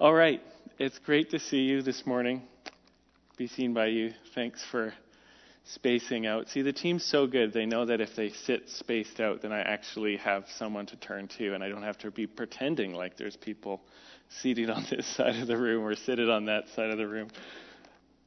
All 0.00 0.14
right. 0.14 0.40
It's 0.78 0.98
great 0.98 1.28
to 1.32 1.38
see 1.38 1.58
you 1.58 1.82
this 1.82 2.06
morning. 2.06 2.40
Be 3.36 3.48
seen 3.48 3.74
by 3.74 3.88
you. 3.88 4.14
Thanks 4.34 4.64
for 4.70 4.94
spacing 5.64 6.26
out. 6.26 6.48
See, 6.48 6.62
the 6.62 6.72
team's 6.72 7.04
so 7.04 7.26
good. 7.26 7.52
They 7.52 7.66
know 7.66 7.84
that 7.84 8.00
if 8.00 8.16
they 8.16 8.30
sit 8.30 8.70
spaced 8.70 9.20
out, 9.20 9.42
then 9.42 9.52
I 9.52 9.60
actually 9.60 10.16
have 10.16 10.46
someone 10.56 10.86
to 10.86 10.96
turn 10.96 11.28
to, 11.36 11.52
and 11.52 11.62
I 11.62 11.68
don't 11.68 11.82
have 11.82 11.98
to 11.98 12.10
be 12.10 12.26
pretending 12.26 12.94
like 12.94 13.18
there's 13.18 13.36
people 13.36 13.82
seated 14.40 14.70
on 14.70 14.86
this 14.88 15.06
side 15.16 15.36
of 15.36 15.46
the 15.46 15.58
room 15.58 15.84
or 15.84 15.94
seated 15.94 16.30
on 16.30 16.46
that 16.46 16.70
side 16.74 16.88
of 16.88 16.96
the 16.96 17.06
room. 17.06 17.28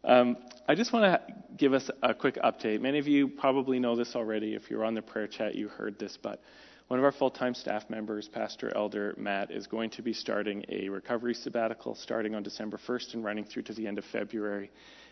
Um, 0.04 0.38
I 0.68 0.76
just 0.76 0.94
want 0.94 1.06
to 1.06 1.34
give 1.58 1.74
us 1.74 1.90
a 2.04 2.14
quick 2.14 2.36
update. 2.36 2.82
Many 2.82 3.00
of 3.00 3.08
you 3.08 3.28
probably 3.28 3.80
know 3.80 3.96
this 3.96 4.16
already. 4.16 4.54
If 4.54 4.70
you're 4.70 4.86
on 4.86 4.94
the 4.94 5.02
prayer 5.02 5.26
chat, 5.26 5.56
you 5.56 5.70
heard 5.70 5.98
this, 5.98 6.20
but 6.22 6.40
one 6.88 7.00
of 7.00 7.06
our 7.06 7.12
full 7.12 7.32
time 7.32 7.54
staff 7.54 7.90
members, 7.90 8.28
Pastor 8.28 8.76
Elder 8.76 9.14
Matt, 9.18 9.52
is 9.52 9.68
going 9.68 9.90
to 9.92 10.02
be 10.02 10.14
starting 10.14 10.66
a 10.70 10.90
recovery 10.90 11.34
sabbatical 11.34 11.96
starting 11.96 12.36
on 12.36 12.44
December 12.44 12.78
1st 12.78 13.14
and 13.16 13.24
running 13.24 13.46
through 13.46 13.64
to 13.64 13.74
the 13.74 13.88
end 13.88 13.98
of 13.98 14.06
February. 14.06 14.72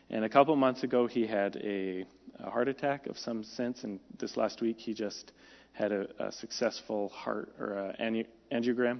And 0.09 0.25
a 0.25 0.29
couple 0.29 0.55
months 0.55 0.83
ago, 0.83 1.07
he 1.07 1.25
had 1.25 1.55
a, 1.57 2.05
a 2.39 2.49
heart 2.49 2.67
attack 2.67 3.07
of 3.07 3.17
some 3.17 3.43
sense, 3.43 3.83
and 3.83 3.99
this 4.19 4.35
last 4.35 4.61
week, 4.61 4.77
he 4.79 4.93
just 4.93 5.31
had 5.71 5.93
a, 5.93 6.07
a 6.19 6.31
successful 6.31 7.09
heart 7.09 7.53
or 7.57 7.93
angiogram. 8.51 8.99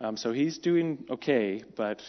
Um, 0.00 0.16
so 0.16 0.32
he's 0.32 0.58
doing 0.58 1.04
okay, 1.10 1.62
but 1.76 2.00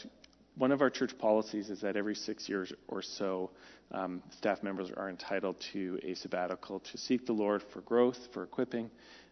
one 0.56 0.72
of 0.72 0.82
our 0.82 0.90
church 0.90 1.18
policies 1.18 1.70
is 1.70 1.82
that 1.82 1.98
every 1.98 2.16
six 2.16 2.48
years 2.48 2.72
or 2.88 3.02
so, 3.02 3.52
um, 3.92 4.24
staff 4.38 4.64
members 4.64 4.90
are 4.96 5.10
entitled 5.10 5.60
to 5.74 6.00
a 6.04 6.14
sabbatical 6.14 6.80
to 6.80 6.98
seek 6.98 7.26
the 7.26 7.34
Lord 7.34 7.64
for 7.74 7.82
growth, 7.82 8.18
for 8.34 8.44
equipping, 8.44 8.90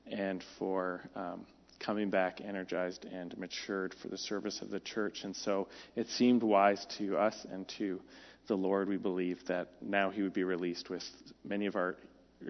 and 0.10 0.44
for 0.58 1.02
um, 1.16 1.46
coming 1.80 2.10
back 2.10 2.42
energized 2.42 3.06
and 3.06 3.38
matured 3.38 3.94
for 4.02 4.08
the 4.08 4.18
service 4.18 4.62
of 4.62 4.70
the 4.70 4.80
church. 4.80 5.24
And 5.24 5.36
so 5.36 5.68
it 5.96 6.08
seemed 6.10 6.44
wise 6.44 6.86
to 6.98 7.18
us 7.18 7.46
and 7.52 7.68
to 7.80 8.00
the 8.48 8.56
Lord, 8.56 8.90
we 8.90 8.98
believe, 8.98 9.46
that 9.48 9.70
now 9.82 10.10
he 10.10 10.22
would 10.22 10.34
be 10.34 10.44
released 10.44 10.90
with 10.90 11.04
many 11.44 11.66
of 11.66 11.76
our 11.76 11.96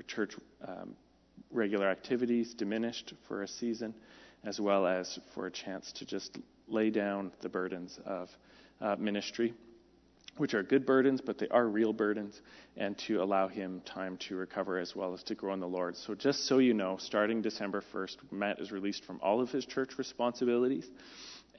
church 0.08 0.36
um, 0.66 0.96
regular 1.52 1.88
activities 1.88 2.54
diminished 2.54 3.14
for 3.28 3.44
a 3.44 3.48
season, 3.48 3.94
as 4.44 4.60
well 4.60 4.88
as 4.88 5.20
for 5.34 5.48
a 5.48 5.52
chance 5.52 5.92
to 5.94 6.06
just 6.06 6.38
lay 6.68 6.90
down 6.90 7.32
the 7.42 7.50
burdens 7.50 8.00
of 8.06 8.30
uh, 8.80 8.96
ministry, 8.98 9.54
which 10.42 10.56
are 10.56 10.64
good 10.64 10.88
burdens, 10.88 11.22
but 11.22 11.38
they 11.38 11.48
are 11.50 11.68
real 11.68 11.94
burdens, 11.94 12.42
and 12.76 12.98
to 12.98 13.22
allow 13.22 13.48
him 13.48 13.80
time 13.86 14.18
to 14.18 14.36
recover 14.36 14.80
as 14.80 14.96
well 14.96 15.14
as 15.14 15.22
to 15.22 15.36
grow 15.36 15.54
in 15.54 15.60
the 15.60 15.68
Lord. 15.68 15.96
So, 15.96 16.16
just 16.16 16.48
so 16.48 16.58
you 16.58 16.74
know, 16.74 16.98
starting 16.98 17.44
December 17.44 17.84
1st, 17.94 18.18
Matt 18.32 18.60
is 18.60 18.72
released 18.72 19.06
from 19.06 19.20
all 19.22 19.40
of 19.40 19.52
his 19.52 19.68
church 19.68 20.00
responsibilities 20.00 20.90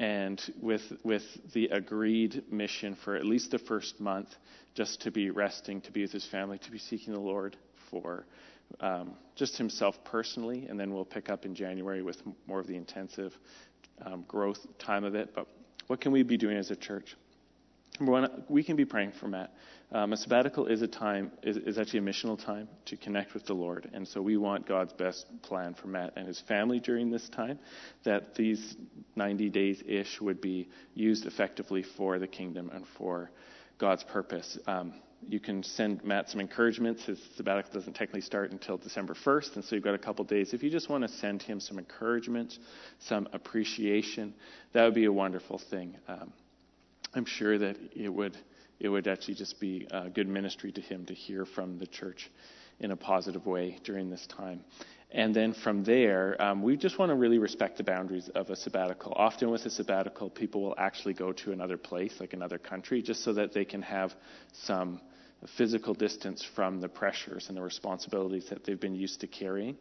and 0.01 0.43
with 0.61 0.83
with 1.05 1.23
the 1.53 1.67
agreed 1.67 2.43
mission 2.51 2.97
for 2.97 3.15
at 3.15 3.25
least 3.25 3.53
the 3.53 3.59
first 3.61 4.01
month, 4.01 4.35
just 4.75 5.03
to 5.03 5.13
be 5.13 5.31
resting, 5.31 5.81
to 5.83 5.93
be 5.93 6.03
with 6.03 6.11
his 6.11 6.27
family, 6.27 6.59
to 6.59 6.73
be 6.73 6.79
seeking 6.79 7.13
the 7.13 7.21
Lord 7.21 7.57
for 7.89 8.27
um, 8.81 9.13
just 9.37 9.57
himself 9.57 10.03
personally, 10.03 10.67
and 10.69 10.81
then 10.81 10.93
we'll 10.93 11.05
pick 11.05 11.31
up 11.31 11.45
in 11.45 11.55
January 11.55 12.03
with 12.03 12.21
more 12.49 12.59
of 12.59 12.67
the 12.67 12.77
intensive 12.77 13.33
um, 14.05 14.25
growth 14.27 14.67
time 14.81 15.05
of 15.05 15.15
it. 15.15 15.33
But 15.37 15.47
what 15.87 16.01
can 16.01 16.11
we 16.11 16.25
be 16.25 16.37
doing 16.37 16.57
as 16.57 16.73
a 16.73 16.77
church? 16.77 17.15
We 18.48 18.65
can 18.65 18.77
be 18.77 18.85
praying 18.85 19.12
for 19.21 19.29
Matt. 19.29 19.53
Um, 19.93 20.15
a 20.15 20.17
sabbatical 20.17 20.67
is 20.67 20.81
a 20.81 20.89
time, 20.89 21.31
is, 21.43 21.59
is, 21.59 21.79
actually 21.79 21.98
a 21.98 22.03
missional 22.03 22.43
time 22.43 22.67
to 22.87 22.97
connect 22.97 23.35
with 23.35 23.45
the 23.45 23.53
Lord. 23.53 23.91
And 23.93 24.09
so 24.09 24.23
we 24.23 24.39
want 24.39 24.67
God's 24.67 24.95
best 24.95 25.27
plan 25.43 25.75
for 25.75 25.89
Matt 25.89 26.15
and 26.17 26.27
his 26.27 26.41
family 26.41 26.81
during 26.81 27.11
this 27.11 27.29
time, 27.29 27.59
that 28.05 28.35
these 28.35 28.75
90 29.17 29.51
days 29.51 29.83
ish 29.87 30.19
would 30.23 30.41
be 30.41 30.69
used 30.95 31.27
effectively 31.27 31.83
for 31.83 32.19
the 32.19 32.27
kingdom 32.27 32.70
and 32.73 32.87
for 32.97 33.31
God's 33.77 34.03
purpose. 34.05 34.59
Um, 34.67 34.95
you 35.29 35.39
can 35.39 35.63
send 35.63 36.03
Matt 36.05 36.31
some 36.31 36.41
encouragements. 36.41 37.05
His 37.05 37.20
sabbatical 37.37 37.73
doesn't 37.73 37.93
technically 37.93 38.23
start 38.23 38.51
until 38.51 38.79
December 38.79 39.14
1st, 39.14 39.57
and 39.57 39.64
so 39.64 39.74
you've 39.74 39.85
got 39.85 39.95
a 39.95 39.98
couple 39.98 40.24
days. 40.24 40.55
If 40.55 40.63
you 40.63 40.70
just 40.70 40.89
want 40.89 41.03
to 41.03 41.09
send 41.09 41.42
him 41.42 41.61
some 41.61 41.79
encouragement, 41.79 42.59
some 42.98 43.29
appreciation, 43.33 44.35
that 44.73 44.85
would 44.85 44.95
be 44.95 45.05
a 45.05 45.13
wonderful 45.13 45.59
thing. 45.59 45.97
Um, 46.09 46.33
I'm 47.14 47.24
sure 47.24 47.58
that 47.58 47.77
it 47.95 48.08
would 48.08 48.36
it 48.80 48.89
would 48.89 49.06
actually 49.06 49.34
just 49.34 49.61
be 49.61 49.86
good 50.12 50.27
ministry 50.27 50.73
to 50.73 50.80
him 50.80 51.06
to 51.06 51.14
hear 51.14 51.45
from 51.45 51.78
the 51.78 51.86
church 51.86 52.30
in 52.80 52.90
a 52.90 52.96
positive 52.96 53.46
way 53.46 53.78
during 53.84 54.11
this 54.11 54.27
time. 54.27 54.64
And 55.12 55.36
then 55.36 55.52
from 55.52 55.84
there, 55.84 56.40
um, 56.40 56.62
we 56.62 56.77
just 56.77 56.98
want 56.98 57.11
to 57.11 57.14
really 57.14 57.39
respect 57.39 57.77
the 57.77 57.84
boundaries 57.84 58.28
of 58.34 58.48
a 58.50 58.56
sabbatical. 58.56 59.12
Often 59.14 59.50
with 59.50 59.67
a 59.67 59.70
sabbatical, 59.70 60.30
people 60.30 60.62
will 60.62 60.74
actually 60.78 61.14
go 61.14 61.33
to 61.33 61.52
another 61.52 61.77
place, 61.77 62.14
like 62.18 62.33
another 62.33 62.58
country, 62.58 63.02
just 63.02 63.23
so 63.23 63.34
that 63.34 63.52
they 63.52 63.64
can 63.64 63.83
have 63.83 64.14
some 64.52 65.00
physical 65.56 65.92
distance 65.92 66.42
from 66.55 66.80
the 66.80 66.89
pressures 66.89 67.48
and 67.48 67.56
the 67.56 67.62
responsibilities 67.62 68.46
that 68.48 68.64
they've 68.64 68.80
been 68.80 68.94
used 68.94 69.20
to 69.20 69.27
carrying. 69.27 69.77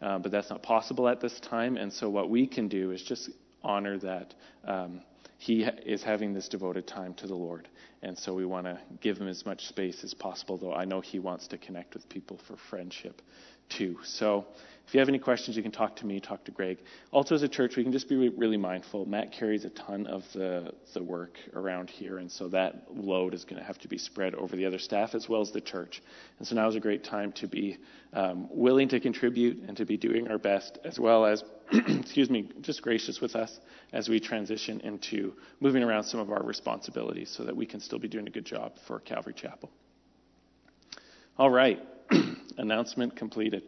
Um, 0.00 0.22
but 0.22 0.30
that's 0.30 0.50
not 0.50 0.62
possible 0.62 1.08
at 1.08 1.20
this 1.20 1.40
time. 1.40 1.76
And 1.76 1.92
so 1.92 2.08
what 2.08 2.30
we 2.30 2.46
can 2.46 2.68
do 2.68 2.92
is 2.92 3.02
just 3.02 3.30
honor 3.62 3.98
that. 3.98 4.34
Um, 4.64 5.02
he 5.38 5.62
is 5.62 6.02
having 6.02 6.32
this 6.32 6.48
devoted 6.48 6.86
time 6.86 7.14
to 7.14 7.26
the 7.26 7.34
Lord. 7.34 7.68
And 8.02 8.18
so 8.18 8.34
we 8.34 8.44
want 8.44 8.66
to 8.66 8.78
give 9.00 9.18
him 9.18 9.28
as 9.28 9.44
much 9.44 9.66
space 9.66 10.02
as 10.04 10.14
possible, 10.14 10.56
though 10.56 10.72
I 10.72 10.84
know 10.84 11.00
he 11.00 11.18
wants 11.18 11.46
to 11.48 11.58
connect 11.58 11.94
with 11.94 12.08
people 12.08 12.38
for 12.46 12.56
friendship 12.56 13.20
too. 13.68 13.98
So 14.02 14.46
if 14.86 14.94
you 14.94 15.00
have 15.00 15.08
any 15.08 15.18
questions, 15.18 15.56
you 15.56 15.64
can 15.64 15.72
talk 15.72 15.96
to 15.96 16.06
me, 16.06 16.20
talk 16.20 16.44
to 16.44 16.52
Greg. 16.52 16.78
Also, 17.10 17.34
as 17.34 17.42
a 17.42 17.48
church, 17.48 17.76
we 17.76 17.82
can 17.82 17.90
just 17.90 18.08
be 18.08 18.28
really 18.28 18.56
mindful. 18.56 19.04
Matt 19.04 19.32
carries 19.32 19.64
a 19.64 19.70
ton 19.70 20.06
of 20.06 20.22
the, 20.32 20.72
the 20.94 21.02
work 21.02 21.38
around 21.54 21.90
here, 21.90 22.18
and 22.18 22.30
so 22.30 22.46
that 22.48 22.84
load 22.94 23.34
is 23.34 23.44
going 23.44 23.60
to 23.60 23.66
have 23.66 23.78
to 23.78 23.88
be 23.88 23.98
spread 23.98 24.36
over 24.36 24.54
the 24.54 24.64
other 24.64 24.78
staff 24.78 25.16
as 25.16 25.28
well 25.28 25.40
as 25.40 25.50
the 25.50 25.60
church. 25.60 26.02
And 26.38 26.46
so 26.46 26.54
now 26.54 26.68
is 26.68 26.76
a 26.76 26.80
great 26.80 27.02
time 27.02 27.32
to 27.32 27.48
be 27.48 27.78
um, 28.12 28.48
willing 28.52 28.88
to 28.90 29.00
contribute 29.00 29.58
and 29.66 29.76
to 29.76 29.84
be 29.84 29.96
doing 29.96 30.28
our 30.28 30.38
best, 30.38 30.78
as 30.84 31.00
well 31.00 31.26
as, 31.26 31.42
excuse 31.72 32.30
me, 32.30 32.48
just 32.60 32.80
gracious 32.80 33.20
with 33.20 33.34
us 33.34 33.58
as 33.92 34.08
we 34.08 34.20
transition 34.20 34.80
into 34.82 35.34
moving 35.58 35.82
around 35.82 36.04
some 36.04 36.20
of 36.20 36.30
our 36.30 36.44
responsibilities 36.44 37.28
so 37.36 37.42
that 37.42 37.56
we 37.56 37.66
can 37.66 37.80
still 37.80 37.98
be 37.98 38.06
doing 38.06 38.28
a 38.28 38.30
good 38.30 38.46
job 38.46 38.74
for 38.86 39.00
Calvary 39.00 39.34
Chapel. 39.34 39.68
All 41.38 41.50
right, 41.50 41.80
announcement 42.56 43.16
completed. 43.16 43.64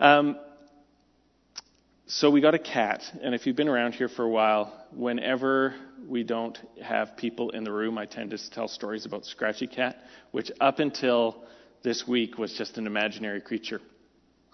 Um, 0.00 0.36
so 2.06 2.30
we 2.30 2.40
got 2.40 2.54
a 2.54 2.58
cat, 2.58 3.02
and 3.22 3.34
if 3.34 3.46
you've 3.46 3.56
been 3.56 3.68
around 3.68 3.94
here 3.94 4.08
for 4.08 4.24
a 4.24 4.28
while, 4.28 4.86
whenever 4.94 5.74
we 6.06 6.24
don't 6.24 6.58
have 6.82 7.16
people 7.16 7.50
in 7.50 7.64
the 7.64 7.72
room, 7.72 7.96
I 7.96 8.06
tend 8.06 8.30
to 8.30 8.50
tell 8.50 8.68
stories 8.68 9.06
about 9.06 9.24
Scratchy 9.24 9.66
Cat, 9.66 9.96
which 10.30 10.50
up 10.60 10.78
until 10.78 11.44
this 11.82 12.06
week 12.06 12.38
was 12.38 12.52
just 12.52 12.78
an 12.78 12.86
imaginary 12.86 13.40
creature. 13.40 13.80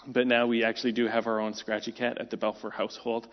But 0.07 0.27
now 0.27 0.47
we 0.47 0.65
actually 0.65 0.93
do 0.93 1.07
have 1.07 1.27
our 1.27 1.41
own 1.41 1.55
Scratchy 1.55 1.93
Cat 1.93 2.19
at 2.19 2.31
the 2.31 2.37
Balfour 2.37 2.71
household. 2.71 3.27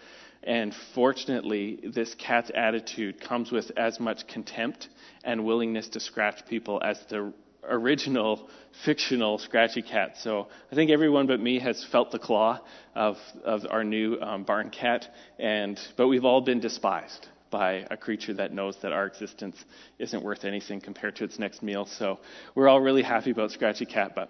And 0.43 0.73
fortunately, 0.93 1.79
this 1.93 2.15
cat's 2.15 2.51
attitude 2.53 3.21
comes 3.21 3.51
with 3.51 3.71
as 3.77 3.99
much 3.99 4.27
contempt 4.27 4.89
and 5.23 5.45
willingness 5.45 5.89
to 5.89 5.99
scratch 5.99 6.45
people 6.47 6.81
as 6.83 6.99
the 7.09 7.33
original 7.69 8.49
fictional 8.83 9.37
Scratchy 9.37 9.81
Cat. 9.81 10.17
So 10.17 10.47
I 10.71 10.75
think 10.75 10.91
everyone 10.91 11.27
but 11.27 11.39
me 11.39 11.59
has 11.59 11.83
felt 11.91 12.11
the 12.11 12.19
claw 12.19 12.59
of, 12.93 13.17
of 13.43 13.65
our 13.69 13.83
new 13.83 14.19
um, 14.21 14.43
barn 14.43 14.69
cat, 14.69 15.07
and 15.39 15.79
but 15.97 16.07
we've 16.07 16.25
all 16.25 16.41
been 16.41 16.59
despised 16.59 17.27
by 17.51 17.85
a 17.89 17.95
creature 17.95 18.33
that 18.33 18.53
knows 18.53 18.75
that 18.81 18.91
our 18.91 19.05
existence 19.05 19.63
isn't 19.99 20.23
worth 20.23 20.43
anything 20.43 20.81
compared 20.81 21.15
to 21.15 21.23
its 21.23 21.39
next 21.39 21.63
meal. 21.63 21.85
So 21.85 22.19
we're 22.53 22.67
all 22.67 22.81
really 22.81 23.03
happy 23.03 23.31
about 23.31 23.51
Scratchy 23.51 23.85
Cat, 23.85 24.13
but 24.15 24.29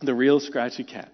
the 0.00 0.14
real 0.14 0.38
Scratchy 0.38 0.84
Cat. 0.84 1.10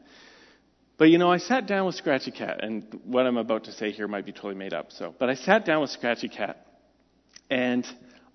But 0.98 1.08
you 1.08 1.18
know, 1.18 1.32
I 1.32 1.38
sat 1.38 1.66
down 1.66 1.86
with 1.86 1.94
Scratchy 1.94 2.32
Cat, 2.32 2.62
and 2.62 3.00
what 3.04 3.26
I'm 3.26 3.38
about 3.38 3.64
to 3.64 3.72
say 3.72 3.90
here 3.92 4.06
might 4.06 4.26
be 4.26 4.32
totally 4.32 4.54
made 4.54 4.74
up. 4.74 4.92
So, 4.92 5.14
but 5.18 5.30
I 5.30 5.34
sat 5.34 5.64
down 5.64 5.80
with 5.80 5.90
Scratchy 5.90 6.28
Cat, 6.28 6.66
and 7.48 7.86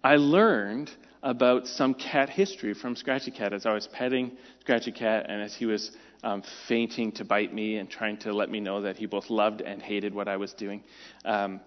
I 0.03 0.15
learned 0.15 0.91
about 1.23 1.67
some 1.67 1.93
cat 1.93 2.29
history 2.29 2.73
from 2.73 2.95
Scratchy 2.95 3.31
Cat 3.31 3.53
as 3.53 3.65
I 3.65 3.73
was 3.73 3.87
petting 3.87 4.37
Scratchy 4.61 4.91
Cat 4.91 5.25
and 5.29 5.41
as 5.41 5.55
he 5.55 5.65
was 5.65 5.91
um, 6.23 6.43
feinting 6.67 7.11
to 7.13 7.25
bite 7.25 7.53
me 7.53 7.77
and 7.77 7.89
trying 7.89 8.17
to 8.17 8.33
let 8.33 8.49
me 8.49 8.59
know 8.59 8.81
that 8.81 8.97
he 8.97 9.05
both 9.05 9.29
loved 9.29 9.61
and 9.61 9.81
hated 9.81 10.13
what 10.13 10.27
I 10.27 10.37
was 10.37 10.53
doing. 10.53 10.83
Um, 11.25 11.59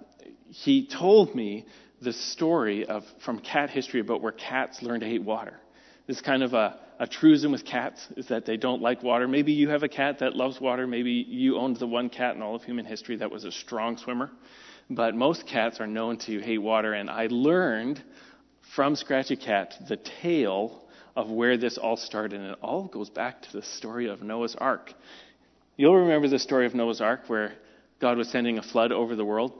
he 0.48 0.86
told 0.86 1.34
me 1.34 1.66
the 2.02 2.12
story 2.12 2.86
of 2.86 3.04
from 3.24 3.38
cat 3.40 3.70
history 3.70 4.00
about 4.00 4.22
where 4.22 4.32
cats 4.32 4.82
learn 4.82 5.00
to 5.00 5.06
hate 5.06 5.22
water. 5.22 5.60
This 6.06 6.20
kind 6.20 6.42
of 6.42 6.54
a, 6.54 6.78
a 6.98 7.06
truism 7.06 7.52
with 7.52 7.64
cats 7.64 8.08
is 8.16 8.28
that 8.28 8.46
they 8.46 8.56
don't 8.56 8.82
like 8.82 9.02
water. 9.02 9.28
Maybe 9.28 9.52
you 9.52 9.68
have 9.68 9.82
a 9.82 9.88
cat 9.88 10.18
that 10.20 10.34
loves 10.34 10.60
water. 10.60 10.86
Maybe 10.86 11.12
you 11.12 11.56
owned 11.56 11.76
the 11.76 11.86
one 11.86 12.08
cat 12.08 12.34
in 12.34 12.42
all 12.42 12.56
of 12.56 12.64
human 12.64 12.84
history 12.84 13.16
that 13.16 13.30
was 13.30 13.44
a 13.44 13.52
strong 13.52 13.96
swimmer. 13.96 14.30
But 14.88 15.14
most 15.14 15.46
cats 15.46 15.78
are 15.78 15.86
known 15.86 16.18
to 16.18 16.40
hate 16.40 16.58
water. 16.58 16.94
And 16.94 17.08
I 17.08 17.28
learned 17.30 18.02
from 18.74 18.96
Scratchy 18.96 19.36
Cat 19.36 19.74
the 19.88 19.96
tale 19.96 20.84
of 21.16 21.30
where 21.30 21.56
this 21.56 21.76
all 21.78 21.96
started, 21.96 22.40
and 22.40 22.52
it 22.52 22.58
all 22.62 22.84
goes 22.84 23.10
back 23.10 23.42
to 23.42 23.52
the 23.52 23.62
story 23.62 24.08
of 24.08 24.22
Noah's 24.22 24.54
Ark. 24.56 24.92
You'll 25.76 25.96
remember 25.96 26.28
the 26.28 26.38
story 26.38 26.66
of 26.66 26.74
Noah's 26.74 27.00
Ark 27.00 27.22
where 27.28 27.52
God 28.00 28.16
was 28.16 28.28
sending 28.28 28.58
a 28.58 28.62
flood 28.62 28.92
over 28.92 29.16
the 29.16 29.24
world, 29.24 29.52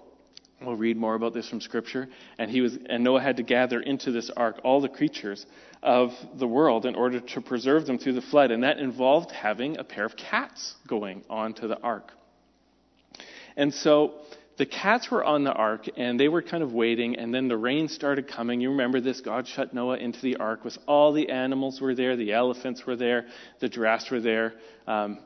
We'll 0.63 0.77
read 0.77 0.99
more 0.99 1.15
about 1.15 1.33
this 1.33 1.49
from 1.49 1.61
Scripture. 1.61 2.09
And 2.39 2.51
he 2.51 2.61
was, 2.61 2.77
and 2.87 3.03
Noah 3.03 3.23
had 3.23 3.39
to 3.39 3.43
gather 3.43 3.81
into 3.81 4.13
this 4.13 4.31
ark 4.37 4.61
all 4.63 4.81
the 4.81 4.91
creatures 4.91 5.47
of 5.83 6.11
the 6.39 6.47
world 6.47 6.85
in 6.85 6.95
order 6.95 7.21
to 7.21 7.41
preserve 7.41 7.87
them 7.87 7.99
through 7.99 8.13
the 8.13 8.23
flood, 8.23 8.51
and 8.51 8.63
that 8.63 8.79
involved 8.79 9.31
having 9.31 9.79
a 9.79 9.85
pair 9.85 10.05
of 10.05 10.17
cats 10.17 10.75
going 10.87 11.23
onto 11.31 11.67
the 11.67 11.81
ark. 11.81 12.13
And 13.57 13.73
so 13.73 14.21
the 14.61 14.67
cats 14.67 15.11
were 15.11 15.25
on 15.25 15.43
the 15.43 15.53
ark 15.55 15.89
and 15.97 16.21
they 16.21 16.29
were 16.29 16.43
kind 16.43 16.63
of 16.63 16.75
waiting 16.75 17.17
and 17.17 17.33
then 17.35 17.49
the 17.49 17.57
rain 17.57 17.89
started 17.89 18.29
coming. 18.29 18.61
You 18.61 18.69
remember 18.69 19.01
this? 19.01 19.23
God 19.23 19.49
shut 19.49 19.73
noah 19.73 19.97
into 19.97 20.21
the 20.21 20.37
ark 20.37 20.67
with 20.67 20.77
all 20.87 21.15
the 21.15 21.31
animals 21.31 21.81
were 21.81 21.95
there 21.95 22.15
the 22.15 22.35
elephants 22.35 22.85
were 22.87 22.95
there 22.95 23.25
the 23.61 23.71
giraffes 23.71 24.11
were 24.11 24.21
there. 24.21 24.53
Um, 24.87 25.21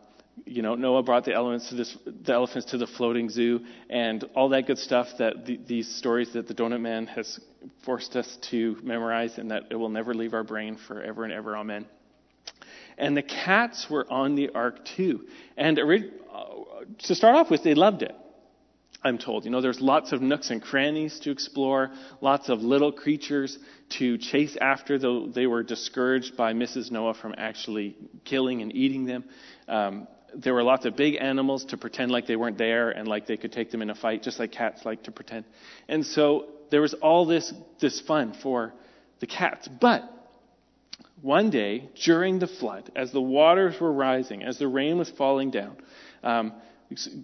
you 0.47 0.63
know 0.63 0.77
noah 0.77 1.03
brought 1.03 1.25
the 1.25 1.35
elephants 1.35 1.69
to 1.71 1.75
this 1.75 1.99
the 2.05 2.33
elephants 2.33 2.71
to 2.71 2.79
the 2.79 2.87
floating 2.87 3.29
zoo 3.29 3.59
and 3.91 4.23
all 4.37 4.51
that 4.51 4.69
good 4.69 4.79
stuff 4.79 5.09
that 5.19 5.45
the, 5.47 5.59
these 5.67 5.93
stories 5.97 6.33
that 6.35 6.47
the 6.47 6.55
donut 6.55 6.81
man 6.81 7.09
has 7.09 7.41
forced 7.85 8.15
us 8.15 8.39
to 8.51 8.77
memorize 8.85 9.37
and 9.39 9.51
that 9.51 9.65
it 9.71 9.75
will 9.75 9.89
never 9.89 10.15
leave 10.15 10.33
our 10.33 10.45
brain 10.45 10.79
forever 10.87 11.25
and 11.25 11.33
ever. 11.33 11.57
Amen. 11.57 11.87
And 12.97 13.17
the 13.17 13.23
cats 13.23 13.89
were 13.91 14.07
on 14.09 14.37
the 14.37 14.51
ark 14.51 14.85
too. 14.97 15.27
And 15.57 15.77
uh, 15.77 15.85
to 17.01 17.15
start 17.17 17.35
off 17.35 17.51
with 17.51 17.65
they 17.65 17.75
loved 17.75 18.03
it 18.03 18.15
I'm 19.05 19.19
told. 19.19 19.45
You 19.45 19.51
know, 19.51 19.61
there's 19.61 19.83
lots 19.83 20.13
of 20.13 20.23
nooks 20.23 20.51
and 20.51 20.63
crannies 20.63 21.21
to 21.21 21.31
explore, 21.31 21.91
lots 22.23 22.49
of 22.49 22.63
little 22.63 22.91
creatures 22.91 23.59
to 23.99 24.17
chase 24.17 24.57
after, 24.59 24.99
though 24.99 25.27
they 25.27 25.47
were 25.47 25.63
discouraged 25.63 26.37
by 26.37 26.55
Mrs. 26.55 26.91
Noah 26.91 27.15
from 27.15 27.35
actually 27.37 27.97
killing 28.25 28.63
and 28.63 28.75
eating 28.75 29.05
them. 29.05 29.25
Um, 29.69 30.09
there 30.35 30.55
were 30.55 30.63
lots 30.63 30.87
of 30.87 30.97
big 30.97 31.17
animals 31.21 31.67
to 31.67 31.77
pretend 31.77 32.11
like 32.11 32.27
they 32.27 32.35
weren't 32.35 32.59
there 32.59 32.91
and 32.91 33.07
like 33.07 33.27
they 33.27 33.37
could 33.37 33.53
take 33.53 33.71
them 33.71 33.83
in 33.83 33.91
a 33.91 33.95
fight, 33.95 34.23
just 34.23 34.39
like 34.39 34.53
cats 34.53 34.85
like 34.85 35.05
to 35.05 35.13
pretend. 35.13 35.45
And 35.87 36.05
so 36.05 36.47
there 36.71 36.81
was 36.81 36.95
all 36.95 37.27
this, 37.27 37.53
this 37.81 38.01
fun 38.01 38.35
for 38.43 38.73
the 39.21 39.27
cats. 39.27 39.69
But 39.69 40.11
one 41.21 41.51
day, 41.51 41.91
during 42.05 42.39
the 42.39 42.47
flood, 42.47 42.91
as 42.97 43.13
the 43.13 43.21
waters 43.21 43.81
were 43.81 43.93
rising, 43.93 44.43
as 44.43 44.59
the 44.59 44.67
rain 44.67 44.99
was 44.99 45.11
falling 45.11 45.51
down, 45.51 45.77
um, 46.23 46.53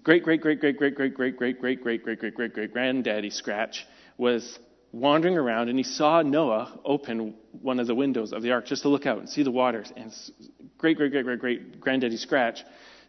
great, 0.02 0.22
great, 0.22 0.40
great, 0.40 0.60
great, 0.60 0.76
great, 0.76 0.94
great, 0.94 1.14
great, 1.14 1.36
great, 1.36 1.36
great, 1.36 1.82
great, 1.82 2.02
great, 2.02 2.18
great, 2.18 2.34
great, 2.34 2.52
great 2.54 2.72
granddaddy 2.72 3.30
Scratch 3.30 3.86
was 4.16 4.58
wandering 4.92 5.36
around 5.36 5.68
and 5.68 5.78
he 5.78 5.84
saw 5.84 6.22
Noah 6.22 6.80
open 6.84 7.34
one 7.62 7.78
of 7.78 7.86
the 7.86 7.94
windows 7.94 8.32
of 8.32 8.42
the 8.42 8.50
ark 8.50 8.66
just 8.66 8.82
to 8.82 8.88
look 8.88 9.06
out 9.06 9.18
and 9.18 9.28
see 9.28 9.42
the 9.42 9.50
waters. 9.50 9.92
And 9.96 10.12
great, 10.78 10.96
great, 10.96 11.12
great, 11.12 11.24
great, 11.24 11.40
great 11.40 11.80
granddaddy 11.80 12.16
Scratch 12.16 12.64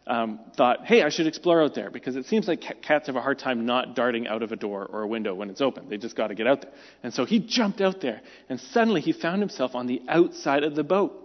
um, 0.06 0.40
thought, 0.56 0.84
hey, 0.84 1.02
I 1.02 1.10
should 1.10 1.26
explore 1.26 1.62
out 1.62 1.74
there 1.74 1.90
because 1.90 2.16
it 2.16 2.26
seems 2.26 2.48
like 2.48 2.60
cats 2.82 3.06
have 3.06 3.16
a 3.16 3.20
hard 3.20 3.38
time 3.38 3.66
not 3.66 3.94
darting 3.94 4.26
out 4.26 4.42
of 4.42 4.52
a 4.52 4.56
door 4.56 4.86
or 4.86 5.02
a 5.02 5.06
window 5.06 5.34
when 5.34 5.50
it's 5.50 5.60
open. 5.60 5.88
They 5.88 5.96
just 5.96 6.16
got 6.16 6.28
to 6.28 6.34
get 6.34 6.46
out 6.46 6.62
there. 6.62 6.72
And 7.02 7.14
so 7.14 7.24
he 7.24 7.38
jumped 7.40 7.80
out 7.80 8.00
there 8.00 8.20
and 8.48 8.60
suddenly 8.60 9.00
he 9.00 9.12
found 9.12 9.40
himself 9.40 9.74
on 9.74 9.86
the 9.86 10.02
outside 10.08 10.64
of 10.64 10.74
the 10.74 10.84
boat 10.84 11.18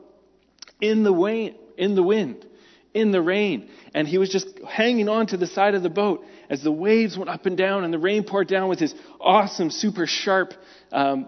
in 0.81 1.03
the 1.03 1.13
wind. 1.13 1.55
In 1.77 1.93
the 1.93 2.03
wind 2.03 2.45
in 2.93 3.11
the 3.11 3.21
rain. 3.21 3.69
And 3.93 4.07
he 4.07 4.17
was 4.17 4.29
just 4.29 4.47
hanging 4.67 5.09
on 5.09 5.27
to 5.27 5.37
the 5.37 5.47
side 5.47 5.75
of 5.75 5.83
the 5.83 5.89
boat 5.89 6.25
as 6.49 6.63
the 6.63 6.71
waves 6.71 7.17
went 7.17 7.29
up 7.29 7.45
and 7.45 7.57
down 7.57 7.83
and 7.83 7.93
the 7.93 7.99
rain 7.99 8.23
poured 8.23 8.47
down 8.47 8.69
with 8.69 8.79
his 8.79 8.93
awesome, 9.19 9.69
super 9.69 10.07
sharp 10.07 10.53
um, 10.91 11.27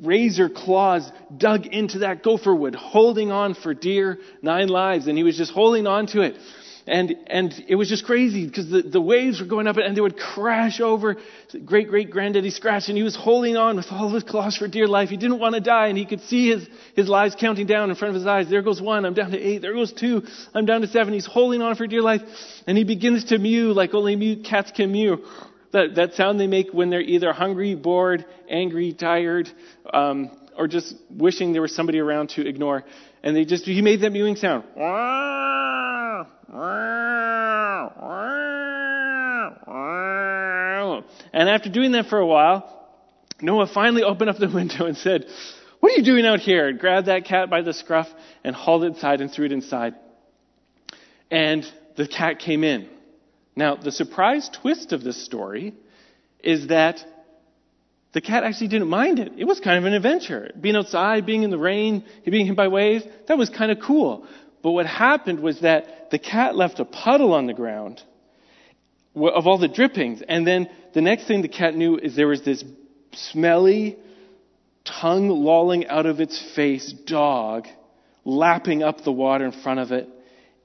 razor 0.00 0.48
claws 0.48 1.10
dug 1.36 1.66
into 1.66 2.00
that 2.00 2.22
gopher 2.22 2.54
wood, 2.54 2.74
holding 2.74 3.30
on 3.30 3.54
for 3.54 3.74
dear 3.74 4.18
nine 4.42 4.68
lives. 4.68 5.06
And 5.06 5.16
he 5.16 5.24
was 5.24 5.36
just 5.36 5.52
holding 5.52 5.86
on 5.86 6.06
to 6.08 6.22
it. 6.22 6.36
And, 6.86 7.14
and 7.28 7.64
it 7.68 7.76
was 7.76 7.88
just 7.88 8.04
crazy 8.04 8.44
because 8.44 8.68
the, 8.68 8.82
the 8.82 9.00
waves 9.00 9.40
were 9.40 9.46
going 9.46 9.68
up 9.68 9.76
and 9.76 9.96
they 9.96 10.00
would 10.00 10.18
crash 10.18 10.80
over 10.80 11.16
great 11.64 11.88
great 11.88 12.10
granddaddy 12.10 12.50
Scratch. 12.50 12.88
And 12.88 12.96
he 12.96 13.04
was 13.04 13.14
holding 13.14 13.56
on 13.56 13.76
with 13.76 13.86
all 13.90 14.08
his 14.10 14.24
claws 14.24 14.56
for 14.56 14.66
dear 14.66 14.88
life. 14.88 15.08
He 15.08 15.16
didn't 15.16 15.38
want 15.38 15.54
to 15.54 15.60
die 15.60 15.88
and 15.88 15.96
he 15.96 16.04
could 16.04 16.22
see 16.22 16.50
his, 16.50 16.68
his 16.96 17.08
lives 17.08 17.36
counting 17.38 17.66
down 17.66 17.90
in 17.90 17.96
front 17.96 18.10
of 18.10 18.20
his 18.20 18.26
eyes. 18.26 18.50
There 18.50 18.62
goes 18.62 18.82
one. 18.82 19.04
I'm 19.04 19.14
down 19.14 19.30
to 19.30 19.38
eight. 19.38 19.62
There 19.62 19.74
goes 19.74 19.92
two. 19.92 20.22
I'm 20.54 20.66
down 20.66 20.80
to 20.80 20.88
seven. 20.88 21.14
He's 21.14 21.26
holding 21.26 21.62
on 21.62 21.76
for 21.76 21.86
dear 21.86 22.02
life. 22.02 22.22
And 22.66 22.76
he 22.76 22.82
begins 22.82 23.26
to 23.26 23.38
mew 23.38 23.72
like 23.72 23.94
only 23.94 24.16
mew, 24.16 24.42
cats 24.42 24.72
can 24.72 24.90
mew. 24.90 25.24
That, 25.72 25.94
that 25.94 26.14
sound 26.14 26.38
they 26.38 26.48
make 26.48 26.72
when 26.72 26.90
they're 26.90 27.00
either 27.00 27.32
hungry, 27.32 27.74
bored, 27.74 28.26
angry, 28.50 28.92
tired, 28.92 29.48
um, 29.90 30.30
or 30.58 30.68
just 30.68 30.94
wishing 31.08 31.52
there 31.52 31.62
was 31.62 31.74
somebody 31.74 31.98
around 31.98 32.30
to 32.30 32.46
ignore. 32.46 32.84
And 33.22 33.34
they 33.34 33.46
just, 33.46 33.64
he 33.64 33.80
made 33.80 34.02
that 34.02 34.10
mewing 34.10 34.36
sound. 34.36 34.64
And 41.32 41.48
after 41.48 41.70
doing 41.70 41.92
that 41.92 42.06
for 42.06 42.18
a 42.18 42.26
while, 42.26 42.68
Noah 43.40 43.66
finally 43.66 44.02
opened 44.02 44.30
up 44.30 44.38
the 44.38 44.48
window 44.48 44.86
and 44.86 44.96
said, 44.96 45.26
What 45.80 45.92
are 45.92 45.96
you 45.96 46.04
doing 46.04 46.26
out 46.26 46.40
here? 46.40 46.68
And 46.68 46.78
grabbed 46.78 47.08
that 47.08 47.24
cat 47.24 47.50
by 47.50 47.62
the 47.62 47.72
scruff 47.72 48.08
and 48.44 48.54
hauled 48.54 48.84
it 48.84 48.88
inside 48.88 49.20
and 49.20 49.30
threw 49.30 49.46
it 49.46 49.52
inside. 49.52 49.94
And 51.30 51.64
the 51.96 52.06
cat 52.06 52.38
came 52.38 52.62
in. 52.64 52.88
Now, 53.56 53.76
the 53.76 53.92
surprise 53.92 54.48
twist 54.60 54.92
of 54.92 55.02
this 55.02 55.22
story 55.24 55.74
is 56.42 56.68
that 56.68 57.04
the 58.12 58.20
cat 58.20 58.44
actually 58.44 58.68
didn't 58.68 58.88
mind 58.88 59.18
it. 59.18 59.32
It 59.38 59.44
was 59.44 59.60
kind 59.60 59.78
of 59.78 59.84
an 59.84 59.94
adventure. 59.94 60.50
Being 60.60 60.76
outside, 60.76 61.24
being 61.24 61.42
in 61.42 61.50
the 61.50 61.58
rain, 61.58 62.04
being 62.24 62.46
hit 62.46 62.56
by 62.56 62.68
waves, 62.68 63.04
that 63.28 63.38
was 63.38 63.48
kind 63.48 63.72
of 63.72 63.80
cool. 63.80 64.26
But 64.62 64.72
what 64.72 64.86
happened 64.86 65.40
was 65.40 65.60
that 65.60 66.10
the 66.10 66.18
cat 66.18 66.54
left 66.54 66.78
a 66.78 66.84
puddle 66.84 67.32
on 67.34 67.46
the 67.46 67.54
ground 67.54 68.02
of 69.14 69.46
all 69.46 69.58
the 69.58 69.68
drippings. 69.68 70.22
And 70.26 70.46
then 70.46 70.68
the 70.94 71.02
next 71.02 71.26
thing 71.26 71.42
the 71.42 71.48
cat 71.48 71.74
knew 71.74 71.98
is 71.98 72.14
there 72.14 72.28
was 72.28 72.42
this 72.42 72.64
smelly, 73.12 73.96
tongue 74.84 75.28
lolling 75.28 75.86
out 75.88 76.06
of 76.06 76.20
its 76.20 76.40
face 76.54 76.92
dog 76.92 77.66
lapping 78.24 78.82
up 78.82 79.02
the 79.02 79.12
water 79.12 79.44
in 79.44 79.52
front 79.52 79.80
of 79.80 79.90
it 79.90 80.08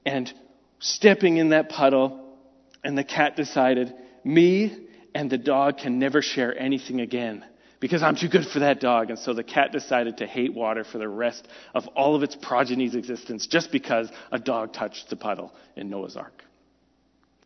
and 0.06 0.32
stepping 0.78 1.36
in 1.38 1.50
that 1.50 1.68
puddle. 1.68 2.36
And 2.84 2.96
the 2.96 3.04
cat 3.04 3.36
decided, 3.36 3.92
me 4.24 4.86
and 5.14 5.28
the 5.28 5.38
dog 5.38 5.78
can 5.78 5.98
never 5.98 6.22
share 6.22 6.56
anything 6.56 7.00
again 7.00 7.44
because 7.80 8.02
I'm 8.02 8.16
too 8.16 8.28
good 8.28 8.46
for 8.46 8.60
that 8.60 8.80
dog. 8.80 9.10
And 9.10 9.18
so 9.18 9.34
the 9.34 9.44
cat 9.44 9.72
decided 9.72 10.18
to 10.18 10.26
hate 10.26 10.52
water 10.52 10.84
for 10.84 10.98
the 10.98 11.08
rest 11.08 11.46
of 11.74 11.86
all 11.88 12.14
of 12.14 12.22
its 12.22 12.36
progeny's 12.40 12.94
existence 12.94 13.46
just 13.46 13.70
because 13.70 14.10
a 14.32 14.38
dog 14.38 14.72
touched 14.72 15.10
the 15.10 15.16
puddle 15.16 15.52
in 15.76 15.88
Noah's 15.88 16.16
Ark. 16.16 16.44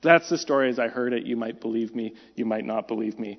That's 0.02 0.28
the 0.28 0.38
story 0.38 0.68
as 0.68 0.78
I 0.78 0.88
heard 0.88 1.12
it. 1.12 1.26
You 1.26 1.36
might 1.36 1.60
believe 1.60 1.94
me, 1.94 2.14
you 2.34 2.44
might 2.44 2.64
not 2.64 2.88
believe 2.88 3.18
me. 3.18 3.38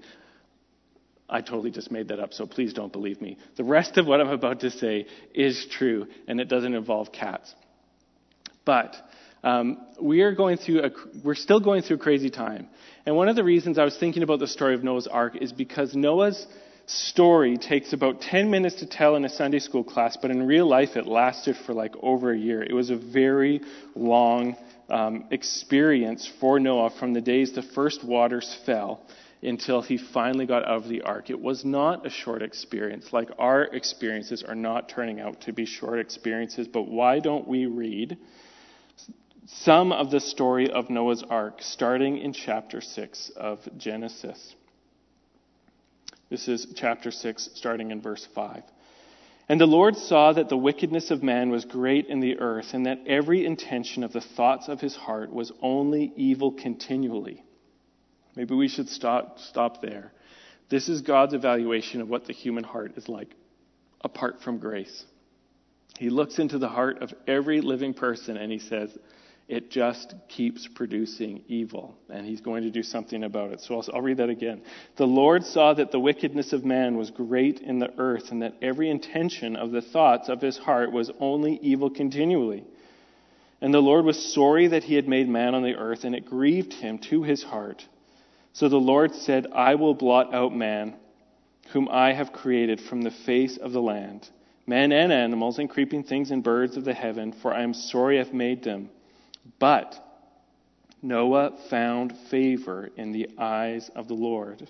I 1.29 1.41
totally 1.41 1.71
just 1.71 1.91
made 1.91 2.09
that 2.09 2.19
up, 2.19 2.33
so 2.33 2.45
please 2.45 2.73
don't 2.73 2.91
believe 2.91 3.21
me. 3.21 3.37
The 3.57 3.63
rest 3.63 3.97
of 3.97 4.05
what 4.05 4.21
I'm 4.21 4.29
about 4.29 4.59
to 4.61 4.69
say 4.69 5.07
is 5.33 5.65
true, 5.71 6.07
and 6.27 6.39
it 6.39 6.47
doesn't 6.47 6.73
involve 6.73 7.11
cats. 7.11 7.53
But 8.65 8.95
um, 9.43 9.85
we 10.01 10.21
are 10.21 10.33
going 10.33 10.57
through 10.57 10.83
a, 10.83 10.91
we're 11.23 11.35
still 11.35 11.59
going 11.59 11.81
through 11.81 11.97
a 11.97 11.99
crazy 11.99 12.29
time. 12.29 12.67
And 13.05 13.15
one 13.15 13.27
of 13.27 13.35
the 13.35 13.43
reasons 13.43 13.77
I 13.77 13.83
was 13.83 13.97
thinking 13.97 14.23
about 14.23 14.39
the 14.39 14.47
story 14.47 14.75
of 14.75 14.83
Noah's 14.83 15.07
Ark 15.07 15.35
is 15.41 15.51
because 15.51 15.95
Noah's 15.95 16.45
story 16.85 17.57
takes 17.57 17.93
about 17.93 18.21
10 18.21 18.49
minutes 18.49 18.75
to 18.75 18.85
tell 18.85 19.15
in 19.15 19.25
a 19.25 19.29
Sunday 19.29 19.59
school 19.59 19.83
class, 19.83 20.17
but 20.21 20.31
in 20.31 20.45
real 20.45 20.67
life 20.67 20.95
it 20.95 21.05
lasted 21.05 21.55
for 21.55 21.73
like 21.73 21.95
over 22.01 22.31
a 22.31 22.37
year. 22.37 22.61
It 22.61 22.73
was 22.73 22.89
a 22.89 22.95
very 22.95 23.61
long 23.95 24.55
um, 24.89 25.25
experience 25.31 26.29
for 26.39 26.59
Noah 26.59 26.91
from 26.99 27.13
the 27.13 27.21
days 27.21 27.53
the 27.53 27.61
first 27.61 28.03
waters 28.03 28.57
fell 28.65 29.01
until 29.41 29.81
he 29.81 29.97
finally 29.97 30.45
got 30.45 30.63
out 30.63 30.83
of 30.83 30.87
the 30.87 31.01
ark. 31.01 31.29
It 31.29 31.39
was 31.39 31.65
not 31.65 32.05
a 32.05 32.09
short 32.09 32.41
experience. 32.41 33.11
Like 33.11 33.29
our 33.37 33.63
experiences 33.63 34.43
are 34.43 34.55
not 34.55 34.89
turning 34.89 35.19
out 35.19 35.41
to 35.41 35.53
be 35.53 35.65
short 35.65 35.99
experiences, 35.99 36.67
but 36.67 36.83
why 36.83 37.19
don't 37.19 37.47
we 37.47 37.65
read 37.65 38.17
some 39.45 39.91
of 39.91 40.11
the 40.11 40.21
story 40.21 40.71
of 40.71 40.89
Noah's 40.89 41.23
ark 41.29 41.57
starting 41.59 42.17
in 42.17 42.31
chapter 42.31 42.79
6 42.79 43.31
of 43.35 43.59
Genesis? 43.77 44.55
This 46.33 46.47
is 46.47 46.65
chapter 46.75 47.11
6, 47.11 47.51
starting 47.53 47.91
in 47.91 48.01
verse 48.01 48.27
5. 48.33 48.63
And 49.49 49.61
the 49.61 49.67
Lord 49.67 49.95
saw 49.95 50.33
that 50.33 50.49
the 50.49 50.57
wickedness 50.57 51.11
of 51.11 51.21
man 51.21 51.51
was 51.51 51.63
great 51.63 52.07
in 52.07 52.21
the 52.21 52.39
earth, 52.39 52.73
and 52.73 52.87
that 52.87 53.01
every 53.05 53.45
intention 53.45 54.03
of 54.03 54.13
the 54.13 54.19
thoughts 54.19 54.67
of 54.67 54.81
his 54.81 54.95
heart 54.95 55.31
was 55.31 55.51
only 55.61 56.11
evil 56.15 56.51
continually. 56.51 57.43
Maybe 58.35 58.55
we 58.55 58.67
should 58.67 58.89
stop, 58.89 59.37
stop 59.37 59.79
there. 59.83 60.11
This 60.69 60.89
is 60.89 61.03
God's 61.03 61.35
evaluation 61.35 62.01
of 62.01 62.09
what 62.09 62.25
the 62.25 62.33
human 62.33 62.63
heart 62.63 62.93
is 62.97 63.07
like 63.07 63.29
apart 64.01 64.41
from 64.41 64.57
grace. 64.57 65.05
He 65.99 66.09
looks 66.09 66.39
into 66.39 66.57
the 66.57 66.67
heart 66.67 67.03
of 67.03 67.13
every 67.27 67.61
living 67.61 67.93
person 67.93 68.37
and 68.37 68.51
he 68.51 68.57
says, 68.57 68.89
it 69.53 69.69
just 69.69 70.15
keeps 70.29 70.67
producing 70.67 71.43
evil, 71.47 71.95
and 72.09 72.25
he's 72.25 72.41
going 72.41 72.63
to 72.63 72.71
do 72.71 72.81
something 72.81 73.23
about 73.23 73.51
it. 73.51 73.61
So 73.61 73.75
I'll, 73.75 73.85
I'll, 73.93 74.01
read 74.01 74.17
that 74.17 74.29
again. 74.29 74.63
The 74.95 75.05
Lord 75.05 75.45
saw 75.45 75.75
that 75.75 75.91
the 75.91 75.99
wickedness 75.99 76.53
of 76.53 76.65
man 76.65 76.97
was 76.97 77.11
great 77.11 77.59
in 77.59 77.77
the 77.77 77.93
earth, 77.99 78.31
and 78.31 78.41
that 78.41 78.55
every 78.63 78.89
intention 78.89 79.55
of 79.55 79.69
the 79.69 79.83
thoughts 79.83 80.27
of 80.27 80.41
his 80.41 80.57
heart 80.57 80.91
was 80.91 81.11
only 81.19 81.59
evil 81.61 81.91
continually. 81.91 82.63
And 83.61 83.71
the 83.71 83.79
Lord 83.79 84.05
was 84.05 84.33
sorry 84.33 84.67
that 84.69 84.85
he 84.85 84.95
had 84.95 85.07
made 85.07 85.29
man 85.29 85.53
on 85.53 85.61
the 85.61 85.75
earth, 85.75 86.03
and 86.03 86.15
it 86.15 86.25
grieved 86.25 86.73
him 86.73 86.97
to 87.09 87.21
his 87.21 87.43
heart. 87.43 87.85
So 88.53 88.69
the 88.69 88.77
Lord 88.77 89.13
said, 89.13 89.47
I 89.53 89.75
will 89.75 89.93
blot 89.93 90.33
out 90.33 90.55
man, 90.55 90.95
whom 91.73 91.87
I 91.91 92.13
have 92.13 92.33
created 92.33 92.81
from 92.81 93.03
the 93.03 93.11
face 93.11 93.57
of 93.57 93.71
the 93.71 93.81
land, 93.81 94.27
men 94.65 94.91
and 94.91 95.13
animals, 95.13 95.59
and 95.59 95.69
creeping 95.69 96.03
things 96.03 96.31
and 96.31 96.43
birds 96.43 96.75
of 96.75 96.85
the 96.85 96.93
heaven, 96.95 97.33
for 97.33 97.53
I 97.53 97.61
am 97.61 97.75
sorry 97.75 98.19
I've 98.19 98.33
made 98.33 98.63
them. 98.63 98.89
But 99.59 99.95
Noah 101.01 101.51
found 101.69 102.13
favor 102.29 102.89
in 102.95 103.11
the 103.11 103.29
eyes 103.37 103.89
of 103.95 104.07
the 104.07 104.13
Lord. 104.13 104.69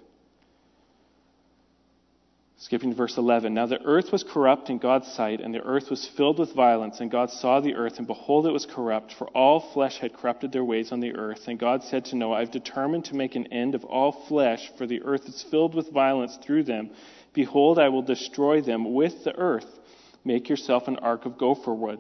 Skipping 2.58 2.92
to 2.92 2.96
verse 2.96 3.18
11. 3.18 3.53
Now 3.53 3.65
the 3.65 3.82
earth 3.84 4.12
was 4.13 4.24
corrupt 4.24 4.70
in 4.70 4.77
God's 4.77 5.12
sight, 5.12 5.42
and 5.42 5.53
the 5.53 5.62
earth 5.62 5.89
was 5.89 6.08
filled 6.15 6.39
with 6.39 6.56
violence. 6.56 7.01
And 7.01 7.12
God 7.12 7.30
saw 7.30 7.60
the 7.60 7.75
earth, 7.75 7.98
and 7.98 8.08
behold, 8.08 8.48
it 8.48 8.53
was 8.53 8.65
corrupt, 8.65 9.13
for 9.13 9.27
all 9.27 9.60
flesh 9.60 9.98
had 9.98 10.13
corrupted 10.13 10.53
their 10.53 10.63
ways 10.63 10.94
on 10.94 11.01
the 11.01 11.13
earth. 11.13 11.48
And 11.48 11.60
God 11.60 11.84
said 11.84 12.06
to 12.06 12.15
Noah, 12.15 12.38
I've 12.38 12.51
determined 12.51 13.06
to 13.06 13.15
make 13.15 13.36
an 13.36 13.51
end 13.51 13.75
of 13.75 13.84
all 13.84 14.13
flesh, 14.30 14.72
for 14.77 14.88
the 14.88 15.01
earth 15.03 15.27
is 15.27 15.46
filled 15.51 15.75
with 15.75 15.92
violence 15.92 16.38
through 16.42 16.63
them. 16.63 16.92
Behold, 17.34 17.80
I 17.80 17.89
will 17.89 18.01
destroy 18.01 18.62
them 18.62 18.94
with 18.94 19.25
the 19.25 19.36
earth. 19.36 19.68
Make 20.24 20.48
yourself 20.48 20.88
an 20.88 20.96
ark 20.98 21.25
of 21.25 21.38
gopher 21.38 21.74
wood. 21.74 22.00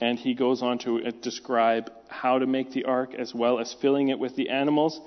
And 0.00 0.18
he 0.18 0.34
goes 0.34 0.62
on 0.62 0.78
to 0.80 1.04
uh, 1.04 1.10
describe 1.22 1.90
how 2.08 2.38
to 2.38 2.46
make 2.46 2.72
the 2.72 2.84
ark 2.84 3.14
as 3.14 3.34
well 3.34 3.58
as 3.58 3.72
filling 3.74 4.08
it 4.08 4.18
with 4.18 4.36
the 4.36 4.50
animals. 4.50 5.00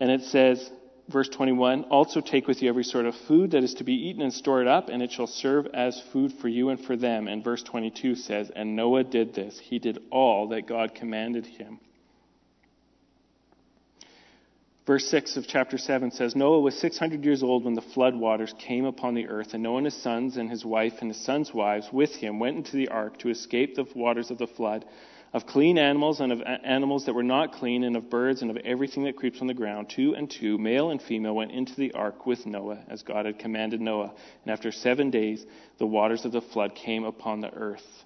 And 0.00 0.10
it 0.10 0.22
says, 0.22 0.70
verse 1.08 1.28
21 1.28 1.84
Also 1.84 2.20
take 2.20 2.46
with 2.46 2.62
you 2.62 2.68
every 2.68 2.84
sort 2.84 3.06
of 3.06 3.14
food 3.14 3.50
that 3.52 3.62
is 3.62 3.74
to 3.74 3.84
be 3.84 4.08
eaten 4.08 4.22
and 4.22 4.32
store 4.32 4.62
it 4.62 4.68
up, 4.68 4.88
and 4.88 5.02
it 5.02 5.12
shall 5.12 5.26
serve 5.26 5.66
as 5.74 6.00
food 6.12 6.32
for 6.40 6.48
you 6.48 6.70
and 6.70 6.80
for 6.84 6.96
them. 6.96 7.28
And 7.28 7.44
verse 7.44 7.62
22 7.62 8.16
says, 8.16 8.50
And 8.50 8.76
Noah 8.76 9.04
did 9.04 9.34
this. 9.34 9.58
He 9.58 9.78
did 9.78 9.98
all 10.10 10.48
that 10.48 10.66
God 10.66 10.94
commanded 10.94 11.46
him. 11.46 11.80
Verse 14.84 15.06
6 15.06 15.36
of 15.36 15.46
chapter 15.46 15.78
7 15.78 16.10
says 16.10 16.34
Noah 16.34 16.58
was 16.58 16.76
600 16.76 17.24
years 17.24 17.44
old 17.44 17.64
when 17.64 17.74
the 17.74 17.80
flood 17.80 18.16
waters 18.16 18.52
came 18.58 18.84
upon 18.84 19.14
the 19.14 19.28
earth, 19.28 19.54
and 19.54 19.62
Noah 19.62 19.76
and 19.76 19.86
his 19.86 20.02
sons 20.02 20.36
and 20.36 20.50
his 20.50 20.64
wife 20.64 20.94
and 21.00 21.08
his 21.08 21.24
sons' 21.24 21.54
wives 21.54 21.92
with 21.92 22.16
him 22.16 22.40
went 22.40 22.56
into 22.56 22.76
the 22.76 22.88
ark 22.88 23.16
to 23.18 23.28
escape 23.28 23.76
the 23.76 23.86
waters 23.94 24.32
of 24.32 24.38
the 24.38 24.48
flood 24.48 24.84
of 25.32 25.46
clean 25.46 25.78
animals 25.78 26.20
and 26.20 26.32
of 26.32 26.42
animals 26.42 27.06
that 27.06 27.14
were 27.14 27.22
not 27.22 27.52
clean, 27.52 27.84
and 27.84 27.96
of 27.96 28.10
birds 28.10 28.42
and 28.42 28.50
of 28.50 28.56
everything 28.58 29.04
that 29.04 29.16
creeps 29.16 29.40
on 29.40 29.46
the 29.46 29.54
ground. 29.54 29.88
Two 29.88 30.14
and 30.14 30.28
two, 30.28 30.58
male 30.58 30.90
and 30.90 31.00
female, 31.00 31.34
went 31.34 31.52
into 31.52 31.74
the 31.76 31.92
ark 31.92 32.26
with 32.26 32.44
Noah, 32.44 32.80
as 32.88 33.02
God 33.02 33.24
had 33.24 33.38
commanded 33.38 33.80
Noah. 33.80 34.12
And 34.44 34.52
after 34.52 34.72
seven 34.72 35.10
days, 35.10 35.46
the 35.78 35.86
waters 35.86 36.24
of 36.24 36.32
the 36.32 36.42
flood 36.42 36.74
came 36.74 37.04
upon 37.04 37.40
the 37.40 37.52
earth. 37.54 38.04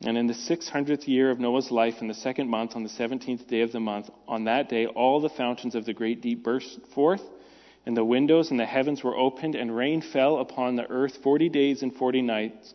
And 0.00 0.16
in 0.16 0.28
the 0.28 0.34
600th 0.34 1.08
year 1.08 1.28
of 1.28 1.40
Noah's 1.40 1.72
life, 1.72 2.00
in 2.00 2.06
the 2.06 2.14
second 2.14 2.48
month, 2.48 2.76
on 2.76 2.84
the 2.84 2.88
17th 2.88 3.48
day 3.48 3.62
of 3.62 3.72
the 3.72 3.80
month, 3.80 4.08
on 4.28 4.44
that 4.44 4.68
day, 4.68 4.86
all 4.86 5.20
the 5.20 5.28
fountains 5.28 5.74
of 5.74 5.84
the 5.84 5.92
great 5.92 6.20
deep 6.20 6.44
burst 6.44 6.78
forth, 6.94 7.22
and 7.84 7.96
the 7.96 8.04
windows 8.04 8.52
and 8.52 8.60
the 8.60 8.64
heavens 8.64 9.02
were 9.02 9.16
opened, 9.16 9.56
and 9.56 9.74
rain 9.74 10.00
fell 10.00 10.38
upon 10.38 10.76
the 10.76 10.88
earth 10.88 11.16
forty 11.16 11.48
days 11.48 11.82
and 11.82 11.92
forty 11.96 12.22
nights. 12.22 12.74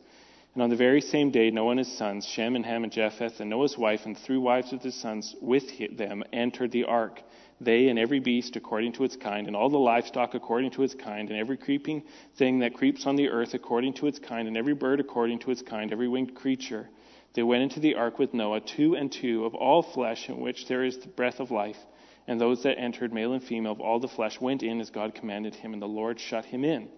And 0.53 0.62
on 0.62 0.70
the 0.70 0.75
very 0.75 1.00
same 1.00 1.32
day, 1.32 1.50
Noah 1.50 1.72
and 1.72 1.80
his 1.80 1.98
sons, 1.98 2.25
Shem 2.25 2.58
and 2.58 2.65
Ham 2.65 2.84
and 2.84 2.92
Japheth, 2.92 3.39
and 3.39 3.50
Noah's 3.50 3.77
wife 3.77 4.06
and 4.06 4.18
three 4.18 4.38
wives 4.38 4.74
of 4.74 4.82
his 4.82 4.96
sons 4.96 5.34
with 5.42 5.98
them 5.98 6.25
entered 6.34 6.72
the 6.72 6.84
ark. 6.84 7.22
They 7.62 7.88
and 7.88 7.98
every 7.98 8.20
beast 8.20 8.58
according 8.58 8.92
to 8.94 9.06
its 9.06 9.15
kind, 9.15 9.48
and 9.48 9.56
all 9.56 9.70
the 9.70 9.80
livestock 9.80 10.36
according 10.36 10.72
to 10.72 10.84
its 10.84 10.94
kind, 10.94 11.30
and 11.30 11.39
every 11.39 11.56
creeping 11.56 12.03
thing 12.36 12.60
that 12.60 12.74
creeps 12.74 13.08
on 13.08 13.15
the 13.15 13.30
earth 13.30 13.53
according 13.53 13.94
to 13.94 14.08
its 14.08 14.20
kind, 14.20 14.50
and 14.50 14.58
every 14.58 14.74
bird 14.74 15.00
according 15.00 15.39
to 15.39 15.51
its 15.51 15.62
kind, 15.62 15.94
every 15.94 16.10
winged 16.10 16.36
creature. 16.36 16.89
They 17.34 17.44
went 17.44 17.63
into 17.63 17.80
the 17.80 17.96
ark 17.96 18.20
with 18.20 18.34
Noah, 18.34 18.62
two 18.62 18.96
and 18.96 19.12
two, 19.12 19.46
of 19.46 19.56
all 19.56 19.82
flesh 19.82 20.30
in 20.30 20.40
which 20.40 20.68
there 20.68 20.84
is 20.84 21.00
the 21.00 21.08
breath 21.08 21.40
of 21.40 21.52
life. 21.52 21.78
And 22.28 22.40
those 22.40 22.63
that 22.63 22.80
entered, 22.80 23.12
male 23.12 23.34
and 23.34 23.44
female, 23.44 23.72
of 23.74 23.82
all 23.82 24.00
the 24.00 24.08
flesh, 24.08 24.40
went 24.40 24.63
in 24.63 24.80
as 24.80 24.90
God 24.90 25.16
commanded 25.16 25.56
him, 25.56 25.74
and 25.74 25.82
the 25.82 25.88
Lord 25.88 26.20
shut 26.20 26.46
him 26.46 26.63
in. 26.63 26.90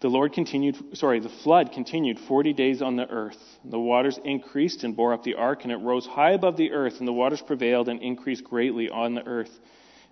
The 0.00 0.08
Lord 0.08 0.32
continued, 0.32 0.96
sorry, 0.96 1.20
the 1.20 1.28
flood 1.28 1.72
continued 1.72 2.18
40 2.18 2.54
days 2.54 2.80
on 2.80 2.96
the 2.96 3.08
earth. 3.08 3.58
The 3.64 3.78
waters 3.78 4.18
increased 4.24 4.82
and 4.82 4.96
bore 4.96 5.12
up 5.12 5.24
the 5.24 5.34
ark, 5.34 5.62
and 5.62 5.72
it 5.72 5.76
rose 5.76 6.06
high 6.06 6.30
above 6.32 6.56
the 6.56 6.72
earth, 6.72 7.00
and 7.00 7.08
the 7.08 7.12
waters 7.12 7.42
prevailed 7.42 7.88
and 7.88 8.00
increased 8.00 8.44
greatly 8.44 8.88
on 8.88 9.14
the 9.14 9.26
earth. 9.26 9.58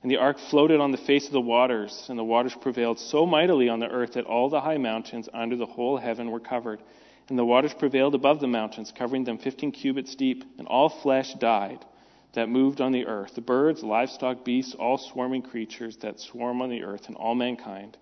And 0.03 0.11
the 0.11 0.19
ark 0.19 0.39
floated 0.39 0.81
on 0.81 0.93
the 0.93 0.99
face 0.99 1.27
of 1.27 1.33
the 1.33 1.41
waters, 1.41 2.07
and 2.09 2.19
the 2.19 2.25
waters 2.25 2.55
prevailed 2.55 2.99
so 2.99 3.25
mightily 3.25 3.69
on 3.69 3.81
the 3.81 3.89
earth 3.89 4.13
that 4.13 4.27
all 4.27 4.51
the 4.51 4.61
high 4.61 4.77
mountains 4.77 5.29
under 5.33 5.57
the 5.57 5.67
whole 5.67 5.97
heaven 5.97 6.31
were 6.31 6.41
covered. 6.41 6.81
And 7.29 7.39
the 7.39 7.45
waters 7.45 7.75
prevailed 7.75 8.15
above 8.15 8.41
the 8.41 8.47
mountains, 8.47 8.93
covering 8.93 9.25
them 9.25 9.39
15 9.39 9.73
cubits 9.73 10.15
deep, 10.15 10.45
and 10.59 10.67
all 10.67 10.89
flesh 10.89 11.35
died 11.35 11.85
that 12.33 12.49
moved 12.49 12.81
on 12.81 12.93
the 12.93 13.07
earth 13.07 13.35
the 13.35 13.41
birds, 13.41 13.83
livestock, 13.83 14.45
beasts, 14.45 14.75
all 14.75 14.97
swarming 14.97 15.43
creatures 15.43 15.97
that 15.99 16.21
swarm 16.21 16.63
on 16.63 16.71
the 16.71 16.85
earth, 16.85 17.09
and 17.09 17.17
all 17.17 17.35
mankind. 17.35 17.97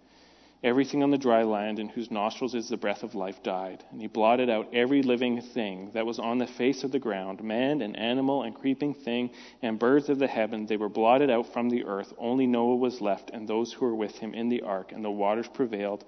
Everything 0.64 1.02
on 1.02 1.10
the 1.10 1.18
dry 1.18 1.42
land 1.42 1.78
in 1.78 1.88
whose 1.88 2.10
nostrils 2.10 2.54
is 2.54 2.68
the 2.68 2.76
breath 2.76 3.02
of 3.02 3.14
life 3.14 3.42
died, 3.42 3.84
and 3.90 4.00
he 4.00 4.06
blotted 4.06 4.48
out 4.48 4.72
every 4.72 5.02
living 5.02 5.40
thing 5.40 5.90
that 5.92 6.06
was 6.06 6.18
on 6.18 6.38
the 6.38 6.46
face 6.46 6.82
of 6.82 6.92
the 6.92 6.98
ground, 6.98 7.42
man 7.42 7.82
and 7.82 7.96
animal 7.96 8.42
and 8.42 8.54
creeping 8.54 8.94
thing 8.94 9.30
and 9.62 9.78
birds 9.78 10.08
of 10.08 10.18
the 10.18 10.26
heaven. 10.26 10.66
They 10.66 10.76
were 10.76 10.88
blotted 10.88 11.30
out 11.30 11.52
from 11.52 11.68
the 11.68 11.84
earth. 11.84 12.12
Only 12.18 12.46
Noah 12.46 12.76
was 12.76 13.00
left, 13.00 13.30
and 13.30 13.46
those 13.46 13.72
who 13.72 13.84
were 13.84 13.94
with 13.94 14.18
him 14.18 14.34
in 14.34 14.48
the 14.48 14.62
ark, 14.62 14.92
and 14.92 15.04
the 15.04 15.10
waters 15.10 15.48
prevailed 15.48 16.04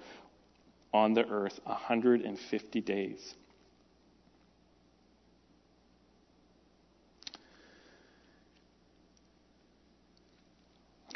on 0.92 1.14
the 1.14 1.26
earth 1.26 1.58
a 1.66 1.70
150 1.70 2.80
days. 2.80 3.34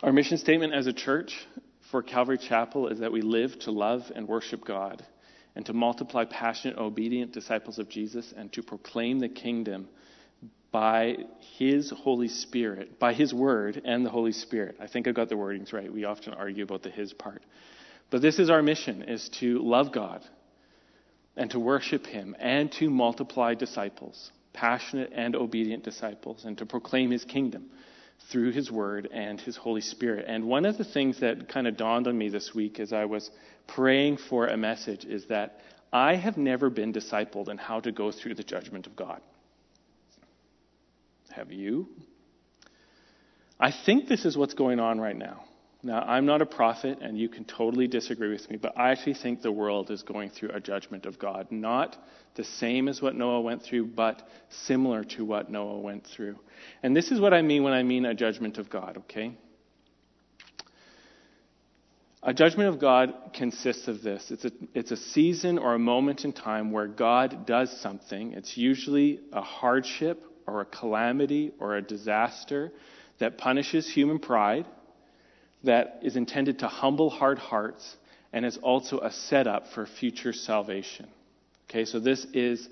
Our 0.03 0.13
mission 0.13 0.37
statement 0.37 0.75
as 0.75 0.89
a 0.89 0.93
church 0.93 1.47
for 1.91 2.03
Calvary 2.03 2.39
Chapel 2.39 2.89
is 2.89 2.99
that 2.99 3.13
we 3.13 3.23
live 3.23 3.57
to 3.61 3.71
love 3.71 4.11
and 4.15 4.27
worship 4.27 4.65
God 4.65 5.05
and 5.55 5.65
to 5.67 5.73
multiply 5.73 6.25
passionate, 6.25 6.77
obedient 6.77 7.33
disciples 7.33 7.79
of 7.79 7.89
Jesus 7.89 8.33
and 8.37 8.53
to 8.53 8.63
proclaim 8.63 9.21
the 9.21 9.29
kingdom 9.29 9.89
by 10.73 11.19
His 11.59 11.91
Holy 11.91 12.29
Spirit, 12.29 12.99
by 12.99 13.13
His 13.13 13.33
Word 13.33 13.81
and 13.85 14.05
the 14.05 14.11
Holy 14.11 14.33
Spirit. 14.33 14.77
I 14.81 14.87
think 14.89 15.07
I 15.07 15.13
got 15.13 15.29
the 15.29 15.35
wordings 15.37 15.73
right. 15.73 15.93
We 15.93 16.05
often 16.05 16.33
argue 16.33 16.65
about 16.65 16.83
the 16.83 16.91
His 16.91 17.13
part. 17.13 17.43
But 18.13 18.21
this 18.21 18.39
is 18.39 18.51
our 18.51 18.63
mission, 18.63 19.05
is 19.05 19.31
to 19.41 19.59
love 19.61 19.91
God 19.91 20.23
and 21.35 21.51
to 21.53 21.59
worship 21.59 22.05
Him 22.05 22.37
and 22.39 22.71
to 22.73 22.91
multiply 22.91 23.55
disciples, 23.55 24.31
passionate 24.53 25.13
and 25.15 25.35
obedient 25.35 25.83
disciples, 25.83 26.45
and 26.45 26.59
to 26.59 26.67
proclaim 26.67 27.11
His 27.11 27.25
kingdom 27.25 27.71
through 28.31 28.53
His 28.53 28.71
Word 28.71 29.09
and 29.11 29.41
His 29.41 29.57
Holy 29.57 29.81
Spirit. 29.81 30.27
And 30.29 30.45
one 30.45 30.67
of 30.67 30.77
the 30.77 30.85
things 30.85 31.21
that 31.21 31.49
kind 31.49 31.67
of 31.67 31.79
dawned 31.79 32.07
on 32.07 32.19
me 32.19 32.29
this 32.29 32.55
week 32.55 32.81
as 32.81 32.93
I 32.93 33.07
was 33.07 33.31
praying 33.67 34.19
for 34.19 34.47
a 34.47 34.59
message 34.59 35.07
is 35.07 35.25
that 35.29 35.61
I 35.91 36.17
have 36.17 36.37
never 36.37 36.69
been 36.69 36.93
discipled 36.93 37.49
in 37.49 37.57
how 37.57 37.81
to 37.81 37.93
go 37.93 38.13
through 38.13 38.35
the 38.35 38.45
judgment 38.45 38.87
of 38.87 38.95
God. 38.95 39.23
Have 41.31 41.51
you? 41.51 41.89
I 43.59 43.73
think 43.73 44.07
this 44.07 44.27
is 44.27 44.37
what's 44.37 44.53
going 44.53 44.81
on 44.81 45.01
right 45.01 45.17
now. 45.17 45.45
Now, 45.85 46.01
I'm 46.03 46.27
not 46.27 46.41
a 46.41 46.47
prophet, 46.47 46.99
and 47.01 47.19
you 47.19 47.29
can 47.29 47.45
totally 47.45 47.89
disagree 47.89 48.31
with 48.31 48.49
me, 48.49 48.57
but 48.57 48.79
I 48.79 48.93
actually 48.93 49.15
think 49.15 49.43
the 49.43 49.51
world 49.51 49.91
is 49.91 50.03
going 50.03 50.31
through 50.31 50.51
a 50.51 50.61
judgment 50.61 51.07
of 51.07 51.19
God. 51.19 51.49
Not 51.51 51.97
the 52.37 52.45
same 52.45 52.89
as 52.89 53.03
what 53.03 53.17
Noah 53.17 53.41
went 53.41 53.63
through, 53.63 53.87
but 53.87 54.23
similar 54.49 55.03
to 55.05 55.25
what 55.25 55.51
Noah 55.51 55.81
went 55.81 56.07
through. 56.07 56.39
And 56.85 56.95
this 56.97 57.11
is 57.11 57.21
what 57.21 57.35
I 57.35 57.43
mean 57.43 57.65
when 57.65 57.73
I 57.73 57.83
mean 57.83 58.07
a 58.07 58.15
judgment 58.15 58.59
of 58.59 58.71
God, 58.71 58.99
okay? 58.99 59.35
A 62.23 62.33
judgment 62.33 62.69
of 62.69 62.79
God 62.79 63.13
consists 63.35 63.89
of 63.89 64.01
this 64.01 64.31
it's 64.31 64.45
a, 64.45 64.53
it's 64.75 64.93
a 64.93 64.97
season 64.97 65.59
or 65.59 65.75
a 65.75 65.79
moment 65.81 66.25
in 66.25 66.33
time 66.33 66.71
where 66.71 66.87
God 66.87 67.45
does 67.47 67.77
something. 67.81 68.35
It's 68.35 68.57
usually 68.57 69.19
a 69.33 69.43
hardship 69.43 70.23
or 70.47 70.61
a 70.61 70.65
calamity 70.65 71.51
or 71.59 71.75
a 71.75 71.83
disaster 71.83 72.71
that 73.19 73.39
punishes 73.39 73.93
human 73.93 74.21
pride 74.21 74.67
that 75.65 76.01
is 76.03 76.17
intended 76.17 76.61
to 76.61 76.69
humble 76.69 77.11
hard 77.11 77.39
hearts 77.39 77.97
and 78.33 78.45
is 78.45 78.59
also 78.59 79.01
a 79.01 79.11
setup 79.11 79.69
for 79.75 79.87
future 79.87 80.33
salvation. 80.33 81.07
Okay, 81.69 81.85
so 81.85 82.01
this 82.01 82.27
is 82.33 82.69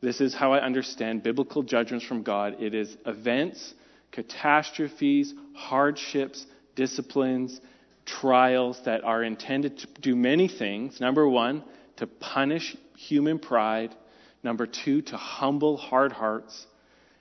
this 0.00 0.20
is 0.20 0.34
how 0.34 0.52
I 0.52 0.60
understand 0.60 1.22
biblical 1.22 1.62
judgments 1.62 2.04
from 2.04 2.22
God. 2.22 2.60
It 2.60 2.74
is 2.74 2.94
events, 3.06 3.72
catastrophes, 4.12 5.32
hardships, 5.54 6.44
disciplines, 6.76 7.58
trials 8.04 8.78
that 8.84 9.02
are 9.02 9.22
intended 9.24 9.78
to 9.78 9.86
do 10.02 10.14
many 10.14 10.46
things. 10.46 11.00
Number 11.00 11.26
1, 11.26 11.64
to 11.96 12.06
punish 12.06 12.76
human 12.96 13.38
pride. 13.38 13.94
Number 14.42 14.66
2, 14.66 15.02
to 15.02 15.16
humble 15.16 15.78
hard 15.78 16.12
hearts. 16.12 16.66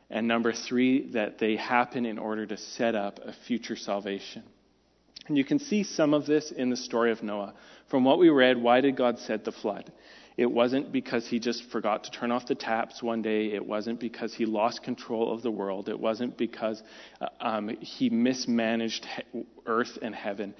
And 0.10 0.28
number 0.28 0.52
3, 0.52 1.12
that 1.14 1.40
they 1.40 1.56
happen 1.56 2.06
in 2.06 2.20
order 2.20 2.46
to 2.46 2.58
set 2.58 2.96
up 2.96 3.20
a 3.24 3.32
future 3.32 3.78
salvation. 3.78 4.44
And 5.28 5.38
you 5.38 5.46
can 5.46 5.60
see 5.60 5.84
some 5.84 6.14
of 6.14 6.26
this 6.26 6.52
in 6.52 6.70
the 6.70 6.78
story 6.78 7.12
of 7.12 7.24
Noah. 7.24 7.54
From 7.88 8.04
what 8.04 8.20
we 8.20 8.30
read, 8.30 8.62
why 8.62 8.82
did 8.82 8.98
God 8.98 9.20
set 9.20 9.46
the 9.46 9.52
flood? 9.52 9.92
It 10.36 10.48
wasn't 10.48 10.92
because 10.92 11.28
he 11.28 11.40
just 11.40 11.70
forgot 11.72 12.06
to 12.06 12.12
turn 12.12 12.32
off 12.32 12.48
the 12.48 12.56
taps 12.56 13.04
one 13.04 13.22
day. 13.22 13.52
It 13.54 13.66
wasn't 13.66 14.00
because 14.00 14.34
he 14.34 14.46
lost 14.46 14.82
control 14.84 15.32
of 15.32 15.44
the 15.44 15.52
world. 15.52 15.90
It 15.90 16.00
wasn't 16.00 16.38
because 16.38 16.82
uh, 17.22 17.28
um, 17.40 17.70
he 17.80 18.10
mismanaged 18.10 19.06
earth 19.66 19.98
and 20.02 20.16
heaven. 20.16 20.56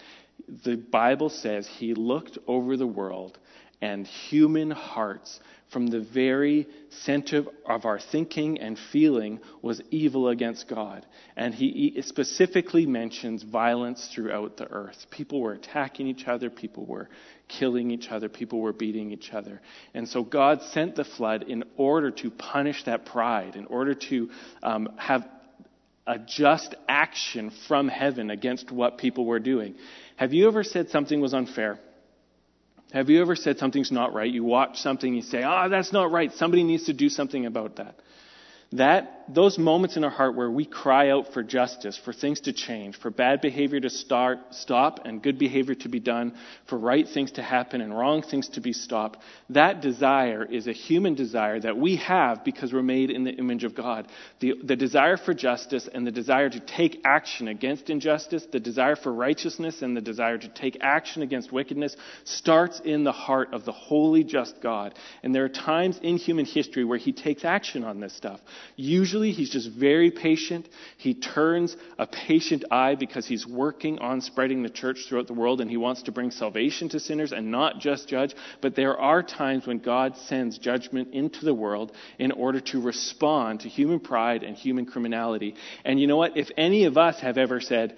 The 0.64 0.76
Bible 0.76 1.30
says 1.30 1.68
he 1.68 1.94
looked 1.94 2.38
over 2.48 2.78
the 2.78 2.88
world 2.88 3.40
and 3.84 4.08
human 4.08 4.72
hearts 4.72 5.42
from 5.70 5.88
the 5.88 6.00
very 6.00 6.66
center 7.02 7.44
of 7.66 7.84
our 7.84 8.00
thinking 8.00 8.58
and 8.58 8.80
feeling 8.94 9.42
was 9.62 9.82
evil 9.92 10.30
against 10.30 10.70
God. 10.70 11.06
And 11.36 11.54
he 11.54 12.02
specifically 12.06 12.86
mentions 12.86 13.44
violence 13.44 14.10
throughout 14.16 14.56
the 14.56 14.72
earth. 14.72 15.06
People 15.12 15.42
were 15.42 15.52
attacking 15.52 16.08
each 16.08 16.30
other, 16.30 16.50
people 16.50 16.86
were 16.86 17.10
killing 17.50 17.92
each 17.92 18.08
other, 18.10 18.30
people 18.30 18.62
were 18.62 18.72
beating 18.72 19.12
each 19.12 19.34
other. 19.34 19.60
And 19.94 20.08
so 20.08 20.24
God 20.24 20.62
sent 20.72 20.96
the 20.96 21.04
flood 21.04 21.44
in 21.44 21.66
order 21.76 22.10
to 22.12 22.32
punish 22.32 22.86
that 22.86 23.06
pride, 23.06 23.58
in 23.58 23.66
order 23.66 23.96
to 23.96 24.30
um, 24.62 24.94
have 24.96 25.28
a 26.08 26.20
just 26.20 26.74
action 26.88 27.52
from 27.68 27.90
heaven 27.90 28.30
against 28.30 28.72
what 28.72 28.98
people 28.98 29.26
were 29.26 29.40
doing. 29.40 29.76
Have 30.16 30.32
you 30.32 30.48
ever 30.48 30.64
said 30.64 30.90
something 30.90 31.20
was 31.20 31.34
unfair? 31.34 31.80
Have 32.94 33.10
you 33.10 33.22
ever 33.22 33.36
said 33.36 33.58
something's 33.58 33.92
not 33.92 34.14
right? 34.14 34.32
You 34.32 34.44
watch 34.44 34.78
something, 34.78 35.14
you 35.14 35.24
say, 35.24 35.44
ah, 35.44 35.66
oh, 35.66 35.70
that's 35.70 35.92
not 35.92 36.12
right. 36.12 36.32
Somebody 36.32 36.64
needs 36.64 36.86
to 36.86 36.94
do 36.94 37.10
something 37.10 37.46
about 37.46 37.78
that 37.78 37.96
that 38.74 39.23
those 39.28 39.58
moments 39.58 39.98
in 39.98 40.04
our 40.04 40.10
heart 40.10 40.36
where 40.36 40.52
we 40.52 40.66
cry 40.66 41.10
out 41.10 41.34
for 41.34 41.44
justice, 41.44 42.00
for 42.04 42.14
things 42.14 42.42
to 42.42 42.54
change, 42.54 42.98
for 43.00 43.10
bad 43.10 43.42
behavior 43.42 43.80
to 43.80 43.90
start, 43.90 44.40
stop 44.52 45.02
and 45.06 45.22
good 45.22 45.40
behavior 45.40 45.76
to 45.76 45.90
be 45.90 46.00
done, 46.00 46.34
for 46.68 46.78
right 46.78 47.08
things 47.08 47.32
to 47.34 47.42
happen 47.42 47.82
and 47.82 47.98
wrong 47.98 48.22
things 48.22 48.50
to 48.50 48.62
be 48.62 48.74
stopped, 48.74 49.20
that 49.50 49.82
desire 49.82 50.44
is 50.44 50.68
a 50.68 50.74
human 50.74 51.16
desire 51.16 51.60
that 51.60 51.78
we 51.78 51.96
have 51.96 52.44
because 52.44 52.74
we're 52.74 52.84
made 52.84 53.10
in 53.10 53.24
the 53.24 53.32
image 53.32 53.64
of 53.64 53.76
God. 53.76 54.08
The, 54.40 54.56
the 54.64 54.76
desire 54.76 55.18
for 55.18 55.34
justice 55.34 55.88
and 55.92 56.06
the 56.06 56.12
desire 56.12 56.50
to 56.50 56.60
take 56.60 57.02
action 57.06 57.48
against 57.48 57.90
injustice, 57.90 58.46
the 58.52 58.60
desire 58.60 58.96
for 58.96 59.14
righteousness 59.14 59.82
and 59.82 59.96
the 59.96 60.02
desire 60.02 60.38
to 60.38 60.50
take 60.50 60.78
action 60.82 61.22
against 61.22 61.52
wickedness 61.52 61.96
starts 62.26 62.82
in 62.84 63.04
the 63.04 63.12
heart 63.12 63.54
of 63.54 63.66
the 63.66 63.72
holy, 63.72 64.24
just 64.24 64.62
God. 64.62 64.96
And 65.24 65.34
there 65.34 65.46
are 65.46 65.50
times 65.50 66.00
in 66.02 66.18
human 66.18 66.46
history 66.46 66.84
where 66.84 66.98
he 66.98 67.14
takes 67.14 67.46
action 67.46 67.84
on 67.84 68.00
this 68.00 68.16
stuff. 68.16 68.40
Usually 68.76 69.13
he's 69.22 69.50
just 69.50 69.70
very 69.70 70.12
patient. 70.12 70.68
He 70.98 71.14
turns 71.14 71.76
a 71.98 72.08
patient 72.08 72.66
eye 72.72 72.96
because 72.96 73.28
he's 73.28 73.46
working 73.46 74.00
on 74.00 74.22
spreading 74.22 74.64
the 74.64 74.70
church 74.70 75.06
throughout 75.08 75.28
the 75.28 75.34
world 75.34 75.62
and 75.62 75.70
he 75.70 75.78
wants 75.78 76.04
to 76.04 76.12
bring 76.12 76.32
salvation 76.32 76.90
to 76.90 77.00
sinners 77.00 77.32
and 77.32 77.52
not 77.52 77.80
just 77.80 78.08
judge. 78.08 78.36
But 78.62 78.76
there 78.76 79.00
are 79.00 79.24
times 79.24 79.68
when 79.68 79.80
God 79.80 80.18
sends 80.18 80.58
judgment 80.58 81.14
into 81.14 81.46
the 81.46 81.54
world 81.54 81.92
in 82.20 82.32
order 82.32 82.60
to 82.60 82.82
respond 82.82 83.62
to 83.62 83.70
human 83.70 84.00
pride 84.00 84.44
and 84.44 84.56
human 84.56 84.86
criminality. 84.86 85.56
And 85.86 86.00
you 86.00 86.08
know 86.08 86.18
what? 86.18 86.38
If 86.38 86.50
any 86.58 86.86
of 86.86 86.98
us 86.98 87.20
have 87.20 87.38
ever 87.38 87.60
said, 87.60 87.98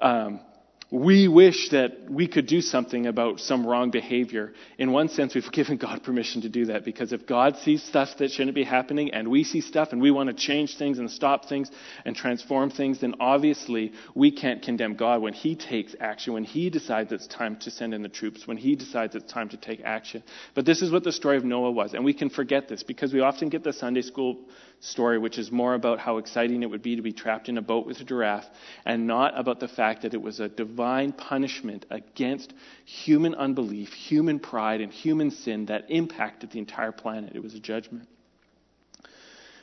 um, 0.00 0.40
we 0.90 1.26
wish 1.26 1.70
that 1.70 2.08
we 2.08 2.28
could 2.28 2.46
do 2.46 2.60
something 2.60 3.06
about 3.06 3.40
some 3.40 3.66
wrong 3.66 3.90
behavior. 3.90 4.52
In 4.78 4.92
one 4.92 5.08
sense, 5.08 5.34
we've 5.34 5.50
given 5.50 5.78
God 5.78 6.04
permission 6.04 6.42
to 6.42 6.48
do 6.48 6.66
that 6.66 6.84
because 6.84 7.12
if 7.12 7.26
God 7.26 7.56
sees 7.56 7.82
stuff 7.82 8.10
that 8.18 8.30
shouldn't 8.30 8.54
be 8.54 8.62
happening 8.62 9.12
and 9.12 9.26
we 9.28 9.42
see 9.42 9.60
stuff 9.60 9.88
and 9.90 10.00
we 10.00 10.12
want 10.12 10.28
to 10.28 10.34
change 10.34 10.78
things 10.78 11.00
and 11.00 11.10
stop 11.10 11.48
things 11.48 11.72
and 12.04 12.14
transform 12.14 12.70
things, 12.70 13.00
then 13.00 13.16
obviously 13.18 13.92
we 14.14 14.30
can't 14.30 14.62
condemn 14.62 14.94
God 14.94 15.22
when 15.22 15.32
He 15.32 15.56
takes 15.56 15.96
action, 15.98 16.34
when 16.34 16.44
He 16.44 16.70
decides 16.70 17.10
it's 17.10 17.26
time 17.26 17.56
to 17.60 17.70
send 17.70 17.92
in 17.92 18.02
the 18.02 18.08
troops, 18.08 18.46
when 18.46 18.56
He 18.56 18.76
decides 18.76 19.16
it's 19.16 19.32
time 19.32 19.48
to 19.48 19.56
take 19.56 19.80
action. 19.80 20.22
But 20.54 20.66
this 20.66 20.82
is 20.82 20.92
what 20.92 21.02
the 21.02 21.12
story 21.12 21.36
of 21.36 21.44
Noah 21.44 21.72
was. 21.72 21.94
And 21.94 22.04
we 22.04 22.14
can 22.14 22.30
forget 22.30 22.68
this 22.68 22.84
because 22.84 23.12
we 23.12 23.20
often 23.20 23.48
get 23.48 23.64
the 23.64 23.72
Sunday 23.72 24.02
school 24.02 24.38
story, 24.80 25.18
which 25.18 25.38
is 25.38 25.50
more 25.50 25.74
about 25.74 25.98
how 25.98 26.18
exciting 26.18 26.62
it 26.62 26.70
would 26.70 26.82
be 26.82 26.96
to 26.96 27.02
be 27.02 27.12
trapped 27.12 27.48
in 27.48 27.58
a 27.58 27.62
boat 27.62 27.86
with 27.86 28.00
a 28.00 28.04
giraffe, 28.04 28.46
and 28.84 29.06
not 29.06 29.38
about 29.38 29.60
the 29.60 29.68
fact 29.68 30.02
that 30.02 30.14
it 30.14 30.20
was 30.22 30.40
a 30.40 30.48
divine 30.48 31.12
punishment 31.12 31.86
against 31.90 32.52
human 32.84 33.34
unbelief, 33.34 33.92
human 33.92 34.38
pride, 34.38 34.80
and 34.80 34.92
human 34.92 35.30
sin 35.30 35.66
that 35.66 35.90
impacted 35.90 36.50
the 36.50 36.58
entire 36.58 36.92
planet. 36.92 37.32
It 37.34 37.42
was 37.42 37.54
a 37.54 37.60
judgment. 37.60 38.08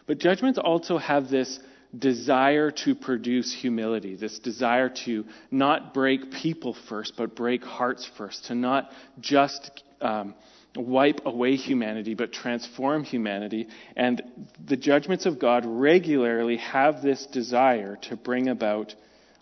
But 0.06 0.18
judgments 0.18 0.60
also 0.60 0.98
have 0.98 1.30
this 1.30 1.60
desire 1.98 2.72
to 2.72 2.96
produce 2.96 3.54
humility, 3.54 4.16
this 4.16 4.40
desire 4.40 4.90
to 4.90 5.26
not 5.52 5.94
break 5.94 6.32
people 6.32 6.76
first, 6.90 7.14
but 7.16 7.36
break 7.36 7.64
hearts 7.64 8.10
first, 8.18 8.46
to 8.46 8.56
not 8.56 8.92
just 9.20 9.84
um, 10.02 10.34
wipe 10.76 11.26
away 11.26 11.56
humanity, 11.56 12.16
but 12.16 12.32
transform 12.32 13.04
humanity. 13.04 13.68
And 13.96 14.22
the 14.64 14.78
judgments 14.78 15.26
of 15.26 15.40
God 15.40 15.66
regularly 15.66 16.58
have 16.58 17.02
this 17.02 17.26
desire 17.28 17.98
to 18.04 18.16
bring 18.16 18.48
about 18.50 18.96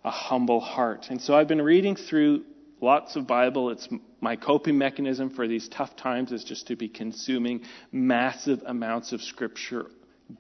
a 0.04 0.12
humble 0.12 0.60
heart. 0.60 1.08
And 1.10 1.22
so 1.22 1.36
I've 1.36 1.48
been 1.48 1.62
reading 1.62 1.96
through 1.96 2.44
lots 2.82 3.15
of 3.15 3.28
Bible. 3.28 3.70
It's 3.70 3.88
my 4.20 4.36
coping 4.36 4.78
mechanism 4.78 5.30
for 5.30 5.48
these 5.48 5.70
tough 5.70 5.96
times 5.96 6.32
is 6.32 6.44
just 6.44 6.67
to 6.67 6.76
be 6.76 6.89
consuming 6.89 7.62
massive 7.91 8.62
amounts 8.65 9.13
of 9.13 9.22
scripture 9.22 9.88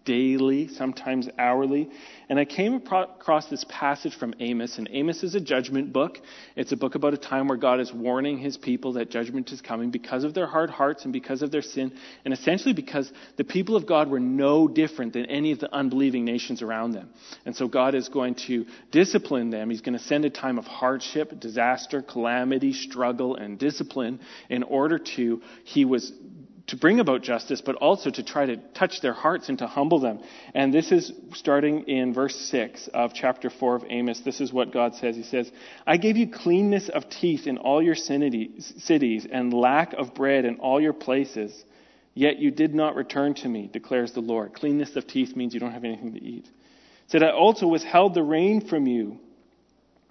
daily, 0.05 0.67
sometimes 0.67 1.27
hourly. 1.37 1.89
And 2.29 2.39
I 2.39 2.45
came 2.45 2.73
across 2.75 3.47
this 3.47 3.65
passage 3.67 4.15
from 4.15 4.33
Amos, 4.39 4.77
and 4.77 4.87
Amos 4.91 5.23
is 5.23 5.35
a 5.35 5.39
judgment 5.39 5.91
book. 5.91 6.17
It's 6.55 6.71
a 6.71 6.77
book 6.77 6.95
about 6.95 7.13
a 7.13 7.17
time 7.17 7.47
where 7.47 7.57
God 7.57 7.79
is 7.79 7.91
warning 7.93 8.37
his 8.37 8.57
people 8.57 8.93
that 8.93 9.09
judgment 9.09 9.51
is 9.51 9.61
coming 9.61 9.91
because 9.91 10.23
of 10.23 10.33
their 10.33 10.47
hard 10.47 10.69
hearts 10.69 11.03
and 11.03 11.11
because 11.11 11.41
of 11.41 11.51
their 11.51 11.61
sin, 11.61 11.91
and 12.23 12.33
essentially 12.33 12.73
because 12.73 13.11
the 13.37 13.43
people 13.43 13.75
of 13.75 13.85
God 13.85 14.09
were 14.09 14.19
no 14.19 14.67
different 14.67 15.13
than 15.13 15.25
any 15.25 15.51
of 15.51 15.59
the 15.59 15.73
unbelieving 15.73 16.23
nations 16.23 16.61
around 16.61 16.91
them. 16.91 17.09
And 17.45 17.55
so 17.55 17.67
God 17.67 17.95
is 17.95 18.07
going 18.09 18.35
to 18.47 18.65
discipline 18.91 19.49
them. 19.49 19.69
He's 19.69 19.81
going 19.81 19.97
to 19.97 20.03
send 20.03 20.25
a 20.25 20.29
time 20.29 20.57
of 20.57 20.65
hardship, 20.65 21.39
disaster, 21.39 22.01
calamity, 22.01 22.73
struggle, 22.73 23.35
and 23.35 23.59
discipline 23.59 24.19
in 24.49 24.63
order 24.63 24.99
to, 25.17 25.41
he 25.63 25.85
was 25.85 26.11
to 26.71 26.77
bring 26.77 27.01
about 27.01 27.21
justice, 27.21 27.59
but 27.59 27.75
also 27.75 28.09
to 28.09 28.23
try 28.23 28.45
to 28.45 28.55
touch 28.55 29.01
their 29.01 29.11
hearts 29.11 29.49
and 29.49 29.59
to 29.59 29.67
humble 29.67 29.99
them. 29.99 30.21
And 30.55 30.73
this 30.73 30.93
is 30.93 31.11
starting 31.33 31.83
in 31.89 32.13
verse 32.13 32.35
6 32.49 32.87
of 32.93 33.13
chapter 33.13 33.49
4 33.49 33.75
of 33.75 33.83
Amos. 33.89 34.21
This 34.21 34.39
is 34.39 34.53
what 34.53 34.71
God 34.71 34.95
says. 34.95 35.17
He 35.17 35.23
says, 35.23 35.51
I 35.85 35.97
gave 35.97 36.15
you 36.15 36.31
cleanness 36.31 36.87
of 36.87 37.09
teeth 37.09 37.45
in 37.45 37.57
all 37.57 37.83
your 37.83 37.95
cities 37.95 39.27
and 39.29 39.53
lack 39.53 39.91
of 39.93 40.15
bread 40.15 40.45
in 40.45 40.55
all 40.55 40.79
your 40.79 40.93
places. 40.93 41.61
Yet 42.13 42.39
you 42.39 42.51
did 42.51 42.73
not 42.73 42.95
return 42.95 43.33
to 43.35 43.49
me, 43.49 43.69
declares 43.71 44.13
the 44.13 44.21
Lord. 44.21 44.53
Cleanness 44.53 44.95
of 44.95 45.05
teeth 45.05 45.35
means 45.35 45.53
you 45.53 45.59
don't 45.59 45.73
have 45.73 45.83
anything 45.83 46.13
to 46.13 46.23
eat. 46.23 46.45
said, 47.07 47.21
I 47.21 47.31
also 47.31 47.67
withheld 47.67 48.13
the 48.13 48.23
rain 48.23 48.65
from 48.65 48.87
you 48.87 49.19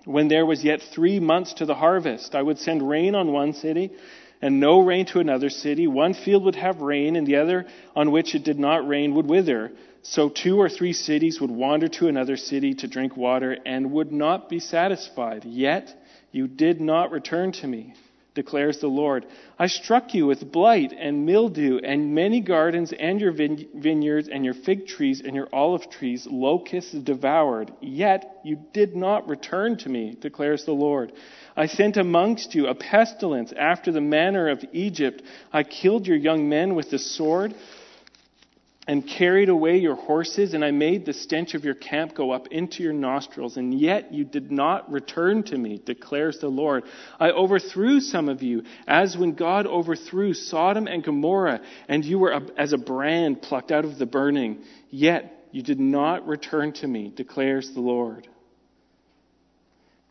when 0.05 0.29
there 0.29 0.45
was 0.45 0.63
yet 0.63 0.83
three 0.93 1.21
months 1.21 1.55
to 1.55 1.65
the 1.65 1.75
harvest. 1.75 2.35
I 2.35 2.43
would 2.43 2.59
send 2.59 2.87
rain 2.87 3.15
on 3.15 3.33
one 3.33 3.55
city 3.55 3.93
and 4.43 4.61
no 4.61 4.81
rain 4.81 5.07
to 5.07 5.21
another 5.21 5.51
city. 5.51 5.87
One 5.87 6.15
field 6.15 6.45
would 6.45 6.57
have 6.57 6.81
rain, 6.81 7.17
and 7.17 7.27
the 7.27 7.37
other 7.37 7.67
on 7.95 8.11
which 8.11 8.35
it 8.35 8.45
did 8.45 8.59
not 8.59 8.87
rain 8.87 9.15
would 9.15 9.27
wither. 9.27 9.73
So 10.03 10.29
two 10.29 10.59
or 10.59 10.69
three 10.69 10.95
cities 10.95 11.41
would 11.41 11.51
wander 11.51 11.89
to 11.89 12.09
another 12.09 12.37
city 12.37 12.75
to 12.75 12.89
drink 12.89 13.17
water 13.17 13.57
and 13.67 13.93
would 13.93 14.13
not 14.13 14.49
be 14.49 14.59
satisfied. 14.59 15.45
Yet 15.45 15.95
you 16.33 16.49
did 16.49 16.81
not 16.81 17.11
return 17.11 17.53
to 17.53 17.67
me, 17.67 17.95
declares 18.35 18.79
the 18.79 18.89
Lord. 18.89 19.27
I 19.59 19.67
struck 19.67 20.15
you 20.15 20.27
with 20.27 20.51
blight 20.53 20.93
and 20.99 21.27
mildew, 21.27 21.79
and 21.83 22.15
many 22.15 22.41
gardens 22.41 22.93
and 22.93 23.21
your 23.21 23.33
vineyards 23.33 24.29
and 24.29 24.45
your 24.45 24.55
fig 24.55 24.87
trees 24.87 25.21
and 25.25 25.35
your 25.35 25.49
olive 25.53 25.91
trees 25.91 26.27
locusts 26.31 26.93
devoured. 26.93 27.73
Yet 27.81 28.41
you 28.45 28.59
did 28.73 28.95
not 28.97 29.29
return 29.29 29.77
to 29.79 29.89
me, 29.89 30.17
declares 30.21 30.65
the 30.65 30.73
Lord. 30.73 31.13
I 31.57 31.67
sent 31.67 31.97
amongst 31.97 32.55
you 32.55 32.67
a 32.69 32.75
pestilence 32.75 33.53
after 33.53 33.93
the 33.93 34.01
manner 34.01 34.49
of 34.49 34.65
Egypt. 34.73 35.23
I 35.53 35.63
killed 35.63 36.07
your 36.07 36.17
young 36.17 36.49
men 36.49 36.75
with 36.75 36.91
the 36.91 36.99
sword 36.99 37.55
and 38.91 39.07
carried 39.07 39.49
away 39.49 39.79
your 39.79 39.95
horses, 39.95 40.53
and 40.53 40.65
I 40.65 40.73
made 40.73 41.07
the 41.07 41.13
stench 41.13 41.55
of 41.55 41.65
your 41.65 41.77
camp 41.77 42.13
go 42.13 42.33
up 42.33 42.49
into 42.49 42.83
your 42.83 42.93
nostrils, 42.93 43.57
and 43.57 43.73
yet 43.73 44.13
you 44.13 44.25
did 44.25 44.51
not 44.51 44.91
return 44.91 45.45
to 45.45 45.57
me, 45.57 45.81
declares 45.87 46.41
the 46.41 46.49
Lord. 46.49 46.83
I 47.21 47.31
overthrew 47.31 48.01
some 48.01 48.29
of 48.29 48.43
you, 48.43 48.65
as 48.89 49.17
when 49.17 49.35
God 49.37 49.69
overthrew 49.69 50.35
Sodom 50.35 50.89
and 50.89 51.05
Gomorrah, 51.05 51.61
and 51.89 52.05
you 52.05 52.19
were 52.19 52.33
as 52.59 52.73
a 52.73 52.79
brand 52.79 53.43
plucked 53.43 53.71
out 53.71 53.85
of 53.85 53.97
the 53.97 54.07
burning, 54.07 54.65
yet 54.91 55.47
you 55.53 55.63
did 55.63 55.79
not 55.79 56.27
return 56.27 56.73
to 56.73 56.89
me, 56.89 57.13
declares 57.15 57.71
the 57.73 57.81
Lord. 57.81 58.27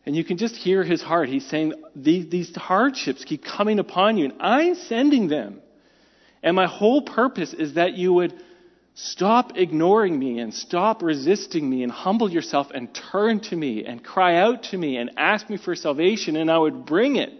And 0.06 0.16
you 0.16 0.24
can 0.24 0.38
just 0.38 0.56
hear 0.56 0.84
his 0.84 1.02
heart. 1.02 1.28
He's 1.28 1.44
saying, 1.44 1.74
These 1.94 2.56
hardships 2.56 3.26
keep 3.26 3.44
coming 3.44 3.78
upon 3.78 4.16
you, 4.16 4.24
and 4.30 4.40
I'm 4.40 4.74
sending 4.74 5.28
them. 5.28 5.60
And 6.42 6.56
my 6.56 6.66
whole 6.66 7.02
purpose 7.02 7.52
is 7.52 7.74
that 7.74 7.92
you 7.92 8.14
would 8.14 8.32
Stop 8.94 9.56
ignoring 9.56 10.18
me 10.18 10.40
and 10.40 10.52
stop 10.52 11.02
resisting 11.02 11.68
me 11.68 11.82
and 11.82 11.92
humble 11.92 12.30
yourself 12.30 12.68
and 12.74 12.92
turn 13.12 13.40
to 13.40 13.56
me 13.56 13.84
and 13.84 14.04
cry 14.04 14.36
out 14.36 14.64
to 14.64 14.78
me 14.78 14.96
and 14.96 15.12
ask 15.16 15.48
me 15.48 15.56
for 15.56 15.74
salvation 15.74 16.36
and 16.36 16.50
I 16.50 16.58
would 16.58 16.84
bring 16.84 17.16
it. 17.16 17.32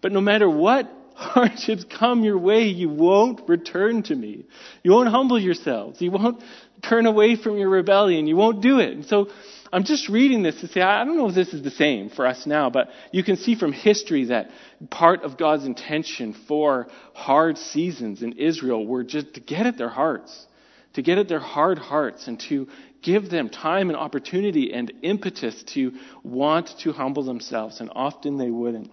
But 0.00 0.12
no 0.12 0.20
matter 0.20 0.48
what 0.48 0.90
hardships 1.14 1.84
come 1.84 2.24
your 2.24 2.38
way, 2.38 2.68
you 2.68 2.88
won't 2.88 3.48
return 3.48 4.02
to 4.04 4.14
me. 4.14 4.46
You 4.82 4.92
won't 4.92 5.08
humble 5.08 5.38
yourselves. 5.38 6.00
You 6.00 6.10
won't 6.10 6.42
turn 6.82 7.06
away 7.06 7.36
from 7.36 7.58
your 7.58 7.68
rebellion. 7.68 8.26
You 8.26 8.36
won't 8.36 8.62
do 8.62 8.78
it. 8.78 8.92
And 8.92 9.04
so 9.04 9.28
I'm 9.72 9.84
just 9.84 10.08
reading 10.08 10.42
this 10.42 10.60
to 10.60 10.68
say, 10.68 10.80
I 10.80 11.04
don't 11.04 11.16
know 11.16 11.28
if 11.28 11.34
this 11.34 11.52
is 11.52 11.62
the 11.62 11.70
same 11.70 12.08
for 12.08 12.26
us 12.26 12.46
now, 12.46 12.70
but 12.70 12.88
you 13.12 13.22
can 13.22 13.36
see 13.36 13.54
from 13.54 13.72
history 13.72 14.26
that 14.26 14.50
part 14.90 15.22
of 15.22 15.36
God's 15.36 15.66
intention 15.66 16.34
for 16.46 16.86
hard 17.12 17.58
seasons 17.58 18.22
in 18.22 18.34
Israel 18.34 18.86
were 18.86 19.04
just 19.04 19.34
to 19.34 19.40
get 19.40 19.66
at 19.66 19.76
their 19.76 19.90
hearts, 19.90 20.46
to 20.98 21.02
get 21.02 21.16
at 21.16 21.28
their 21.28 21.40
hard 21.40 21.78
hearts 21.78 22.26
and 22.26 22.40
to 22.40 22.66
give 23.02 23.30
them 23.30 23.48
time 23.48 23.88
and 23.88 23.96
opportunity 23.96 24.72
and 24.72 24.92
impetus 25.02 25.62
to 25.74 25.92
want 26.24 26.76
to 26.80 26.92
humble 26.92 27.22
themselves, 27.22 27.80
and 27.80 27.90
often 27.94 28.36
they 28.36 28.50
wouldn't. 28.50 28.90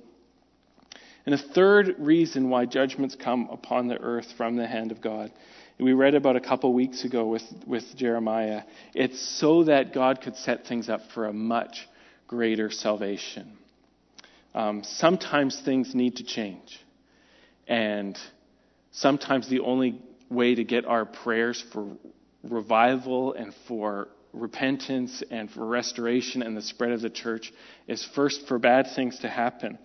And 1.26 1.34
a 1.34 1.40
third 1.40 1.96
reason 1.98 2.50
why 2.50 2.66
judgments 2.66 3.16
come 3.16 3.50
upon 3.52 3.88
the 3.88 3.98
earth 3.98 4.28
from 4.38 4.56
the 4.56 4.68
hand 4.68 4.92
of 4.92 5.02
God 5.02 5.32
we 5.80 5.94
read 5.94 6.16
about 6.16 6.36
a 6.36 6.40
couple 6.40 6.74
weeks 6.74 7.04
ago 7.04 7.26
with, 7.26 7.44
with 7.68 7.84
Jeremiah. 7.98 8.62
It's 8.94 9.20
so 9.40 9.66
that 9.66 9.94
God 9.94 10.22
could 10.22 10.38
set 10.38 10.66
things 10.68 10.88
up 10.88 11.02
for 11.14 11.26
a 11.26 11.34
much 11.34 11.88
greater 12.28 12.72
salvation. 12.72 13.58
Um, 14.54 14.84
sometimes 14.84 15.60
things 15.66 15.94
need 15.94 16.18
to 16.18 16.24
change. 16.24 16.80
And 17.68 18.18
sometimes 18.92 19.50
the 19.50 19.60
only 19.60 20.02
way 20.30 20.56
to 20.56 20.64
get 20.64 20.86
our 20.86 21.06
prayers 21.06 21.64
for 21.72 21.88
revival 22.44 23.34
and 23.34 23.54
for 23.68 24.08
repentance 24.34 25.24
and 25.32 25.50
for 25.50 25.66
restoration 25.66 26.42
and 26.42 26.58
the 26.58 26.62
spread 26.62 26.92
of 26.92 27.02
the 27.02 27.10
church 27.10 27.54
is 27.88 28.04
first 28.16 28.48
for 28.48 28.60
bad 28.60 28.88
things 28.96 29.20
to 29.20 29.30
happen. 29.30 29.78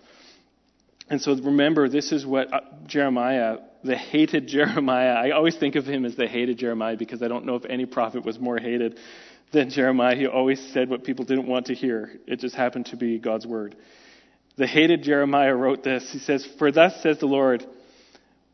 And 1.08 1.20
so 1.20 1.34
remember, 1.34 1.88
this 1.88 2.12
is 2.12 2.24
what 2.24 2.52
uh, 2.52 2.60
Jeremiah 2.86 3.58
the 3.82 3.96
hated 3.96 4.46
Jeremiah. 4.46 5.12
I 5.12 5.30
always 5.30 5.56
think 5.56 5.76
of 5.76 5.86
him 5.86 6.04
as 6.04 6.16
the 6.16 6.26
hated 6.26 6.58
Jeremiah 6.58 6.96
because 6.96 7.22
I 7.22 7.28
don't 7.28 7.46
know 7.46 7.56
if 7.56 7.64
any 7.64 7.86
prophet 7.86 8.24
was 8.24 8.38
more 8.38 8.58
hated 8.58 8.98
than 9.52 9.70
Jeremiah. 9.70 10.16
He 10.16 10.26
always 10.26 10.60
said 10.72 10.88
what 10.88 11.04
people 11.04 11.24
didn't 11.24 11.46
want 11.46 11.66
to 11.66 11.74
hear. 11.74 12.12
It 12.26 12.40
just 12.40 12.54
happened 12.54 12.86
to 12.86 12.96
be 12.96 13.18
God's 13.18 13.46
word. 13.46 13.76
The 14.56 14.66
hated 14.66 15.02
Jeremiah 15.02 15.54
wrote 15.54 15.82
this. 15.82 16.10
He 16.12 16.18
says, 16.18 16.46
For 16.58 16.70
thus 16.70 17.02
says 17.02 17.18
the 17.18 17.26
Lord, 17.26 17.64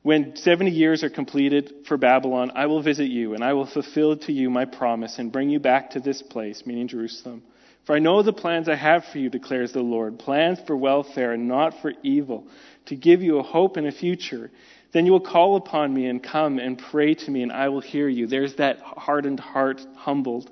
when 0.07 0.37
70 0.37 0.71
years 0.71 1.03
are 1.03 1.11
completed 1.11 1.85
for 1.89 1.97
Babylon, 1.97 2.53
I 2.55 2.67
will 2.67 2.81
visit 2.81 3.09
you, 3.09 3.35
and 3.35 3.43
I 3.43 3.55
will 3.55 3.67
fulfill 3.67 4.17
to 4.19 4.33
you 4.33 4.49
my 4.49 4.65
promise 4.65 5.19
and 5.19 5.33
bring 5.33 5.51
you 5.51 5.59
back 5.59 5.91
to 5.91 6.01
this 6.01 6.23
place, 6.23 6.63
meaning 6.65 6.87
Jerusalem. 6.87 7.43
For 7.87 7.97
I 7.97 7.99
know 7.99 8.23
the 8.23 8.33
plans 8.33 8.69
I 8.69 8.77
have 8.77 9.05
for 9.07 9.19
you, 9.19 9.29
declares 9.31 9.73
the 9.73 9.81
Lord 9.81 10.21
plans 10.21 10.61
for 10.65 10.77
welfare 10.77 11.33
and 11.33 11.49
not 11.49 11.83
for 11.83 11.93
evil, 12.05 12.47
to 12.85 12.95
give 12.95 13.21
you 13.21 13.41
a 13.41 13.43
hope 13.43 13.77
and 13.77 13.89
a 13.89 13.91
future. 13.91 14.53
Then 14.93 15.07
you 15.07 15.11
will 15.11 15.19
call 15.19 15.57
upon 15.57 15.93
me 15.93 16.07
and 16.07 16.23
come 16.23 16.61
and 16.61 16.79
pray 16.79 17.15
to 17.15 17.31
me, 17.33 17.43
and 17.43 17.51
I 17.51 17.71
will 17.71 17.81
hear 17.81 18.09
you. 18.09 18.29
There's 18.29 18.55
that 18.59 18.79
hardened 18.79 19.41
heart 19.41 19.85
humbled. 19.97 20.49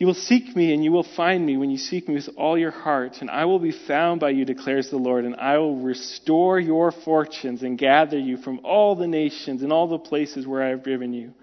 You 0.00 0.06
will 0.06 0.14
seek 0.14 0.56
me, 0.56 0.72
and 0.72 0.82
you 0.82 0.92
will 0.92 1.02
find 1.02 1.44
me 1.44 1.58
when 1.58 1.70
you 1.70 1.76
seek 1.76 2.08
me 2.08 2.14
with 2.14 2.30
all 2.38 2.56
your 2.56 2.70
heart, 2.70 3.18
and 3.20 3.30
I 3.30 3.44
will 3.44 3.58
be 3.58 3.70
found 3.70 4.18
by 4.18 4.30
you, 4.30 4.46
declares 4.46 4.88
the 4.88 4.96
Lord, 4.96 5.26
and 5.26 5.36
I 5.36 5.58
will 5.58 5.76
restore 5.76 6.58
your 6.58 6.90
fortunes 6.90 7.62
and 7.62 7.76
gather 7.76 8.18
you 8.18 8.38
from 8.38 8.60
all 8.64 8.96
the 8.96 9.06
nations 9.06 9.62
and 9.62 9.70
all 9.70 9.88
the 9.88 9.98
places 9.98 10.46
where 10.46 10.62
I 10.62 10.70
have 10.70 10.82
driven 10.82 11.12
you, 11.12 11.34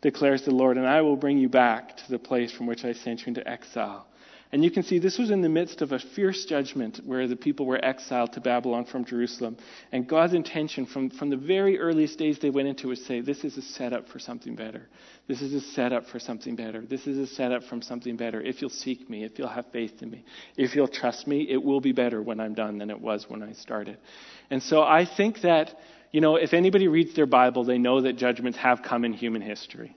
declares 0.00 0.46
the 0.46 0.50
Lord, 0.50 0.78
and 0.78 0.86
I 0.86 1.02
will 1.02 1.16
bring 1.16 1.36
you 1.36 1.50
back 1.50 1.98
to 1.98 2.10
the 2.10 2.18
place 2.18 2.50
from 2.50 2.66
which 2.66 2.86
I 2.86 2.94
sent 2.94 3.20
you 3.20 3.26
into 3.26 3.46
exile. 3.46 4.06
And 4.52 4.64
you 4.64 4.70
can 4.70 4.82
see 4.82 4.98
this 4.98 5.16
was 5.16 5.30
in 5.30 5.42
the 5.42 5.48
midst 5.48 5.80
of 5.80 5.92
a 5.92 6.00
fierce 6.00 6.44
judgment 6.44 7.00
where 7.04 7.28
the 7.28 7.36
people 7.36 7.66
were 7.66 7.82
exiled 7.84 8.32
to 8.32 8.40
Babylon 8.40 8.84
from 8.84 9.04
Jerusalem. 9.04 9.56
And 9.92 10.08
God's 10.08 10.34
intention 10.34 10.86
from, 10.86 11.08
from 11.08 11.30
the 11.30 11.36
very 11.36 11.78
earliest 11.78 12.18
days 12.18 12.40
they 12.40 12.50
went 12.50 12.66
into 12.66 12.88
was 12.88 13.04
say, 13.04 13.20
this 13.20 13.44
is 13.44 13.56
a 13.56 13.62
setup 13.62 14.08
for 14.08 14.18
something 14.18 14.56
better. 14.56 14.88
This 15.28 15.40
is 15.40 15.54
a 15.54 15.60
setup 15.60 16.06
for 16.08 16.18
something 16.18 16.56
better. 16.56 16.80
This 16.80 17.06
is 17.06 17.18
a 17.18 17.32
setup 17.32 17.62
from 17.62 17.80
something 17.80 18.16
better. 18.16 18.40
If 18.40 18.60
you'll 18.60 18.70
seek 18.70 19.08
me, 19.08 19.22
if 19.22 19.38
you'll 19.38 19.48
have 19.48 19.66
faith 19.72 20.02
in 20.02 20.10
me, 20.10 20.24
if 20.56 20.74
you'll 20.74 20.88
trust 20.88 21.28
me, 21.28 21.46
it 21.48 21.62
will 21.62 21.80
be 21.80 21.92
better 21.92 22.20
when 22.20 22.40
I'm 22.40 22.54
done 22.54 22.78
than 22.78 22.90
it 22.90 23.00
was 23.00 23.26
when 23.28 23.44
I 23.44 23.52
started. 23.52 23.98
And 24.50 24.60
so 24.60 24.82
I 24.82 25.04
think 25.04 25.42
that, 25.42 25.76
you 26.10 26.20
know, 26.20 26.34
if 26.34 26.54
anybody 26.54 26.88
reads 26.88 27.14
their 27.14 27.26
Bible, 27.26 27.62
they 27.62 27.78
know 27.78 28.00
that 28.00 28.16
judgments 28.16 28.58
have 28.58 28.82
come 28.82 29.04
in 29.04 29.12
human 29.12 29.42
history. 29.42 29.96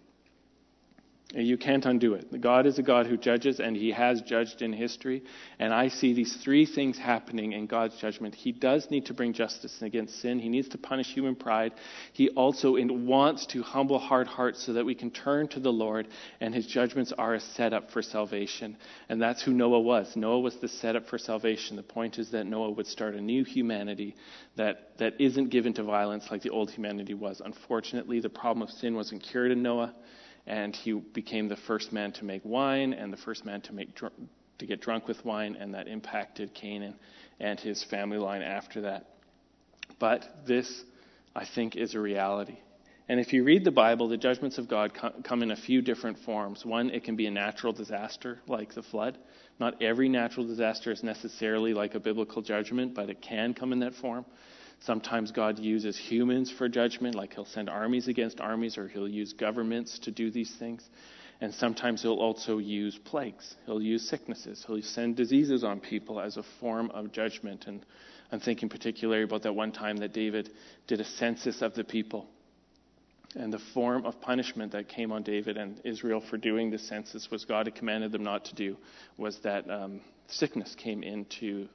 You 1.35 1.57
can't 1.57 1.83
undo 1.87 2.13
it. 2.13 2.41
God 2.41 2.67
is 2.67 2.77
a 2.77 2.83
God 2.83 3.07
who 3.07 3.17
judges, 3.17 3.59
and 3.59 3.75
He 3.75 3.91
has 3.91 4.21
judged 4.21 4.61
in 4.61 4.71
history. 4.71 5.23
And 5.57 5.73
I 5.73 5.87
see 5.87 6.13
these 6.13 6.35
three 6.43 6.67
things 6.67 6.99
happening 6.99 7.53
in 7.53 7.65
God's 7.65 7.97
judgment. 7.97 8.35
He 8.35 8.51
does 8.51 8.91
need 8.91 9.07
to 9.07 9.15
bring 9.15 9.33
justice 9.33 9.81
against 9.81 10.21
sin, 10.21 10.37
He 10.37 10.49
needs 10.49 10.69
to 10.69 10.77
punish 10.77 11.07
human 11.11 11.35
pride. 11.35 11.73
He 12.11 12.29
also 12.29 12.75
wants 12.77 13.47
to 13.47 13.63
humble 13.63 13.97
hard 13.97 14.27
hearts 14.27 14.63
so 14.63 14.73
that 14.73 14.85
we 14.85 14.93
can 14.93 15.09
turn 15.09 15.47
to 15.49 15.59
the 15.59 15.73
Lord, 15.73 16.07
and 16.39 16.53
His 16.53 16.67
judgments 16.67 17.11
are 17.17 17.33
a 17.33 17.39
setup 17.39 17.89
for 17.89 18.03
salvation. 18.03 18.77
And 19.09 19.19
that's 19.19 19.41
who 19.41 19.53
Noah 19.53 19.81
was. 19.81 20.15
Noah 20.15 20.39
was 20.39 20.57
the 20.57 20.67
setup 20.67 21.07
for 21.07 21.17
salvation. 21.17 21.77
The 21.77 21.83
point 21.83 22.19
is 22.19 22.29
that 22.29 22.45
Noah 22.45 22.71
would 22.71 22.85
start 22.85 23.15
a 23.15 23.21
new 23.21 23.43
humanity 23.43 24.15
that, 24.55 24.99
that 24.99 25.19
isn't 25.19 25.49
given 25.49 25.73
to 25.73 25.83
violence 25.83 26.27
like 26.29 26.43
the 26.43 26.51
old 26.51 26.69
humanity 26.69 27.15
was. 27.15 27.41
Unfortunately, 27.43 28.19
the 28.19 28.29
problem 28.29 28.61
of 28.61 28.69
sin 28.69 28.93
wasn't 28.93 29.23
cured 29.23 29.51
in 29.51 29.63
Noah 29.63 29.95
and 30.45 30.75
he 30.75 30.93
became 30.93 31.47
the 31.47 31.55
first 31.55 31.93
man 31.93 32.11
to 32.13 32.25
make 32.25 32.41
wine 32.43 32.93
and 32.93 33.11
the 33.11 33.17
first 33.17 33.45
man 33.45 33.61
to 33.61 33.73
make 33.73 33.95
dr- 33.95 34.13
to 34.59 34.65
get 34.65 34.81
drunk 34.81 35.07
with 35.07 35.23
wine, 35.25 35.57
and 35.59 35.73
that 35.73 35.87
impacted 35.87 36.53
Canaan 36.53 36.95
and 37.39 37.59
his 37.59 37.83
family 37.83 38.17
line 38.17 38.41
after 38.41 38.81
that. 38.81 39.07
But 39.99 40.23
this, 40.45 40.83
I 41.35 41.45
think, 41.45 41.75
is 41.75 41.95
a 41.95 41.99
reality. 41.99 42.57
And 43.09 43.19
if 43.19 43.33
you 43.33 43.43
read 43.43 43.65
the 43.65 43.71
Bible, 43.71 44.07
the 44.07 44.17
judgments 44.17 44.57
of 44.57 44.69
God 44.69 44.93
come 45.23 45.43
in 45.43 45.51
a 45.51 45.55
few 45.55 45.81
different 45.81 46.19
forms. 46.19 46.65
One, 46.65 46.89
it 46.89 47.03
can 47.03 47.17
be 47.17 47.25
a 47.25 47.31
natural 47.31 47.73
disaster 47.73 48.39
like 48.47 48.73
the 48.73 48.83
flood. 48.83 49.17
Not 49.59 49.81
every 49.81 50.07
natural 50.07 50.47
disaster 50.47 50.91
is 50.91 51.03
necessarily 51.03 51.73
like 51.73 51.95
a 51.95 51.99
biblical 51.99 52.41
judgment, 52.41 52.95
but 52.95 53.09
it 53.09 53.21
can 53.21 53.53
come 53.53 53.73
in 53.73 53.79
that 53.79 53.95
form. 53.95 54.25
Sometimes 54.85 55.31
God 55.31 55.59
uses 55.59 55.97
humans 55.97 56.51
for 56.51 56.67
judgment, 56.67 57.15
like 57.15 57.33
He'll 57.33 57.45
send 57.45 57.69
armies 57.69 58.09
against 58.09 58.41
armies, 58.41 58.77
or 58.77 58.89
He'll 58.89 59.07
use 59.07 59.31
governments 59.31 59.97
to 59.99 60.11
do 60.11 60.29
these 60.29 60.53
things. 60.59 60.89
And 61.39 61.53
sometimes 61.53 62.01
He'll 62.01 62.19
also 62.19 62.57
use 62.57 62.99
plagues. 63.05 63.55
He'll 63.65 63.81
use 63.81 64.07
sicknesses. 64.09 64.65
He'll 64.67 64.81
send 64.81 65.15
diseases 65.15 65.63
on 65.63 65.79
people 65.79 66.19
as 66.19 66.35
a 66.35 66.43
form 66.59 66.91
of 66.91 67.13
judgment. 67.13 67.65
And 67.67 67.85
I'm 68.29 68.41
thinking 68.41 68.67
particularly 68.67 69.23
about 69.23 69.43
that 69.43 69.53
one 69.53 69.71
time 69.71 69.97
that 69.97 70.11
David 70.11 70.49
did 70.87 70.99
a 70.99 71.05
census 71.05 71.61
of 71.61 71.73
the 71.75 71.85
people. 71.85 72.27
And 73.35 73.53
the 73.53 73.61
form 73.73 74.05
of 74.05 74.19
punishment 74.19 74.73
that 74.73 74.89
came 74.89 75.13
on 75.13 75.23
David 75.23 75.55
and 75.55 75.79
Israel 75.85 76.21
for 76.29 76.37
doing 76.37 76.71
the 76.71 76.77
census 76.77 77.31
was 77.31 77.45
God 77.45 77.67
had 77.67 77.75
commanded 77.75 78.11
them 78.11 78.23
not 78.23 78.45
to 78.45 78.55
do, 78.55 78.75
was 79.17 79.39
that 79.39 79.69
um, 79.69 80.01
sickness 80.27 80.75
came 80.75 81.03
into, 81.03 81.69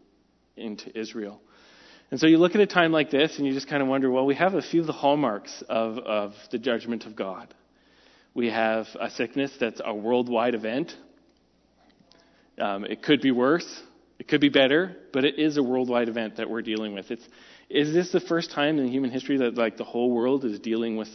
into 0.57 0.97
Israel. 0.97 1.40
And 2.11 2.18
so 2.18 2.27
you 2.27 2.38
look 2.38 2.55
at 2.55 2.61
a 2.61 2.66
time 2.66 2.90
like 2.90 3.11
this 3.11 3.37
and 3.37 3.47
you 3.47 3.53
just 3.53 3.68
kind 3.68 3.83
of 3.83 3.88
wonder 3.88 4.11
well, 4.11 4.25
we 4.25 4.35
have 4.35 4.55
a 4.55 4.62
few 4.62 4.81
of 4.81 4.87
the 4.87 4.92
hallmarks 4.92 5.62
of, 5.68 5.99
of 5.99 6.35
the 6.51 6.59
judgment 6.59 7.05
of 7.05 7.14
God. 7.14 7.55
We 8.35 8.51
have 8.51 8.87
a 8.99 9.11
sickness 9.11 9.53
that's 9.61 9.81
a 9.85 9.94
worldwide 9.94 10.55
event. 10.55 10.97
Um, 12.59 12.85
it 12.85 13.03
could 13.03 13.21
be 13.21 13.31
worse, 13.31 13.83
it 14.18 14.27
could 14.27 14.40
be 14.40 14.49
better, 14.49 14.97
but 15.12 15.25
it 15.25 15.38
is 15.38 15.59
a 15.59 15.62
worldwide 15.62 16.09
event 16.09 16.37
that 16.37 16.49
we're 16.49 16.62
dealing 16.62 16.94
with. 16.94 17.11
It's, 17.11 17.27
is 17.68 17.92
this 17.92 18.11
the 18.11 18.21
first 18.21 18.51
time 18.51 18.79
in 18.79 18.88
human 18.88 19.11
history 19.11 19.37
that 19.38 19.57
like 19.57 19.77
the 19.77 19.85
whole 19.85 20.11
world 20.11 20.44
is 20.44 20.59
dealing 20.59 20.97
with 20.97 21.11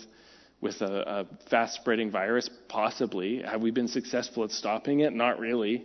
with 0.61 0.79
a, 0.81 0.85
a 0.85 1.49
fast 1.49 1.75
spreading 1.75 2.11
virus? 2.11 2.49
Possibly. 2.69 3.41
Have 3.41 3.61
we 3.61 3.71
been 3.71 3.87
successful 3.87 4.43
at 4.43 4.51
stopping 4.51 5.01
it? 5.01 5.11
Not 5.11 5.39
really. 5.39 5.83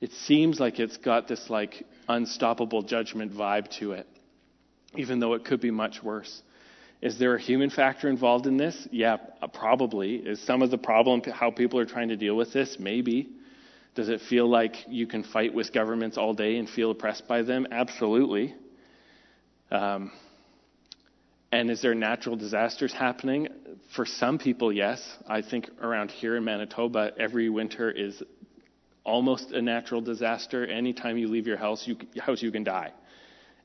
It 0.00 0.12
seems 0.12 0.60
like 0.60 0.78
it's 0.78 0.96
got 0.96 1.28
this 1.28 1.50
like 1.50 1.84
unstoppable 2.08 2.82
judgment 2.82 3.34
vibe 3.34 3.68
to 3.78 3.92
it 3.92 4.06
even 4.96 5.20
though 5.20 5.34
it 5.34 5.44
could 5.44 5.60
be 5.60 5.70
much 5.70 6.02
worse. 6.02 6.42
Is 7.00 7.18
there 7.18 7.34
a 7.36 7.40
human 7.40 7.70
factor 7.70 8.08
involved 8.08 8.46
in 8.46 8.56
this? 8.56 8.88
Yeah, 8.90 9.18
probably. 9.52 10.16
Is 10.16 10.40
some 10.44 10.62
of 10.62 10.70
the 10.70 10.78
problem 10.78 11.22
how 11.22 11.50
people 11.50 11.78
are 11.78 11.86
trying 11.86 12.08
to 12.08 12.16
deal 12.16 12.36
with 12.36 12.52
this? 12.52 12.76
Maybe. 12.80 13.28
Does 13.94 14.08
it 14.08 14.20
feel 14.22 14.48
like 14.48 14.74
you 14.88 15.06
can 15.06 15.22
fight 15.22 15.54
with 15.54 15.72
governments 15.72 16.18
all 16.18 16.34
day 16.34 16.56
and 16.56 16.68
feel 16.68 16.90
oppressed 16.90 17.28
by 17.28 17.42
them? 17.42 17.68
Absolutely. 17.70 18.54
Um, 19.70 20.10
and 21.52 21.70
is 21.70 21.82
there 21.82 21.94
natural 21.94 22.36
disasters 22.36 22.92
happening? 22.92 23.48
For 23.94 24.04
some 24.04 24.38
people, 24.38 24.72
yes. 24.72 25.00
I 25.28 25.42
think 25.42 25.70
around 25.80 26.10
here 26.10 26.36
in 26.36 26.44
Manitoba, 26.44 27.12
every 27.18 27.48
winter 27.48 27.90
is 27.90 28.22
almost 29.04 29.52
a 29.52 29.62
natural 29.62 30.00
disaster. 30.00 30.66
Anytime 30.66 31.16
you 31.16 31.28
leave 31.28 31.46
your 31.46 31.56
house, 31.56 31.86
you, 31.86 31.96
house, 32.20 32.42
you 32.42 32.50
can 32.50 32.64
die 32.64 32.92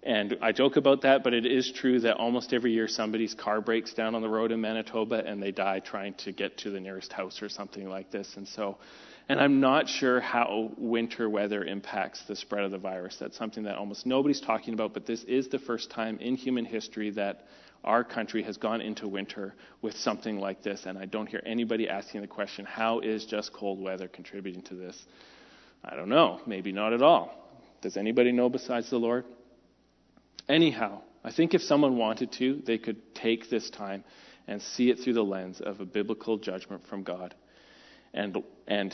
And 0.05 0.37
I 0.41 0.51
joke 0.51 0.75
about 0.75 1.03
that, 1.03 1.23
but 1.23 1.33
it 1.33 1.45
is 1.45 1.71
true 1.71 2.01
that 2.01 2.17
almost 2.17 2.51
every 2.53 2.73
year 2.73 2.89
somebody's 2.89 3.33
car 3.33 3.61
breaks 3.61 3.93
down 3.93 4.15
on 4.15 4.21
the 4.21 4.27
road 4.27 4.51
in 4.51 4.59
Manitoba 4.59 5.25
and 5.25 5.41
they 5.41 5.51
die 5.51 5.79
trying 5.79 6.13
to 6.15 6.33
get 6.33 6.57
to 6.59 6.71
the 6.71 6.79
nearest 6.79 7.13
house 7.13 7.41
or 7.41 7.47
something 7.47 7.87
like 7.87 8.11
this. 8.11 8.35
And 8.35 8.45
so, 8.45 8.77
and 9.29 9.39
I'm 9.39 9.61
not 9.61 9.87
sure 9.87 10.19
how 10.19 10.71
winter 10.77 11.29
weather 11.29 11.63
impacts 11.63 12.21
the 12.27 12.35
spread 12.35 12.65
of 12.65 12.71
the 12.71 12.77
virus. 12.77 13.15
That's 13.17 13.37
something 13.37 13.63
that 13.63 13.77
almost 13.77 14.05
nobody's 14.05 14.41
talking 14.41 14.73
about, 14.73 14.93
but 14.93 15.05
this 15.05 15.23
is 15.23 15.47
the 15.47 15.59
first 15.59 15.89
time 15.89 16.19
in 16.19 16.35
human 16.35 16.65
history 16.65 17.11
that 17.11 17.45
our 17.85 18.03
country 18.03 18.43
has 18.43 18.57
gone 18.57 18.81
into 18.81 19.07
winter 19.07 19.55
with 19.81 19.95
something 19.95 20.37
like 20.37 20.63
this. 20.63 20.85
And 20.85 20.97
I 20.97 21.05
don't 21.05 21.27
hear 21.27 21.41
anybody 21.45 21.87
asking 21.87 22.21
the 22.21 22.27
question, 22.27 22.65
how 22.65 22.99
is 22.99 23.25
just 23.25 23.53
cold 23.53 23.79
weather 23.79 24.09
contributing 24.09 24.63
to 24.63 24.75
this? 24.75 25.01
I 25.83 25.95
don't 25.95 26.09
know. 26.09 26.41
Maybe 26.45 26.73
not 26.73 26.91
at 26.91 27.01
all. 27.01 27.33
Does 27.81 27.95
anybody 27.95 28.33
know 28.33 28.49
besides 28.49 28.89
the 28.89 28.97
Lord? 28.97 29.23
Anyhow, 30.49 31.01
I 31.23 31.31
think 31.31 31.53
if 31.53 31.61
someone 31.61 31.97
wanted 31.97 32.31
to, 32.33 32.61
they 32.65 32.77
could 32.77 33.15
take 33.15 33.49
this 33.49 33.69
time 33.69 34.03
and 34.47 34.61
see 34.61 34.89
it 34.89 34.99
through 34.99 35.13
the 35.13 35.23
lens 35.23 35.61
of 35.61 35.79
a 35.79 35.85
biblical 35.85 36.37
judgment 36.37 36.85
from 36.87 37.03
God 37.03 37.33
and, 38.13 38.43
and 38.67 38.93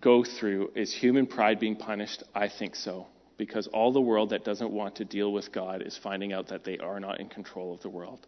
go 0.00 0.24
through 0.24 0.70
is 0.74 0.94
human 0.94 1.26
pride 1.26 1.58
being 1.58 1.76
punished? 1.76 2.22
I 2.34 2.48
think 2.48 2.76
so. 2.76 3.06
Because 3.36 3.66
all 3.66 3.92
the 3.92 4.00
world 4.00 4.30
that 4.30 4.44
doesn't 4.44 4.70
want 4.70 4.96
to 4.96 5.04
deal 5.04 5.32
with 5.32 5.50
God 5.50 5.82
is 5.82 5.98
finding 6.00 6.32
out 6.32 6.48
that 6.48 6.64
they 6.64 6.78
are 6.78 7.00
not 7.00 7.18
in 7.18 7.28
control 7.28 7.74
of 7.74 7.82
the 7.82 7.88
world. 7.88 8.26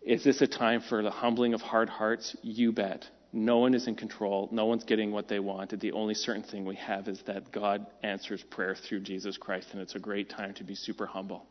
Is 0.00 0.24
this 0.24 0.40
a 0.40 0.46
time 0.46 0.80
for 0.80 1.02
the 1.02 1.10
humbling 1.10 1.54
of 1.54 1.60
hard 1.60 1.88
hearts? 1.88 2.34
You 2.42 2.72
bet. 2.72 3.06
No 3.32 3.58
one 3.58 3.74
is 3.74 3.88
in 3.88 3.94
control. 3.94 4.48
No 4.52 4.66
one's 4.66 4.84
getting 4.84 5.10
what 5.10 5.28
they 5.28 5.40
wanted. 5.40 5.80
The 5.80 5.92
only 5.92 6.14
certain 6.14 6.42
thing 6.42 6.66
we 6.66 6.76
have 6.76 7.08
is 7.08 7.22
that 7.22 7.50
God 7.50 7.86
answers 8.02 8.42
prayer 8.42 8.74
through 8.74 9.00
Jesus 9.00 9.38
Christ, 9.38 9.68
and 9.72 9.80
it's 9.80 9.94
a 9.94 9.98
great 9.98 10.28
time 10.28 10.52
to 10.54 10.64
be 10.64 10.74
super 10.74 11.06
humble. 11.06 11.46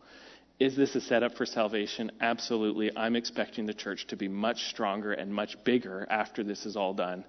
Is 0.59 0.75
this 0.75 0.93
a 0.93 1.01
setup 1.01 1.35
for 1.35 1.47
salvation? 1.47 2.11
Absolutely. 2.21 2.95
I'm 2.95 3.15
expecting 3.15 3.65
the 3.65 3.73
church 3.73 4.05
to 4.07 4.15
be 4.15 4.27
much 4.27 4.69
stronger 4.69 5.11
and 5.11 5.33
much 5.33 5.55
bigger 5.63 6.05
after 6.07 6.43
this 6.43 6.67
is 6.67 6.75
all 6.75 6.93
done 6.93 7.25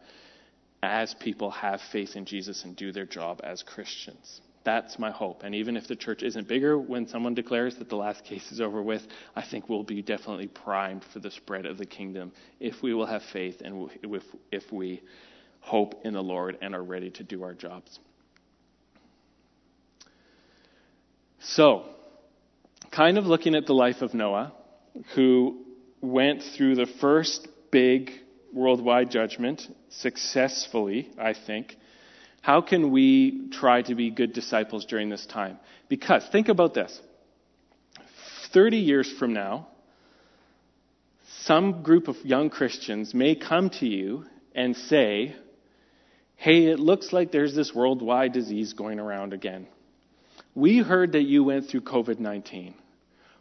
as 0.82 1.14
people 1.14 1.50
have 1.50 1.80
faith 1.92 2.14
in 2.16 2.26
Jesus 2.26 2.64
and 2.64 2.76
do 2.76 2.92
their 2.92 3.06
job 3.06 3.40
as 3.42 3.62
Christians. 3.62 4.42
That's 4.64 4.98
my 4.98 5.10
hope. 5.10 5.42
And 5.42 5.54
even 5.54 5.76
if 5.76 5.88
the 5.88 5.96
church 5.96 6.22
isn't 6.22 6.46
bigger 6.46 6.78
when 6.78 7.08
someone 7.08 7.34
declares 7.34 7.76
that 7.76 7.88
the 7.88 7.96
last 7.96 8.24
case 8.24 8.52
is 8.52 8.60
over 8.60 8.80
with, 8.80 9.02
I 9.34 9.42
think 9.42 9.68
we'll 9.68 9.82
be 9.82 10.02
definitely 10.02 10.46
primed 10.46 11.04
for 11.12 11.18
the 11.18 11.30
spread 11.30 11.66
of 11.66 11.78
the 11.78 11.86
kingdom 11.86 12.32
if 12.60 12.82
we 12.82 12.94
will 12.94 13.06
have 13.06 13.22
faith 13.32 13.60
and 13.64 13.90
if, 14.02 14.22
if 14.52 14.72
we 14.72 15.02
hope 15.60 16.00
in 16.04 16.14
the 16.14 16.22
Lord 16.22 16.58
and 16.60 16.74
are 16.74 16.82
ready 16.82 17.10
to 17.10 17.24
do 17.24 17.42
our 17.42 17.54
jobs. 17.54 17.98
So, 21.40 21.86
kind 22.92 23.18
of 23.18 23.26
looking 23.26 23.56
at 23.56 23.66
the 23.66 23.74
life 23.74 24.00
of 24.00 24.14
Noah, 24.14 24.52
who 25.14 25.64
went 26.00 26.42
through 26.56 26.76
the 26.76 26.86
first 27.00 27.48
big 27.72 28.12
worldwide 28.52 29.10
judgment 29.10 29.66
successfully, 29.88 31.10
I 31.18 31.32
think. 31.34 31.76
How 32.42 32.60
can 32.60 32.90
we 32.90 33.48
try 33.52 33.82
to 33.82 33.94
be 33.94 34.10
good 34.10 34.32
disciples 34.32 34.84
during 34.84 35.08
this 35.08 35.24
time? 35.24 35.58
Because 35.88 36.26
think 36.30 36.48
about 36.48 36.74
this 36.74 37.00
30 38.52 38.78
years 38.78 39.10
from 39.18 39.32
now, 39.32 39.68
some 41.42 41.82
group 41.82 42.08
of 42.08 42.16
young 42.24 42.50
Christians 42.50 43.14
may 43.14 43.36
come 43.36 43.70
to 43.70 43.86
you 43.86 44.26
and 44.54 44.76
say, 44.76 45.34
Hey, 46.34 46.66
it 46.66 46.80
looks 46.80 47.12
like 47.12 47.30
there's 47.30 47.54
this 47.54 47.72
worldwide 47.72 48.32
disease 48.32 48.72
going 48.72 48.98
around 48.98 49.32
again. 49.32 49.68
We 50.56 50.78
heard 50.78 51.12
that 51.12 51.22
you 51.22 51.44
went 51.44 51.68
through 51.68 51.82
COVID 51.82 52.18
19. 52.18 52.74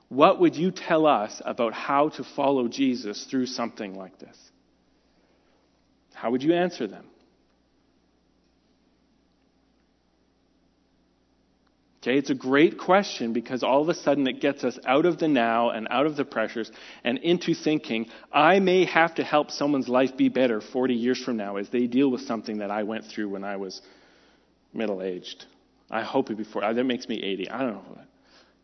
What 0.10 0.40
would 0.40 0.56
you 0.56 0.70
tell 0.70 1.08
us 1.08 1.42
about 1.44 1.74
how 1.74 2.10
to 2.10 2.24
follow 2.24 2.68
Jesus 2.68 3.26
through 3.26 3.48
something 3.48 3.96
like 3.96 4.20
this? 4.20 4.38
How 6.14 6.30
would 6.30 6.44
you 6.44 6.54
answer 6.54 6.86
them? 6.86 7.06
Okay, 12.04 12.18
it's 12.18 12.32
a 12.32 12.36
great 12.36 12.80
question 12.80 13.32
because 13.32 13.62
all 13.62 13.84
of 13.84 13.90
a 13.90 13.94
sudden 13.94 14.26
it 14.26 14.42
gets 14.42 14.64
us 14.64 14.80
out 14.88 15.06
of 15.06 15.20
the 15.20 15.28
now 15.28 15.70
and 15.70 15.88
out 15.92 16.08
of 16.08 16.16
the 16.16 16.26
pressures 16.26 16.72
and 17.04 17.20
into 17.20 17.54
thinking, 17.54 18.08
I 18.32 18.60
may 18.60 18.86
have 18.86 19.14
to 19.16 19.24
help 19.24 19.52
someone's 19.52 19.88
life 19.88 20.18
be 20.18 20.28
better 20.28 20.62
40 20.62 20.96
years 20.96 21.24
from 21.24 21.38
now 21.38 21.58
as 21.58 21.70
they 21.70 21.86
deal 21.86 22.10
with 22.10 22.22
something 22.22 22.58
that 22.58 22.72
I 22.72 22.84
went 22.84 23.06
through 23.06 23.30
when 23.30 23.44
I 23.44 23.58
was 23.58 23.82
middle 24.74 25.04
aged. 25.04 25.46
I 25.92 26.02
hope 26.02 26.32
it 26.32 26.38
before. 26.38 26.62
That 26.74 26.84
makes 26.86 27.08
me 27.08 27.22
80. 27.22 27.52
I 27.52 27.60
don't 27.60 27.74
know. 27.74 27.98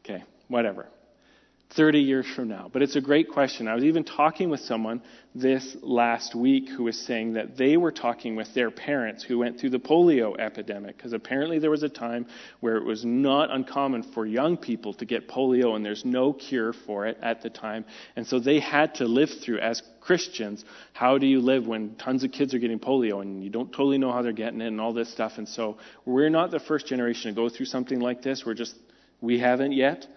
Okay, 0.03 0.23
whatever. 0.47 0.87
30 1.71 1.99
years 1.99 2.25
from 2.25 2.47
now? 2.47 2.69
But 2.71 2.81
it's 2.81 2.95
a 2.95 3.01
great 3.01 3.29
question. 3.29 3.67
I 3.67 3.75
was 3.75 3.83
even 3.83 4.03
talking 4.03 4.49
with 4.49 4.61
someone 4.61 5.01
this 5.35 5.75
last 5.81 6.33
week 6.33 6.69
who 6.69 6.83
was 6.83 6.97
saying 6.97 7.33
that 7.33 7.57
they 7.57 7.75
were 7.77 7.91
talking 7.91 8.35
with 8.35 8.53
their 8.53 8.71
parents 8.71 9.23
who 9.23 9.37
went 9.37 9.59
through 9.59 9.71
the 9.71 9.79
polio 9.79 10.39
epidemic 10.39 10.95
because 10.95 11.13
apparently 11.13 11.59
there 11.59 11.69
was 11.69 11.83
a 11.83 11.89
time 11.89 12.25
where 12.61 12.77
it 12.77 12.85
was 12.85 13.03
not 13.03 13.51
uncommon 13.51 14.01
for 14.01 14.25
young 14.25 14.55
people 14.55 14.93
to 14.93 15.05
get 15.05 15.27
polio 15.27 15.75
and 15.75 15.85
there's 15.85 16.05
no 16.05 16.31
cure 16.31 16.73
for 16.73 17.05
it 17.05 17.17
at 17.21 17.41
the 17.41 17.49
time. 17.49 17.85
And 18.15 18.25
so 18.25 18.39
they 18.39 18.59
had 18.59 18.95
to 18.95 19.05
live 19.05 19.29
through 19.43 19.59
as 19.59 19.83
Christians, 19.99 20.63
how 20.93 21.17
do 21.17 21.27
you 21.27 21.41
live 21.41 21.67
when 21.67 21.95
tons 21.95 22.23
of 22.23 22.31
kids 22.31 22.53
are 22.53 22.59
getting 22.59 22.79
polio 22.79 23.21
and 23.21 23.43
you 23.43 23.49
don't 23.49 23.71
totally 23.71 23.97
know 23.97 24.11
how 24.11 24.21
they're 24.21 24.31
getting 24.31 24.61
it 24.61 24.67
and 24.67 24.79
all 24.79 24.93
this 24.93 25.11
stuff. 25.11 25.33
And 25.37 25.47
so 25.47 25.77
we're 26.05 26.29
not 26.29 26.49
the 26.49 26.61
first 26.61 26.87
generation 26.87 27.29
to 27.29 27.35
go 27.35 27.49
through 27.49 27.65
something 27.65 27.99
like 27.99 28.21
this. 28.21 28.45
We're 28.45 28.53
just 28.53 28.75
we 29.19 29.39
haven't 29.39 29.73
yet. 29.73 30.07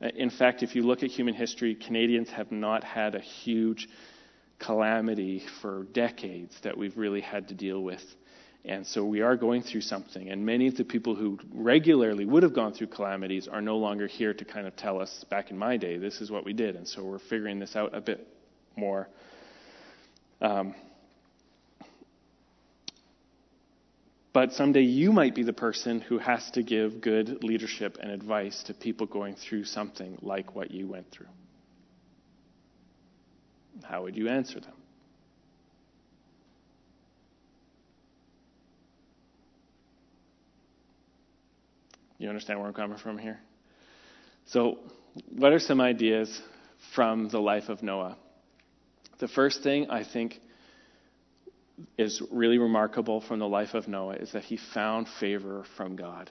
In 0.00 0.30
fact, 0.30 0.62
if 0.62 0.76
you 0.76 0.82
look 0.82 1.02
at 1.02 1.10
human 1.10 1.34
history, 1.34 1.74
Canadians 1.74 2.30
have 2.30 2.52
not 2.52 2.84
had 2.84 3.14
a 3.14 3.20
huge 3.20 3.88
calamity 4.58 5.42
for 5.60 5.84
decades 5.92 6.56
that 6.62 6.76
we've 6.76 6.96
really 6.96 7.20
had 7.20 7.48
to 7.48 7.54
deal 7.54 7.82
with. 7.82 8.02
And 8.64 8.86
so 8.86 9.04
we 9.04 9.22
are 9.22 9.36
going 9.36 9.62
through 9.62 9.80
something. 9.80 10.30
And 10.30 10.44
many 10.44 10.66
of 10.66 10.76
the 10.76 10.84
people 10.84 11.14
who 11.14 11.38
regularly 11.52 12.24
would 12.24 12.42
have 12.42 12.52
gone 12.52 12.74
through 12.74 12.88
calamities 12.88 13.48
are 13.48 13.62
no 13.62 13.78
longer 13.78 14.06
here 14.06 14.34
to 14.34 14.44
kind 14.44 14.66
of 14.66 14.76
tell 14.76 15.00
us, 15.00 15.24
back 15.30 15.50
in 15.50 15.58
my 15.58 15.76
day, 15.76 15.96
this 15.96 16.20
is 16.20 16.30
what 16.30 16.44
we 16.44 16.52
did. 16.52 16.76
And 16.76 16.86
so 16.86 17.02
we're 17.04 17.18
figuring 17.18 17.58
this 17.58 17.76
out 17.76 17.94
a 17.94 18.00
bit 18.00 18.26
more. 18.76 19.08
Um, 20.40 20.74
But 24.38 24.52
someday 24.52 24.82
you 24.82 25.10
might 25.10 25.34
be 25.34 25.42
the 25.42 25.52
person 25.52 26.00
who 26.00 26.18
has 26.18 26.48
to 26.52 26.62
give 26.62 27.00
good 27.00 27.42
leadership 27.42 27.98
and 28.00 28.08
advice 28.08 28.62
to 28.68 28.72
people 28.72 29.04
going 29.08 29.34
through 29.34 29.64
something 29.64 30.16
like 30.22 30.54
what 30.54 30.70
you 30.70 30.86
went 30.86 31.10
through. 31.10 31.26
How 33.82 34.04
would 34.04 34.16
you 34.16 34.28
answer 34.28 34.60
them? 34.60 34.74
You 42.18 42.28
understand 42.28 42.60
where 42.60 42.68
I'm 42.68 42.74
coming 42.74 42.98
from 42.98 43.18
here? 43.18 43.40
So, 44.46 44.78
what 45.34 45.52
are 45.52 45.58
some 45.58 45.80
ideas 45.80 46.40
from 46.94 47.28
the 47.28 47.40
life 47.40 47.68
of 47.68 47.82
Noah? 47.82 48.16
The 49.18 49.26
first 49.26 49.64
thing 49.64 49.90
I 49.90 50.04
think 50.04 50.40
is 51.96 52.22
really 52.30 52.58
remarkable 52.58 53.20
from 53.20 53.38
the 53.38 53.48
life 53.48 53.74
of 53.74 53.88
Noah 53.88 54.14
is 54.14 54.32
that 54.32 54.44
he 54.44 54.56
found 54.56 55.06
favor 55.20 55.64
from 55.76 55.96
God. 55.96 56.30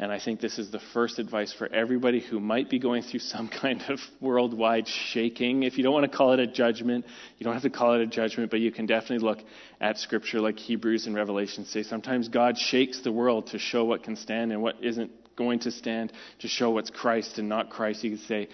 And 0.00 0.10
I 0.10 0.18
think 0.18 0.40
this 0.40 0.58
is 0.58 0.70
the 0.70 0.80
first 0.94 1.18
advice 1.18 1.52
for 1.52 1.70
everybody 1.70 2.20
who 2.20 2.40
might 2.40 2.70
be 2.70 2.78
going 2.78 3.02
through 3.02 3.20
some 3.20 3.48
kind 3.62 3.82
of 3.90 4.00
worldwide 4.18 4.88
shaking. 4.88 5.62
If 5.62 5.76
you 5.76 5.84
don't 5.84 5.92
want 5.92 6.10
to 6.10 6.16
call 6.16 6.32
it 6.32 6.40
a 6.40 6.46
judgment, 6.46 7.04
you 7.36 7.44
don't 7.44 7.52
have 7.52 7.64
to 7.64 7.70
call 7.70 7.94
it 7.94 8.00
a 8.00 8.06
judgment, 8.06 8.50
but 8.50 8.60
you 8.60 8.72
can 8.72 8.86
definitely 8.86 9.18
look 9.18 9.38
at 9.78 9.98
scripture 9.98 10.40
like 10.40 10.58
Hebrews 10.58 11.06
and 11.06 11.14
Revelation 11.14 11.66
say 11.66 11.82
sometimes 11.82 12.28
God 12.28 12.56
shakes 12.56 13.02
the 13.02 13.12
world 13.12 13.48
to 13.48 13.58
show 13.58 13.84
what 13.84 14.02
can 14.02 14.16
stand 14.16 14.52
and 14.52 14.62
what 14.62 14.82
isn't 14.82 15.10
going 15.36 15.58
to 15.60 15.70
stand, 15.70 16.14
to 16.38 16.48
show 16.48 16.70
what's 16.70 16.90
Christ 16.90 17.38
and 17.38 17.50
not 17.50 17.68
Christ. 17.68 18.02
You 18.02 18.12
could 18.16 18.26
say 18.26 18.48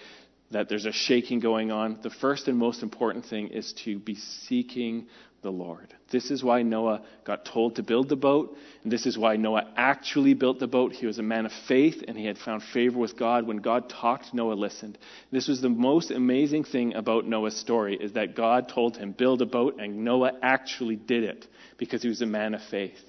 that 0.51 0.67
there's 0.67 0.85
a 0.85 0.91
shaking 0.91 1.39
going 1.39 1.71
on. 1.71 1.99
The 2.03 2.09
first 2.09 2.49
and 2.49 2.57
most 2.57 2.83
important 2.83 3.25
thing 3.25 3.49
is 3.49 3.73
to 3.85 3.99
be 3.99 4.15
seeking 4.15 5.07
the 5.41 5.51
Lord. 5.51 5.93
This 6.09 6.31
is 6.31 6.43
why 6.43 6.61
Noah 6.63 7.03
got 7.23 7.45
told 7.45 7.75
to 7.75 7.83
build 7.83 8.09
the 8.09 8.15
boat, 8.15 8.57
and 8.83 8.91
this 8.91 9.05
is 9.05 9.17
why 9.17 9.35
Noah 9.35 9.71
actually 9.75 10.33
built 10.33 10.59
the 10.59 10.67
boat. 10.67 10.93
He 10.93 11.05
was 11.05 11.19
a 11.19 11.23
man 11.23 11.45
of 11.45 11.51
faith, 11.67 12.03
and 12.07 12.17
he 12.17 12.25
had 12.25 12.37
found 12.37 12.63
favor 12.63 12.97
with 12.97 13.17
God. 13.17 13.45
When 13.45 13.57
God 13.57 13.89
talked, 13.89 14.33
Noah 14.33 14.53
listened. 14.53 14.97
This 15.31 15.47
was 15.47 15.61
the 15.61 15.69
most 15.69 16.11
amazing 16.11 16.63
thing 16.63 16.95
about 16.95 17.27
Noah's 17.27 17.55
story 17.55 17.95
is 17.95 18.13
that 18.13 18.35
God 18.35 18.69
told 18.69 18.97
him 18.97 19.11
build 19.11 19.41
a 19.41 19.45
boat, 19.45 19.79
and 19.79 20.03
Noah 20.03 20.33
actually 20.41 20.95
did 20.95 21.23
it 21.23 21.47
because 21.77 22.01
he 22.01 22.09
was 22.09 22.21
a 22.21 22.25
man 22.25 22.53
of 22.53 22.63
faith. 22.63 23.03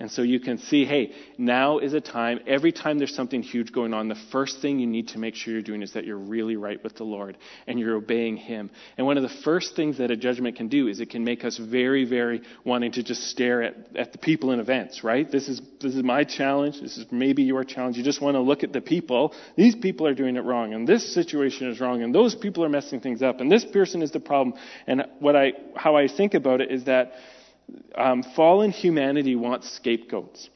And 0.00 0.10
so 0.10 0.22
you 0.22 0.40
can 0.40 0.56
see, 0.56 0.86
hey, 0.86 1.12
now 1.36 1.78
is 1.78 1.92
a 1.92 2.00
time, 2.00 2.40
every 2.46 2.72
time 2.72 2.96
there's 2.96 3.14
something 3.14 3.42
huge 3.42 3.70
going 3.70 3.92
on, 3.92 4.08
the 4.08 4.18
first 4.32 4.62
thing 4.62 4.78
you 4.78 4.86
need 4.86 5.08
to 5.08 5.18
make 5.18 5.34
sure 5.34 5.52
you're 5.52 5.62
doing 5.62 5.82
is 5.82 5.92
that 5.92 6.06
you're 6.06 6.16
really 6.16 6.56
right 6.56 6.82
with 6.82 6.96
the 6.96 7.04
Lord 7.04 7.36
and 7.66 7.78
you're 7.78 7.96
obeying 7.96 8.38
Him. 8.38 8.70
And 8.96 9.06
one 9.06 9.18
of 9.18 9.22
the 9.22 9.42
first 9.44 9.76
things 9.76 9.98
that 9.98 10.10
a 10.10 10.16
judgment 10.16 10.56
can 10.56 10.68
do 10.68 10.88
is 10.88 11.00
it 11.00 11.10
can 11.10 11.22
make 11.22 11.44
us 11.44 11.58
very, 11.58 12.06
very 12.06 12.40
wanting 12.64 12.92
to 12.92 13.02
just 13.02 13.24
stare 13.28 13.62
at, 13.62 13.74
at 13.94 14.12
the 14.12 14.18
people 14.18 14.52
and 14.52 14.60
events, 14.62 15.04
right? 15.04 15.30
This 15.30 15.48
is, 15.48 15.60
this 15.82 15.94
is 15.94 16.02
my 16.02 16.24
challenge. 16.24 16.80
This 16.80 16.96
is 16.96 17.04
maybe 17.10 17.42
your 17.42 17.62
challenge. 17.62 17.98
You 17.98 18.02
just 18.02 18.22
want 18.22 18.36
to 18.36 18.40
look 18.40 18.64
at 18.64 18.72
the 18.72 18.80
people. 18.80 19.34
These 19.54 19.76
people 19.76 20.06
are 20.06 20.14
doing 20.14 20.36
it 20.36 20.44
wrong 20.44 20.72
and 20.72 20.88
this 20.88 21.12
situation 21.12 21.68
is 21.68 21.78
wrong 21.78 22.02
and 22.02 22.14
those 22.14 22.34
people 22.34 22.64
are 22.64 22.70
messing 22.70 23.00
things 23.00 23.20
up 23.20 23.40
and 23.40 23.52
this 23.52 23.66
person 23.66 24.00
is 24.00 24.12
the 24.12 24.20
problem. 24.20 24.56
And 24.86 25.04
what 25.18 25.36
I, 25.36 25.52
how 25.76 25.96
I 25.96 26.08
think 26.08 26.32
about 26.32 26.62
it 26.62 26.70
is 26.70 26.84
that 26.84 27.12
um, 27.94 28.22
fallen 28.22 28.70
humanity 28.70 29.36
wants 29.36 29.70
scapegoats. 29.70 30.48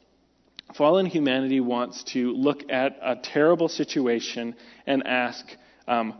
Fallen 0.74 1.06
humanity 1.06 1.60
wants 1.60 2.02
to 2.04 2.32
look 2.32 2.70
at 2.70 2.98
a 3.02 3.16
terrible 3.16 3.68
situation 3.68 4.56
and 4.86 5.06
ask, 5.06 5.46
um, 5.86 6.14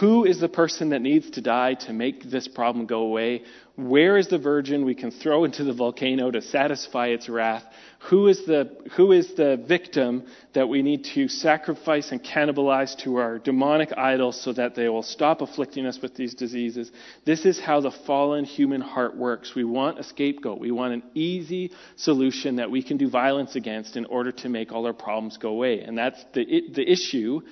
who 0.00 0.24
is 0.24 0.40
the 0.40 0.48
person 0.48 0.88
that 0.88 1.00
needs 1.00 1.30
to 1.30 1.40
die 1.40 1.74
to 1.74 1.92
make 1.92 2.24
this 2.24 2.48
problem 2.48 2.86
go 2.86 3.02
away? 3.02 3.44
Where 3.76 4.16
is 4.16 4.26
the 4.26 4.38
virgin 4.38 4.84
we 4.84 4.96
can 4.96 5.12
throw 5.12 5.44
into 5.44 5.62
the 5.62 5.72
volcano 5.72 6.28
to 6.30 6.42
satisfy 6.42 7.08
its 7.08 7.28
wrath? 7.28 7.62
Who 8.10 8.26
is 8.26 8.44
the, 8.46 8.76
who 8.96 9.12
is 9.12 9.34
the 9.34 9.62
victim 9.68 10.24
that 10.54 10.68
we 10.68 10.82
need 10.82 11.04
to 11.14 11.28
sacrifice 11.28 12.10
and 12.10 12.22
cannibalize 12.22 12.96
to 13.04 13.16
our 13.16 13.38
demonic 13.38 13.96
idols 13.96 14.40
so 14.40 14.52
that 14.54 14.74
they 14.74 14.88
will 14.88 15.04
stop 15.04 15.40
afflicting 15.40 15.86
us 15.86 16.00
with 16.02 16.16
these 16.16 16.34
diseases? 16.34 16.90
This 17.24 17.46
is 17.46 17.60
how 17.60 17.80
the 17.80 17.92
fallen 17.92 18.44
human 18.44 18.80
heart 18.80 19.16
works. 19.16 19.54
We 19.54 19.64
want 19.64 20.00
a 20.00 20.04
scapegoat. 20.04 20.58
We 20.58 20.72
want 20.72 20.94
an 20.94 21.04
easy 21.14 21.70
solution 21.94 22.56
that 22.56 22.72
we 22.72 22.82
can 22.82 22.96
do 22.96 23.08
violence 23.08 23.54
against 23.54 23.96
in 23.96 24.04
order 24.06 24.32
to 24.32 24.48
make 24.48 24.72
all 24.72 24.84
our 24.84 24.92
problems 24.92 25.36
go 25.36 25.50
away. 25.50 25.82
And 25.82 25.96
that's 25.96 26.22
the, 26.32 26.44
the 26.72 26.90
issue 26.90 27.42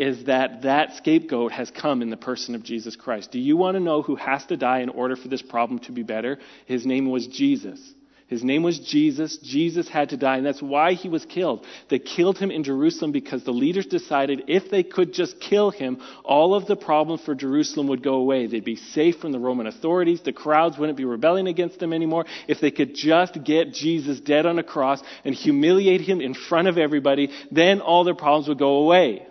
is 0.00 0.24
that 0.24 0.62
that 0.62 0.96
scapegoat 0.96 1.52
has 1.52 1.70
come 1.70 2.00
in 2.00 2.08
the 2.08 2.16
person 2.16 2.54
of 2.54 2.62
Jesus 2.62 2.96
Christ. 2.96 3.32
Do 3.32 3.38
you 3.38 3.58
want 3.58 3.74
to 3.74 3.80
know 3.80 4.00
who 4.00 4.16
has 4.16 4.46
to 4.46 4.56
die 4.56 4.80
in 4.80 4.88
order 4.88 5.14
for 5.14 5.28
this 5.28 5.42
problem 5.42 5.78
to 5.80 5.92
be 5.92 6.02
better? 6.02 6.38
His 6.64 6.86
name 6.86 7.10
was 7.10 7.26
Jesus. 7.26 7.78
His 8.26 8.42
name 8.42 8.62
was 8.62 8.78
Jesus. 8.78 9.36
Jesus 9.38 9.90
had 9.90 10.10
to 10.10 10.16
die, 10.16 10.38
and 10.38 10.46
that's 10.46 10.62
why 10.62 10.94
he 10.94 11.10
was 11.10 11.26
killed. 11.26 11.66
They 11.90 11.98
killed 11.98 12.38
him 12.38 12.50
in 12.50 12.64
Jerusalem 12.64 13.12
because 13.12 13.44
the 13.44 13.50
leaders 13.50 13.84
decided 13.84 14.44
if 14.46 14.70
they 14.70 14.84
could 14.84 15.12
just 15.12 15.38
kill 15.38 15.70
him, 15.70 16.00
all 16.24 16.54
of 16.54 16.66
the 16.66 16.76
problems 16.76 17.20
for 17.20 17.34
Jerusalem 17.34 17.88
would 17.88 18.02
go 18.02 18.14
away. 18.14 18.46
They'd 18.46 18.64
be 18.64 18.76
safe 18.76 19.16
from 19.16 19.32
the 19.32 19.38
Roman 19.38 19.66
authorities. 19.66 20.22
The 20.22 20.32
crowds 20.32 20.78
wouldn't 20.78 20.96
be 20.96 21.04
rebelling 21.04 21.46
against 21.46 21.78
them 21.78 21.92
anymore. 21.92 22.24
If 22.48 22.60
they 22.60 22.70
could 22.70 22.94
just 22.94 23.44
get 23.44 23.74
Jesus 23.74 24.20
dead 24.20 24.46
on 24.46 24.58
a 24.58 24.64
cross 24.64 25.02
and 25.26 25.34
humiliate 25.34 26.00
him 26.00 26.22
in 26.22 26.32
front 26.32 26.68
of 26.68 26.78
everybody, 26.78 27.28
then 27.50 27.82
all 27.82 28.04
their 28.04 28.14
problems 28.14 28.48
would 28.48 28.58
go 28.58 28.76
away. 28.76 29.26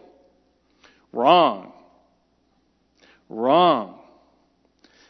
Wrong. 1.12 1.72
Wrong. 3.30 4.00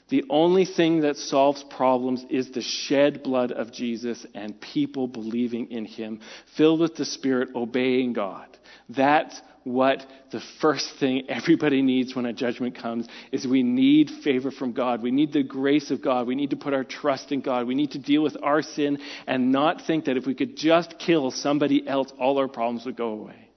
The 0.09 0.25
only 0.29 0.65
thing 0.65 1.01
that 1.01 1.17
solves 1.17 1.63
problems 1.63 2.25
is 2.29 2.49
the 2.49 2.61
shed 2.61 3.21
blood 3.21 3.51
of 3.51 3.71
Jesus 3.71 4.25
and 4.33 4.59
people 4.59 5.07
believing 5.07 5.71
in 5.71 5.85
him, 5.85 6.19
filled 6.57 6.79
with 6.79 6.95
the 6.95 7.05
Spirit, 7.05 7.49
obeying 7.55 8.13
God. 8.13 8.47
That's 8.89 9.39
what 9.63 10.03
the 10.31 10.41
first 10.61 10.95
thing 10.99 11.29
everybody 11.29 11.83
needs 11.83 12.15
when 12.15 12.25
a 12.25 12.33
judgment 12.33 12.75
comes 12.75 13.07
is 13.31 13.45
we 13.45 13.61
need 13.61 14.09
favor 14.23 14.49
from 14.49 14.71
God. 14.71 15.03
We 15.03 15.11
need 15.11 15.31
the 15.31 15.43
grace 15.43 15.91
of 15.91 16.01
God. 16.01 16.25
We 16.25 16.33
need 16.33 16.49
to 16.51 16.55
put 16.55 16.73
our 16.73 16.83
trust 16.83 17.31
in 17.31 17.41
God. 17.41 17.67
We 17.67 17.75
need 17.75 17.91
to 17.91 17.99
deal 17.99 18.23
with 18.23 18.37
our 18.41 18.63
sin 18.63 18.97
and 19.27 19.51
not 19.51 19.85
think 19.85 20.05
that 20.05 20.17
if 20.17 20.25
we 20.25 20.33
could 20.33 20.57
just 20.57 20.97
kill 20.97 21.29
somebody 21.29 21.87
else, 21.87 22.11
all 22.19 22.39
our 22.39 22.47
problems 22.47 22.85
would 22.85 22.95
go 22.95 23.09
away. 23.09 23.48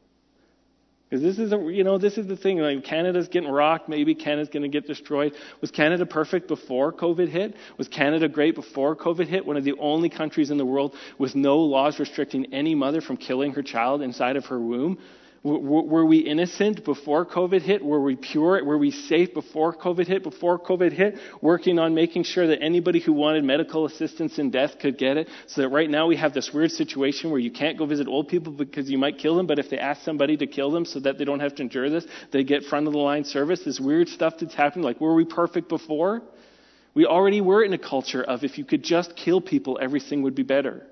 Because 1.13 1.23
this 1.23 1.39
is, 1.39 1.53
a, 1.53 1.59
you 1.71 1.85
know, 1.85 1.99
this 1.99 2.17
is 2.17 2.27
the 2.27 2.39
thing. 2.39 2.57
Like 2.57 2.85
Canada's 2.85 3.29
getting 3.29 3.51
rocked. 3.51 3.87
Maybe 3.87 4.15
Canada's 4.15 4.49
going 4.49 4.63
to 4.63 4.69
get 4.71 4.87
destroyed. 4.87 5.35
Was 5.61 5.71
Canada 5.71 6.07
perfect 6.07 6.49
before 6.49 6.91
COVID 6.91 7.29
hit? 7.29 7.55
Was 7.77 7.87
Canada 7.87 8.31
great 8.31 8.55
before 8.55 8.97
COVID 8.97 9.27
hit? 9.27 9.45
One 9.45 9.59
of 9.59 9.65
the 9.65 9.75
only 9.79 10.09
countries 10.09 10.51
in 10.51 10.57
the 10.57 10.65
world 10.65 10.95
with 11.19 11.35
no 11.35 11.59
laws 11.59 11.99
restricting 11.99 12.55
any 12.55 12.75
mother 12.75 13.03
from 13.03 13.19
killing 13.19 13.53
her 13.53 13.63
child 13.63 14.01
inside 14.01 14.37
of 14.37 14.47
her 14.47 14.59
womb. 14.59 14.97
Were 15.45 16.07
we 16.07 16.19
innocent 16.19 16.85
before 16.85 17.27
COVID 17.27 17.63
hit? 17.63 17.85
Were 17.85 18.01
we 18.01 18.15
pure? 18.15 18.65
Were 18.65 18.79
we 18.79 18.93
safe 18.93 19.35
before 19.35 19.75
COVID 19.75 20.07
hit? 20.07 20.23
Before 20.23 20.57
COVID 20.57 20.93
hit, 20.93 21.19
working 21.41 21.81
on 21.81 21.97
making 21.97 22.23
sure 22.23 22.47
that 22.47 22.63
anybody 22.63 23.01
who 23.01 23.13
wanted 23.13 23.43
medical 23.43 23.85
assistance 23.87 24.39
in 24.39 24.53
death 24.53 24.79
could 24.79 24.97
get 24.99 25.17
it. 25.17 25.29
So 25.49 25.63
that 25.63 25.71
right 25.71 25.91
now 25.91 26.07
we 26.07 26.15
have 26.15 26.33
this 26.33 26.53
weird 26.55 26.71
situation 26.71 27.33
where 27.33 27.41
you 27.41 27.51
can't 27.51 27.77
go 27.77 27.87
visit 27.87 28.07
old 28.07 28.29
people 28.29 28.53
because 28.53 28.89
you 28.89 28.99
might 28.99 29.19
kill 29.19 29.35
them, 29.35 29.49
but 29.49 29.59
if 29.59 29.69
they 29.69 29.79
ask 29.79 30.03
somebody 30.03 30.37
to 30.37 30.47
kill 30.47 30.71
them 30.71 30.85
so 30.85 31.01
that 31.01 31.19
they 31.19 31.25
don't 31.25 31.41
have 31.41 31.57
to 31.57 31.63
endure 31.63 31.91
this, 31.91 32.07
they 32.31 32.45
get 32.45 32.63
front 32.63 32.87
of 32.87 32.93
the 32.93 33.01
line 33.01 33.25
service. 33.25 33.65
This 33.65 33.81
weird 33.81 34.09
stuff 34.09 34.35
that's 34.39 34.55
happening. 34.55 34.85
Like, 34.85 35.01
were 35.01 35.15
we 35.17 35.25
perfect 35.25 35.69
before? 35.69 36.23
We 36.95 37.05
already 37.05 37.41
were 37.41 37.65
in 37.65 37.73
a 37.73 37.79
culture 37.79 38.23
of 38.23 38.45
if 38.45 38.59
you 38.59 38.65
could 38.65 38.85
just 38.85 39.17
kill 39.17 39.41
people, 39.41 39.77
everything 39.83 40.23
would 40.23 40.37
be 40.37 40.45
better. 40.45 40.87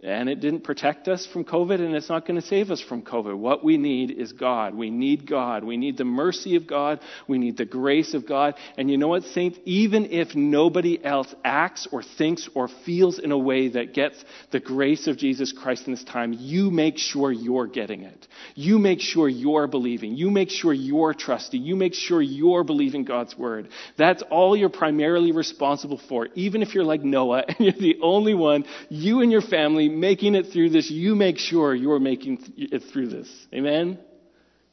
And 0.00 0.28
it 0.28 0.38
didn't 0.38 0.60
protect 0.60 1.08
us 1.08 1.26
from 1.26 1.44
COVID, 1.44 1.80
and 1.80 1.96
it's 1.96 2.08
not 2.08 2.24
going 2.24 2.40
to 2.40 2.46
save 2.46 2.70
us 2.70 2.80
from 2.80 3.02
COVID. 3.02 3.36
What 3.36 3.64
we 3.64 3.78
need 3.78 4.12
is 4.12 4.32
God. 4.32 4.76
We 4.76 4.90
need 4.90 5.26
God. 5.26 5.64
We 5.64 5.76
need 5.76 5.96
the 5.96 6.04
mercy 6.04 6.54
of 6.54 6.68
God. 6.68 7.00
We 7.26 7.36
need 7.36 7.56
the 7.56 7.64
grace 7.64 8.14
of 8.14 8.24
God. 8.24 8.54
And 8.76 8.88
you 8.88 8.96
know 8.96 9.08
what, 9.08 9.24
saints? 9.24 9.58
Even 9.64 10.06
if 10.12 10.36
nobody 10.36 11.04
else 11.04 11.34
acts 11.44 11.88
or 11.90 12.04
thinks 12.04 12.48
or 12.54 12.68
feels 12.68 13.18
in 13.18 13.32
a 13.32 13.38
way 13.38 13.68
that 13.70 13.92
gets 13.92 14.24
the 14.52 14.60
grace 14.60 15.08
of 15.08 15.16
Jesus 15.16 15.52
Christ 15.52 15.88
in 15.88 15.94
this 15.94 16.04
time, 16.04 16.32
you 16.32 16.70
make 16.70 16.96
sure 16.96 17.32
you're 17.32 17.66
getting 17.66 18.02
it. 18.02 18.28
You 18.54 18.78
make 18.78 19.00
sure 19.00 19.28
you're 19.28 19.66
believing. 19.66 20.14
You 20.14 20.30
make 20.30 20.50
sure 20.50 20.72
you're 20.72 21.12
trusting. 21.12 21.60
You 21.60 21.74
make 21.74 21.94
sure 21.94 22.22
you're 22.22 22.62
believing 22.62 23.02
God's 23.02 23.36
word. 23.36 23.68
That's 23.96 24.22
all 24.30 24.56
you're 24.56 24.68
primarily 24.68 25.32
responsible 25.32 26.00
for. 26.08 26.28
Even 26.36 26.62
if 26.62 26.72
you're 26.72 26.84
like 26.84 27.02
Noah 27.02 27.44
and 27.48 27.58
you're 27.58 27.72
the 27.72 27.98
only 28.00 28.34
one, 28.34 28.64
you 28.88 29.22
and 29.22 29.32
your 29.32 29.42
family 29.42 29.87
making 29.88 30.34
it 30.34 30.46
through 30.52 30.70
this, 30.70 30.90
you 30.90 31.14
make 31.14 31.38
sure 31.38 31.74
you're 31.74 32.00
making 32.00 32.52
it 32.56 32.84
through 32.92 33.08
this. 33.08 33.28
Amen? 33.52 33.98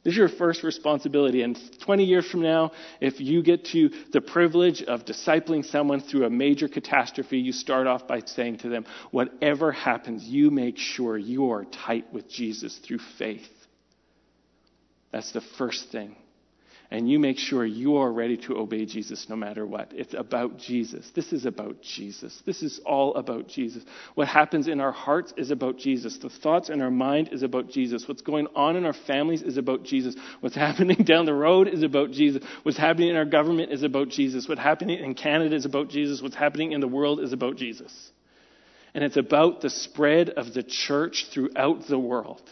This 0.04 0.12
is 0.12 0.18
your 0.18 0.30
first 0.30 0.64
responsibility. 0.64 1.42
And 1.42 1.60
20 1.80 2.04
years 2.04 2.30
from 2.30 2.42
now, 2.42 2.72
if 3.02 3.20
you 3.20 3.42
get 3.42 3.66
to 3.66 3.90
the 4.12 4.22
privilege 4.22 4.84
of 4.84 5.04
discipling 5.06 5.66
someone 5.66 6.00
through 6.00 6.26
a 6.26 6.30
major 6.30 6.68
catastrophe, 6.68 7.40
you 7.40 7.52
start 7.52 7.88
off 7.88 8.08
by 8.08 8.22
saying 8.26 8.60
to 8.60 8.70
them, 8.70 8.86
whatever 9.10 9.72
happens, 9.72 10.24
you 10.24 10.52
make 10.52 10.78
sure 10.78 11.18
you 11.18 11.52
are 11.52 11.66
tight 11.66 12.14
with 12.14 12.30
Jesus 12.30 12.78
through 12.78 13.00
faith. 13.18 13.50
That's 15.12 15.32
the 15.32 15.42
first 15.42 15.92
thing 15.92 16.16
and 16.92 17.10
you 17.10 17.18
make 17.20 17.38
sure 17.38 17.66
you 17.66 17.98
are 17.98 18.12
ready 18.12 18.38
to 18.38 18.58
obey 18.58 18.86
Jesus 18.86 19.28
no 19.30 19.36
matter 19.36 19.66
what. 19.66 19.92
It's 19.94 20.14
about 20.14 20.58
Jesus. 20.58 21.10
This 21.16 21.34
is 21.34 21.46
about 21.46 21.82
Jesus. 21.82 22.42
This 22.46 22.62
is 22.62 22.80
all 22.86 23.16
about 23.16 23.48
Jesus. 23.48 23.84
What 24.14 24.28
happens 24.28 24.68
in 24.68 24.80
our 24.80 24.92
hearts 24.92 25.34
is 25.36 25.52
about 25.52 25.78
Jesus. 25.78 26.18
The 26.18 26.30
thoughts 26.30 26.70
in 26.70 26.82
our 26.82 26.92
mind 26.92 27.30
is 27.32 27.44
about 27.44 27.70
Jesus. 27.70 28.08
What's 28.08 28.22
going 28.22 28.48
on 28.56 28.76
in 28.76 28.86
our 28.86 28.94
families 28.94 29.42
is 29.42 29.58
about 29.58 29.84
Jesus. 29.84 30.16
What's 30.42 30.56
happening 30.56 31.04
down 31.04 31.26
the 31.26 31.34
road 31.34 31.68
is 31.68 31.84
about 31.84 32.12
Jesus. 32.12 32.44
What's 32.64 32.78
happening 32.78 33.10
in 33.10 33.16
our 33.16 33.26
government 33.26 33.72
is 33.72 33.84
about 33.84 34.10
Jesus. 34.10 34.48
What's 34.48 34.62
happening 34.62 35.00
in 35.04 35.16
Canada 35.16 35.56
is 35.56 35.66
about 35.66 35.90
Jesus. 35.90 36.22
What's 36.22 36.36
happening 36.36 36.72
in 36.72 36.82
the 36.82 36.88
world 36.88 37.20
is 37.20 37.34
about 37.34 37.56
Jesus. 37.56 38.12
And 38.94 39.04
it's 39.04 39.18
about 39.18 39.62
the 39.62 39.70
spread 39.70 40.30
of 40.30 40.54
the 40.54 40.64
church 40.64 41.28
throughout 41.34 41.88
the 41.88 42.00
world. 42.00 42.44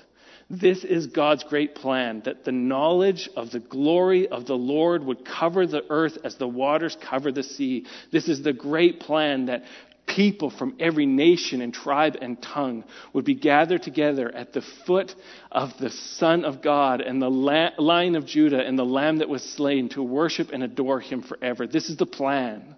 This 0.53 0.83
is 0.83 1.07
God's 1.07 1.43
great 1.43 1.73
plan 1.73 2.21
that 2.25 2.45
the 2.45 2.51
knowledge 2.51 3.27
of 3.35 3.49
the 3.49 3.59
glory 3.59 4.27
of 4.27 4.45
the 4.45 4.53
Lord 4.53 5.03
would 5.03 5.25
cover 5.25 5.65
the 5.65 5.83
earth 5.89 6.19
as 6.23 6.35
the 6.35 6.47
waters 6.47 6.95
cover 7.01 7.31
the 7.31 7.41
sea. 7.41 7.87
This 8.11 8.27
is 8.27 8.43
the 8.43 8.53
great 8.53 8.99
plan 8.99 9.47
that 9.47 9.63
people 10.05 10.51
from 10.51 10.75
every 10.79 11.07
nation 11.07 11.59
and 11.59 11.73
tribe 11.73 12.17
and 12.21 12.39
tongue 12.39 12.83
would 13.13 13.25
be 13.25 13.33
gathered 13.33 13.81
together 13.81 14.31
at 14.31 14.53
the 14.53 14.61
foot 14.85 15.15
of 15.51 15.71
the 15.79 15.89
Son 15.89 16.45
of 16.45 16.61
God 16.61 17.01
and 17.01 17.19
the 17.19 17.31
Lion 17.31 18.15
of 18.15 18.27
Judah 18.27 18.63
and 18.63 18.77
the 18.77 18.85
Lamb 18.85 19.17
that 19.17 19.29
was 19.29 19.41
slain 19.41 19.89
to 19.89 20.03
worship 20.03 20.51
and 20.51 20.61
adore 20.61 20.99
him 20.99 21.23
forever. 21.23 21.65
This 21.65 21.89
is 21.89 21.97
the 21.97 22.05
plan. 22.05 22.75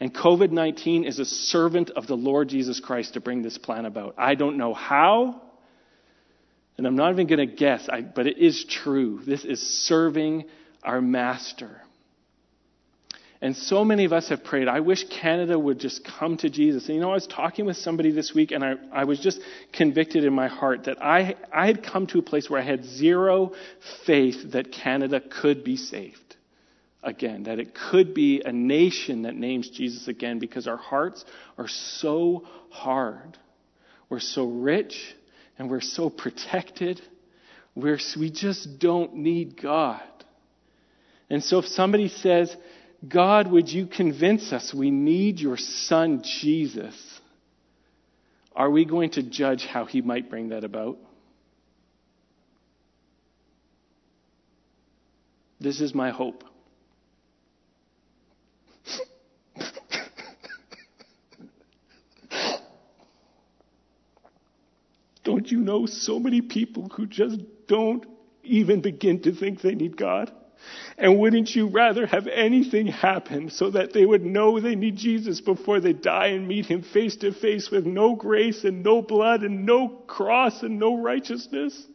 And 0.00 0.12
COVID 0.12 0.50
19 0.50 1.04
is 1.04 1.20
a 1.20 1.24
servant 1.24 1.90
of 1.90 2.08
the 2.08 2.16
Lord 2.16 2.48
Jesus 2.48 2.80
Christ 2.80 3.14
to 3.14 3.20
bring 3.20 3.42
this 3.42 3.56
plan 3.56 3.86
about. 3.86 4.16
I 4.18 4.34
don't 4.34 4.56
know 4.56 4.74
how. 4.74 5.43
And 6.76 6.86
I'm 6.86 6.96
not 6.96 7.12
even 7.12 7.26
going 7.26 7.48
to 7.48 7.54
guess, 7.54 7.88
I, 7.88 8.00
but 8.00 8.26
it 8.26 8.38
is 8.38 8.64
true. 8.64 9.20
This 9.26 9.44
is 9.44 9.60
serving 9.86 10.46
our 10.82 11.00
master. 11.00 11.80
And 13.40 13.54
so 13.54 13.84
many 13.84 14.06
of 14.06 14.12
us 14.12 14.30
have 14.30 14.42
prayed, 14.42 14.68
I 14.68 14.80
wish 14.80 15.04
Canada 15.08 15.58
would 15.58 15.78
just 15.78 16.04
come 16.18 16.36
to 16.38 16.48
Jesus. 16.48 16.86
And 16.86 16.94
you 16.96 17.00
know, 17.00 17.10
I 17.10 17.14
was 17.14 17.26
talking 17.26 17.66
with 17.66 17.76
somebody 17.76 18.10
this 18.10 18.32
week, 18.34 18.52
and 18.52 18.64
I, 18.64 18.74
I 18.90 19.04
was 19.04 19.20
just 19.20 19.38
convicted 19.72 20.24
in 20.24 20.32
my 20.32 20.48
heart 20.48 20.84
that 20.84 21.02
I, 21.02 21.36
I 21.52 21.66
had 21.66 21.84
come 21.84 22.06
to 22.08 22.18
a 22.18 22.22
place 22.22 22.48
where 22.48 22.60
I 22.60 22.64
had 22.64 22.84
zero 22.84 23.52
faith 24.06 24.52
that 24.52 24.72
Canada 24.72 25.20
could 25.20 25.62
be 25.62 25.76
saved. 25.76 26.36
again, 27.04 27.44
that 27.44 27.58
it 27.58 27.74
could 27.74 28.14
be 28.14 28.42
a 28.44 28.52
nation 28.52 29.22
that 29.22 29.34
names 29.34 29.68
Jesus 29.68 30.08
again 30.08 30.38
because 30.38 30.66
our 30.66 30.76
hearts 30.76 31.24
are 31.58 31.68
so 31.68 32.46
hard. 32.70 33.38
We're 34.08 34.20
so 34.20 34.46
rich 34.46 35.14
and 35.58 35.70
we're 35.70 35.80
so 35.80 36.10
protected. 36.10 37.00
We're, 37.74 37.98
we 38.18 38.30
just 38.30 38.78
don't 38.78 39.16
need 39.16 39.60
God. 39.60 40.02
And 41.30 41.42
so 41.42 41.58
if 41.58 41.66
somebody 41.66 42.08
says, 42.08 42.54
God, 43.06 43.50
would 43.50 43.68
you 43.68 43.86
convince 43.86 44.52
us 44.52 44.72
we 44.74 44.90
need 44.90 45.40
your 45.40 45.56
son 45.56 46.22
Jesus? 46.40 46.94
Are 48.54 48.70
we 48.70 48.84
going 48.84 49.10
to 49.10 49.22
judge 49.22 49.66
how 49.66 49.84
he 49.84 50.00
might 50.00 50.30
bring 50.30 50.50
that 50.50 50.64
about? 50.64 50.96
This 55.60 55.80
is 55.80 55.94
my 55.94 56.10
hope. 56.10 56.44
You 65.50 65.60
know 65.60 65.86
so 65.86 66.18
many 66.18 66.40
people 66.40 66.88
who 66.94 67.06
just 67.06 67.40
don't 67.66 68.06
even 68.42 68.80
begin 68.80 69.22
to 69.22 69.32
think 69.32 69.60
they 69.60 69.74
need 69.74 69.96
God? 69.96 70.32
And 70.96 71.18
wouldn't 71.18 71.54
you 71.54 71.68
rather 71.68 72.06
have 72.06 72.26
anything 72.26 72.86
happen 72.86 73.50
so 73.50 73.70
that 73.70 73.92
they 73.92 74.06
would 74.06 74.24
know 74.24 74.60
they 74.60 74.76
need 74.76 74.96
Jesus 74.96 75.40
before 75.40 75.80
they 75.80 75.92
die 75.92 76.28
and 76.28 76.48
meet 76.48 76.66
Him 76.66 76.82
face 76.82 77.16
to 77.16 77.32
face 77.32 77.70
with 77.70 77.84
no 77.84 78.14
grace 78.14 78.64
and 78.64 78.82
no 78.82 79.02
blood 79.02 79.42
and 79.42 79.66
no 79.66 79.88
cross 79.88 80.62
and 80.62 80.78
no 80.78 81.00
righteousness? 81.00 81.86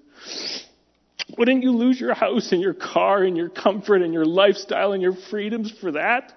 Wouldn't 1.37 1.63
you 1.63 1.71
lose 1.71 1.99
your 1.99 2.13
house 2.13 2.51
and 2.51 2.61
your 2.61 2.73
car 2.73 3.23
and 3.23 3.37
your 3.37 3.49
comfort 3.49 4.01
and 4.01 4.13
your 4.13 4.25
lifestyle 4.25 4.93
and 4.93 5.01
your 5.01 5.15
freedoms 5.15 5.71
for 5.71 5.91
that? 5.93 6.33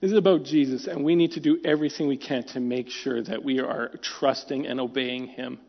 This 0.00 0.12
is 0.12 0.16
about 0.16 0.44
Jesus, 0.44 0.86
and 0.86 1.04
we 1.04 1.14
need 1.14 1.32
to 1.32 1.40
do 1.40 1.60
everything 1.64 2.08
we 2.08 2.16
can 2.16 2.42
to 2.48 2.60
make 2.60 2.88
sure 2.88 3.22
that 3.22 3.44
we 3.44 3.60
are 3.60 3.90
trusting 4.00 4.66
and 4.66 4.80
obeying 4.80 5.26
Him 5.26 5.60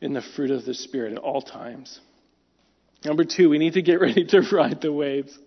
in 0.00 0.12
the 0.12 0.22
fruit 0.22 0.50
of 0.50 0.64
the 0.64 0.74
Spirit 0.74 1.12
at 1.12 1.18
all 1.18 1.40
times. 1.40 2.00
Number 3.04 3.24
two, 3.24 3.48
we 3.48 3.58
need 3.58 3.74
to 3.74 3.82
get 3.82 4.00
ready 4.00 4.24
to 4.26 4.40
ride 4.52 4.80
the 4.80 4.92
waves. 4.92 5.38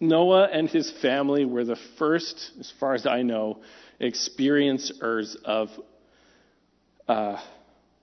Noah 0.00 0.48
and 0.52 0.68
his 0.68 0.90
family 0.90 1.44
were 1.44 1.64
the 1.64 1.78
first, 1.98 2.50
as 2.58 2.72
far 2.80 2.94
as 2.94 3.06
I 3.06 3.22
know, 3.22 3.60
experiencers 4.00 5.36
of, 5.44 5.70
uh, 7.06 7.40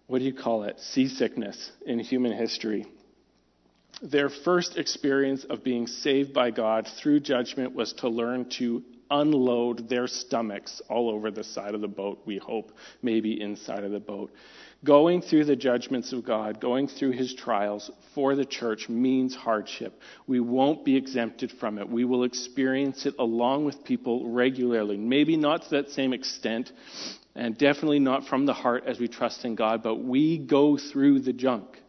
what 0.08 0.20
do 0.20 0.26
you 0.26 0.34
call 0.34 0.64
it, 0.64 0.80
seasickness 0.80 1.72
in 1.86 2.00
human 2.00 2.32
history. 2.32 2.86
Their 4.02 4.30
first 4.30 4.78
experience 4.78 5.43
of 5.43 5.64
being 5.64 5.86
saved 5.86 6.34
by 6.34 6.49
God 6.49 6.88
through 6.88 7.20
judgment 7.20 7.76
was 7.76 7.93
to 7.93 8.10
learn 8.10 8.49
to 8.58 8.84
unload 9.12 9.89
their 9.89 10.08
stomachs 10.08 10.82
all 10.89 11.10
over 11.10 11.30
the 11.30 11.43
side 11.43 11.76
of 11.76 11.82
the 11.82 11.88
boat, 11.88 12.22
we 12.26 12.38
hope, 12.38 12.72
maybe 13.04 13.39
inside 13.39 13.84
of 13.84 13.91
the 13.91 13.99
boat. 13.99 14.32
Going 14.84 15.22
through 15.22 15.45
the 15.45 15.56
judgments 15.56 16.14
of 16.14 16.26
God, 16.26 16.60
going 16.60 16.88
through 16.88 17.12
his 17.12 17.36
trials 17.36 17.91
for 18.16 18.36
the 18.36 18.45
church 18.45 18.89
means 18.89 19.36
hardship. 19.36 20.02
We 20.26 20.39
won't 20.39 20.84
be 20.84 20.95
exempted 20.95 21.52
from 21.52 21.78
it. 21.78 21.88
We 21.88 22.06
will 22.06 22.24
experience 22.24 23.06
it 23.06 23.14
along 23.20 23.66
with 23.66 23.84
people 23.84 24.30
regularly. 24.30 24.97
Maybe 24.97 25.38
not 25.38 25.64
to 25.64 25.70
that 25.72 25.91
same 25.91 26.14
extent, 26.14 26.72
and 27.36 27.56
definitely 27.56 27.99
not 27.99 28.26
from 28.26 28.47
the 28.47 28.54
heart 28.54 28.86
as 28.88 28.99
we 28.99 29.08
trust 29.08 29.45
in 29.45 29.54
God, 29.54 29.84
but 29.84 29.97
we 29.97 30.39
go 30.39 30.78
through 30.78 31.20
the 31.20 31.34
junk. 31.34 31.81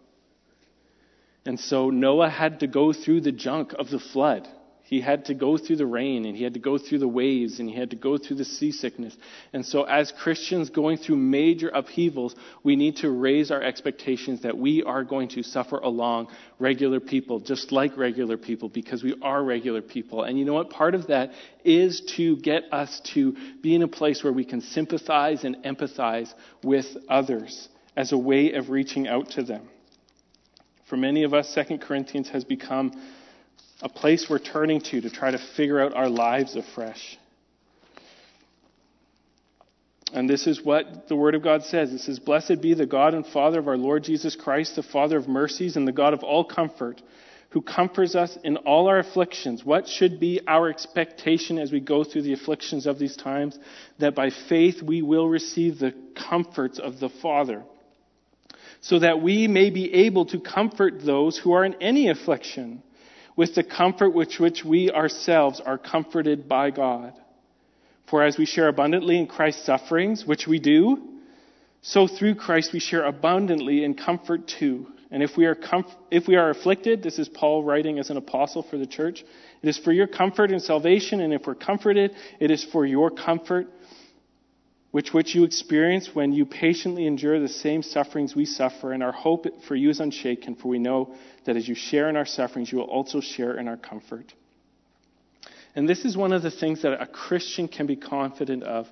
And 1.45 1.59
so 1.59 1.91
Noah 1.91 2.31
had 2.31 2.61
to 2.61 2.67
go 2.67 2.93
through 2.93 3.23
the 3.23 3.33
junk 3.33 3.75
of 3.79 3.91
the 3.91 3.99
flood. 3.99 4.49
He 4.85 5.01
had 5.01 5.25
to 5.27 5.35
go 5.35 5.57
through 5.57 5.77
the 5.77 5.87
rain 5.87 6.27
and 6.27 6.37
he 6.37 6.45
had 6.45 6.53
to 6.53 6.61
go 6.61 6.77
through 6.77 6.99
the 6.99 7.09
waves 7.09 7.61
and 7.61 7.69
he 7.71 7.75
had 7.75 7.91
to 7.91 7.97
go 7.97 8.19
through 8.19 8.37
the 8.37 8.45
seasickness. 8.45 9.17
And 9.55 9.65
so, 9.65 9.85
as 9.85 10.13
Christians 10.13 10.69
going 10.69 10.99
through 10.99 11.17
major 11.17 11.71
upheavals, 11.71 12.37
we 12.63 12.77
need 12.77 12.97
to 12.97 13.11
raise 13.11 13.51
our 13.51 13.63
expectations 13.63 14.43
that 14.43 14.59
we 14.59 14.83
are 14.83 15.03
going 15.03 15.29
to 15.29 15.43
suffer 15.43 15.79
along 15.79 16.29
regular 16.59 17.01
people, 17.01 17.41
just 17.41 17.73
like 17.73 17.97
regular 17.97 18.37
people, 18.37 18.69
because 18.69 19.03
we 19.03 19.15
are 19.23 19.43
regular 19.43 19.81
people. 19.81 20.25
And 20.25 20.39
you 20.39 20.45
know 20.45 20.53
what? 20.53 20.69
Part 20.69 20.95
of 20.95 21.07
that 21.07 21.33
is 21.65 22.03
to 22.17 22.37
get 22.37 22.65
us 22.71 23.01
to 23.15 23.35
be 23.63 23.75
in 23.75 23.83
a 23.83 23.89
place 23.89 24.23
where 24.23 24.33
we 24.35 24.45
can 24.45 24.61
sympathize 24.61 25.45
and 25.45 25.57
empathize 25.65 26.35
with 26.63 26.99
others 27.09 27.69
as 27.97 28.13
a 28.13 28.19
way 28.19 28.53
of 28.53 28.69
reaching 28.69 29.09
out 29.09 29.31
to 29.31 29.43
them. 29.43 29.71
For 30.93 30.99
many 30.99 31.23
of 31.23 31.33
us, 31.33 31.55
2 31.55 31.79
Corinthians 31.79 32.29
has 32.29 32.45
become 32.45 32.93
a 33.81 33.89
place 33.89 34.29
we're 34.29 34.39
turning 34.39 34.83
to 34.83 35.01
to 35.01 35.09
try 35.09 35.31
to 35.31 35.39
figure 35.39 35.81
out 35.81 35.95
our 35.95 36.11
lives 36.11 36.55
afresh. 36.55 37.17
And 40.13 40.29
this 40.29 40.47
is 40.47 40.63
what 40.63 41.09
the 41.09 41.17
Word 41.17 41.35
of 41.35 41.43
God 41.43 41.65
says. 41.65 41.95
It 41.95 42.01
says, 42.01 42.19
Blessed 42.19 42.61
be 42.61 42.75
the 42.75 42.85
God 42.85 43.15
and 43.15 43.27
Father 43.27 43.59
of 43.59 43.69
our 43.69 43.79
Lord 43.79 44.05
Jesus 44.05 44.37
Christ, 44.37 44.77
the 44.77 44.83
Father 44.83 45.17
of 45.17 45.29
mercies 45.29 45.77
and 45.77 45.89
the 45.89 45.93
God 45.93 46.13
of 46.13 46.23
all 46.23 46.45
comfort, 46.45 47.01
who 47.53 47.63
comforts 47.63 48.15
us 48.15 48.37
in 48.45 48.59
all 48.59 48.87
our 48.87 48.99
afflictions. 48.99 49.65
What 49.65 49.89
should 49.89 50.21
be 50.21 50.43
our 50.47 50.69
expectation 50.69 51.59
as 51.59 51.73
we 51.73 51.81
go 51.81 52.05
through 52.05 52.21
the 52.21 52.35
afflictions 52.35 52.87
of 52.87 52.99
these 52.99 53.17
times? 53.17 53.59
That 53.99 54.15
by 54.15 54.29
faith 54.29 54.83
we 54.83 55.01
will 55.01 55.27
receive 55.27 55.79
the 55.79 55.95
comforts 56.15 56.79
of 56.79 57.01
the 57.01 57.09
Father, 57.09 57.65
so 58.83 58.99
that 58.99 59.23
we 59.23 59.47
may 59.49 59.71
be 59.71 59.95
able 59.95 60.27
to 60.27 60.41
comfort 60.41 61.01
those 61.05 61.39
who 61.39 61.53
are 61.53 61.65
in 61.65 61.75
any 61.81 62.11
affliction 62.11 62.83
with 63.37 63.55
the 63.55 63.63
comfort 63.63 64.11
with 64.11 64.35
which 64.39 64.65
we 64.65 64.91
ourselves 64.91 65.61
are 65.65 65.79
comforted 65.79 66.49
by 66.49 66.71
God. 66.71 67.15
For 68.11 68.25
as 68.25 68.37
we 68.37 68.45
share 68.45 68.69
abundantly 68.69 69.19
in 69.19 69.29
Christ's 69.29 69.65
sufferings, 69.65 70.27
which 70.27 70.47
we 70.49 70.59
do, 70.59 71.01
so 71.81 72.09
through 72.09 72.35
Christ 72.35 72.73
we 72.73 72.81
share 72.81 73.05
abundantly 73.05 73.85
in 73.85 73.95
comfort 73.95 74.49
too. 74.49 74.89
And 75.13 75.23
if 75.23 75.37
we 75.37 75.47
are 75.47 75.55
comf- 75.55 75.95
if 76.11 76.27
we 76.27 76.35
are 76.35 76.51
afflicted, 76.51 77.03
this 77.03 77.19
is 77.21 77.29
Paul 77.29 77.63
writing 77.63 78.01
as 78.01 78.11
an 78.11 78.17
apostle 78.17 78.65
for 78.65 78.79
the 78.79 78.87
church, 78.87 79.25
it 79.63 79.69
is 79.69 79.79
for 79.79 79.93
your 79.93 80.09
comfort 80.09 80.51
and 80.51 80.61
salvation, 80.61 81.21
and 81.21 81.33
if 81.33 81.47
we're 81.47 81.55
comforted, 81.55 82.17
it 82.41 82.51
is 82.51 82.65
for 82.65 82.85
your 82.85 83.11
comfort 83.11 83.69
which 84.93 85.13
which 85.13 85.35
you 85.35 85.43
experience 85.45 86.15
when 86.15 86.33
you 86.33 86.47
patiently 86.47 87.07
endure 87.07 87.41
the 87.41 87.49
same 87.49 87.83
sufferings 87.83 88.37
we 88.37 88.45
suffer, 88.45 88.93
and 88.93 89.03
our 89.03 89.13
hope 89.13 89.47
for 89.67 89.75
you 89.75 89.91
is 89.91 90.01
unshaken, 90.01 90.55
for 90.55 90.69
we 90.69 90.79
know 90.79 91.15
that 91.45 91.57
as 91.57 91.67
you 91.67 91.75
share 91.75 92.09
in 92.09 92.17
our 92.17 92.27
sufferings, 92.27 92.71
you 92.71 92.79
will 92.79 92.85
also 92.85 93.21
share 93.21 93.59
in 93.59 93.69
our 93.69 93.79
comfort. 93.79 94.33
And 95.75 95.89
this 95.89 96.05
is 96.05 96.17
one 96.17 96.33
of 96.33 96.43
the 96.43 96.51
things 96.51 96.83
that 96.83 97.01
a 97.01 97.07
Christian 97.07 97.69
can 97.69 97.87
be 97.87 97.97
confident 97.97 98.63
of. 98.63 98.87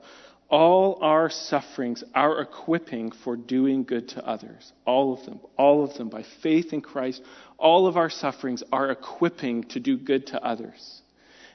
All 0.48 0.98
our 1.02 1.28
sufferings 1.28 2.02
are 2.14 2.40
equipping 2.40 3.12
for 3.12 3.36
doing 3.36 3.84
good 3.84 4.08
to 4.10 4.26
others. 4.26 4.72
All 4.86 5.12
of 5.12 5.24
them. 5.26 5.40
All 5.56 5.84
of 5.84 5.94
them. 5.94 6.08
By 6.08 6.24
faith 6.42 6.72
in 6.72 6.80
Christ, 6.80 7.22
all 7.58 7.86
of 7.86 7.98
our 7.98 8.10
sufferings 8.10 8.62
are 8.72 8.90
equipping 8.90 9.64
to 9.64 9.80
do 9.80 9.98
good 9.98 10.28
to 10.28 10.42
others. 10.42 10.99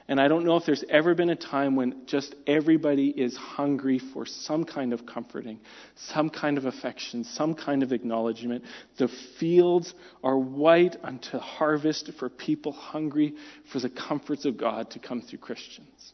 And 0.08 0.20
I 0.20 0.28
don't 0.28 0.44
know 0.44 0.56
if 0.56 0.64
there's 0.64 0.84
ever 0.88 1.16
been 1.16 1.30
a 1.30 1.36
time 1.36 1.74
when 1.74 2.06
just 2.06 2.36
everybody 2.46 3.08
is 3.08 3.36
hungry 3.36 3.98
for 3.98 4.24
some 4.24 4.64
kind 4.64 4.92
of 4.92 5.04
comforting, 5.04 5.58
some 5.96 6.30
kind 6.30 6.58
of 6.58 6.64
affection, 6.64 7.24
some 7.24 7.54
kind 7.54 7.82
of 7.82 7.92
acknowledgement. 7.92 8.64
The 8.98 9.08
fields 9.08 9.94
are 10.22 10.38
white 10.38 10.94
unto 11.02 11.38
harvest 11.38 12.12
for 12.20 12.28
people 12.28 12.70
hungry 12.70 13.34
for 13.72 13.80
the 13.80 13.90
comforts 13.90 14.44
of 14.44 14.56
God 14.56 14.90
to 14.90 15.00
come 15.00 15.22
through 15.22 15.40
Christians. 15.40 16.12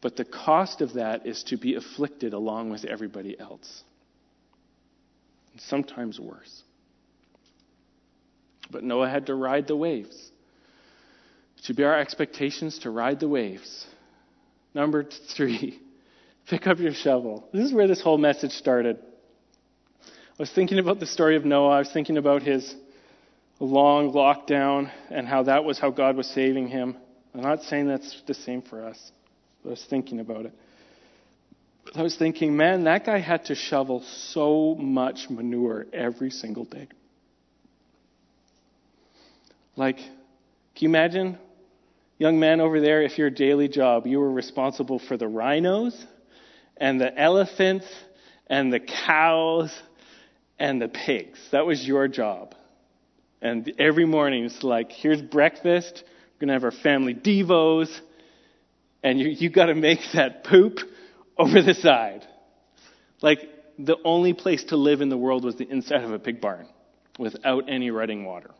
But 0.00 0.14
the 0.14 0.24
cost 0.24 0.82
of 0.82 0.92
that 0.92 1.26
is 1.26 1.42
to 1.44 1.56
be 1.56 1.74
afflicted 1.74 2.32
along 2.32 2.70
with 2.70 2.84
everybody 2.84 3.38
else. 3.38 3.82
And 5.50 5.60
sometimes 5.60 6.20
worse. 6.20 6.62
But 8.70 8.84
Noah 8.84 9.08
had 9.08 9.26
to 9.26 9.34
ride 9.34 9.66
the 9.66 9.74
waves 9.74 10.30
should 11.62 11.76
be 11.76 11.84
our 11.84 11.98
expectations 11.98 12.78
to 12.80 12.90
ride 12.90 13.20
the 13.20 13.28
waves. 13.28 13.86
Number 14.74 15.04
three, 15.36 15.80
pick 16.48 16.66
up 16.66 16.78
your 16.78 16.94
shovel. 16.94 17.48
This 17.52 17.66
is 17.66 17.72
where 17.72 17.88
this 17.88 18.00
whole 18.00 18.18
message 18.18 18.52
started. 18.52 18.98
I 20.04 20.42
was 20.42 20.50
thinking 20.52 20.78
about 20.78 21.00
the 21.00 21.06
story 21.06 21.36
of 21.36 21.44
Noah. 21.44 21.70
I 21.70 21.78
was 21.80 21.90
thinking 21.90 22.16
about 22.16 22.42
his 22.42 22.74
long 23.60 24.12
lockdown 24.12 24.90
and 25.10 25.26
how 25.26 25.42
that 25.44 25.64
was 25.64 25.78
how 25.78 25.90
God 25.90 26.16
was 26.16 26.28
saving 26.28 26.68
him. 26.68 26.96
I'm 27.34 27.42
not 27.42 27.62
saying 27.62 27.88
that's 27.88 28.22
the 28.26 28.34
same 28.34 28.62
for 28.62 28.84
us, 28.84 29.12
I 29.64 29.68
was 29.68 29.84
thinking 29.88 30.20
about 30.20 30.46
it. 30.46 30.52
I 31.94 32.02
was 32.02 32.16
thinking, 32.16 32.56
man, 32.56 32.84
that 32.84 33.06
guy 33.06 33.18
had 33.18 33.46
to 33.46 33.54
shovel 33.54 34.02
so 34.02 34.74
much 34.74 35.30
manure 35.30 35.86
every 35.92 36.30
single 36.30 36.64
day. 36.64 36.86
Like, 39.74 39.96
can 39.96 40.06
you 40.76 40.88
imagine 40.88 41.38
Young 42.18 42.40
man 42.40 42.60
over 42.60 42.80
there, 42.80 43.02
if 43.02 43.16
your 43.16 43.30
daily 43.30 43.68
job, 43.68 44.06
you 44.06 44.18
were 44.18 44.30
responsible 44.30 44.98
for 44.98 45.16
the 45.16 45.28
rhinos 45.28 45.96
and 46.76 47.00
the 47.00 47.16
elephants 47.16 47.86
and 48.48 48.72
the 48.72 48.80
cows 48.80 49.72
and 50.58 50.82
the 50.82 50.88
pigs. 50.88 51.38
That 51.52 51.64
was 51.64 51.86
your 51.86 52.08
job. 52.08 52.56
And 53.40 53.72
every 53.78 54.04
morning 54.04 54.44
it's 54.44 54.64
like, 54.64 54.90
here's 54.90 55.22
breakfast. 55.22 56.02
We're 56.04 56.46
going 56.46 56.48
to 56.48 56.54
have 56.54 56.64
our 56.64 56.82
family 56.82 57.14
devos. 57.14 57.88
And 59.04 59.20
you, 59.20 59.28
you 59.28 59.48
got 59.48 59.66
to 59.66 59.76
make 59.76 60.00
that 60.14 60.42
poop 60.42 60.80
over 61.36 61.62
the 61.62 61.74
side. 61.74 62.26
Like, 63.22 63.48
the 63.78 63.96
only 64.04 64.32
place 64.32 64.64
to 64.64 64.76
live 64.76 65.02
in 65.02 65.08
the 65.08 65.16
world 65.16 65.44
was 65.44 65.54
the 65.54 65.68
inside 65.70 66.02
of 66.02 66.10
a 66.10 66.18
pig 66.18 66.40
barn 66.40 66.66
without 67.16 67.68
any 67.68 67.92
running 67.92 68.24
water. 68.24 68.50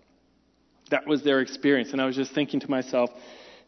That 0.90 1.08
was 1.08 1.24
their 1.24 1.40
experience. 1.40 1.90
And 1.90 2.00
I 2.00 2.06
was 2.06 2.14
just 2.14 2.32
thinking 2.32 2.60
to 2.60 2.70
myself, 2.70 3.10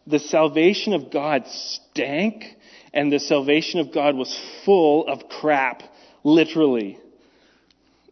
the 0.06 0.18
salvation 0.18 0.92
of 0.92 1.10
God 1.10 1.46
stank, 1.46 2.44
and 2.92 3.12
the 3.12 3.20
salvation 3.20 3.80
of 3.80 3.92
God 3.92 4.16
was 4.16 4.38
full 4.64 5.06
of 5.06 5.28
crap, 5.28 5.82
literally. 6.24 6.98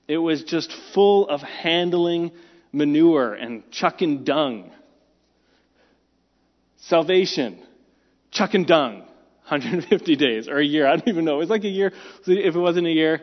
It 0.06 0.18
was 0.18 0.44
just 0.44 0.72
full 0.94 1.28
of 1.28 1.42
handling 1.42 2.32
manure 2.72 3.34
and 3.34 3.70
chucking 3.70 4.24
dung. 4.24 4.70
Salvation, 6.76 7.58
chucking 8.30 8.64
dung. 8.64 9.04
150 9.48 10.16
days 10.16 10.46
or 10.46 10.58
a 10.58 10.64
year. 10.64 10.86
I 10.86 10.96
don't 10.96 11.08
even 11.08 11.24
know. 11.24 11.36
It 11.36 11.38
was 11.38 11.48
like 11.48 11.64
a 11.64 11.68
year. 11.68 11.92
If 12.26 12.54
it 12.54 12.58
wasn't 12.58 12.86
a 12.86 12.90
year, 12.90 13.22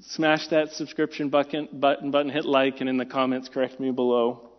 smash 0.00 0.48
that 0.48 0.72
subscription 0.72 1.28
button, 1.28 1.68
button, 1.72 2.10
button, 2.10 2.30
hit 2.30 2.44
like, 2.44 2.80
and 2.80 2.88
in 2.88 2.96
the 2.96 3.06
comments, 3.06 3.48
correct 3.48 3.78
me 3.78 3.92
below. 3.92 4.50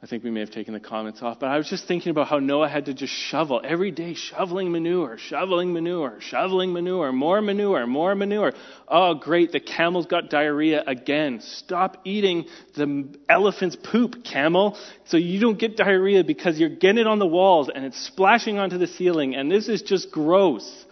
I 0.00 0.06
think 0.06 0.22
we 0.22 0.30
may 0.30 0.38
have 0.40 0.52
taken 0.52 0.74
the 0.74 0.80
comments 0.80 1.22
off, 1.22 1.40
but 1.40 1.46
I 1.46 1.56
was 1.56 1.68
just 1.68 1.88
thinking 1.88 2.10
about 2.10 2.28
how 2.28 2.38
Noah 2.38 2.68
had 2.68 2.84
to 2.84 2.94
just 2.94 3.12
shovel 3.12 3.60
every 3.64 3.90
day, 3.90 4.14
shoveling 4.14 4.70
manure, 4.70 5.18
shoveling 5.18 5.72
manure, 5.72 6.18
shoveling 6.20 6.72
manure, 6.72 7.10
more 7.10 7.40
manure, 7.40 7.84
more 7.84 8.14
manure. 8.14 8.52
Oh, 8.86 9.14
great, 9.14 9.50
the 9.50 9.58
camel's 9.58 10.06
got 10.06 10.30
diarrhea 10.30 10.84
again. 10.86 11.40
Stop 11.40 12.02
eating 12.04 12.46
the 12.76 13.12
elephant's 13.28 13.74
poop, 13.74 14.22
camel, 14.22 14.78
so 15.06 15.16
you 15.16 15.40
don't 15.40 15.58
get 15.58 15.76
diarrhea 15.76 16.22
because 16.22 16.60
you're 16.60 16.68
getting 16.68 16.98
it 16.98 17.08
on 17.08 17.18
the 17.18 17.26
walls 17.26 17.68
and 17.68 17.84
it's 17.84 18.00
splashing 18.06 18.56
onto 18.56 18.78
the 18.78 18.86
ceiling, 18.86 19.34
and 19.34 19.50
this 19.50 19.68
is 19.68 19.82
just 19.82 20.12
gross. 20.12 20.86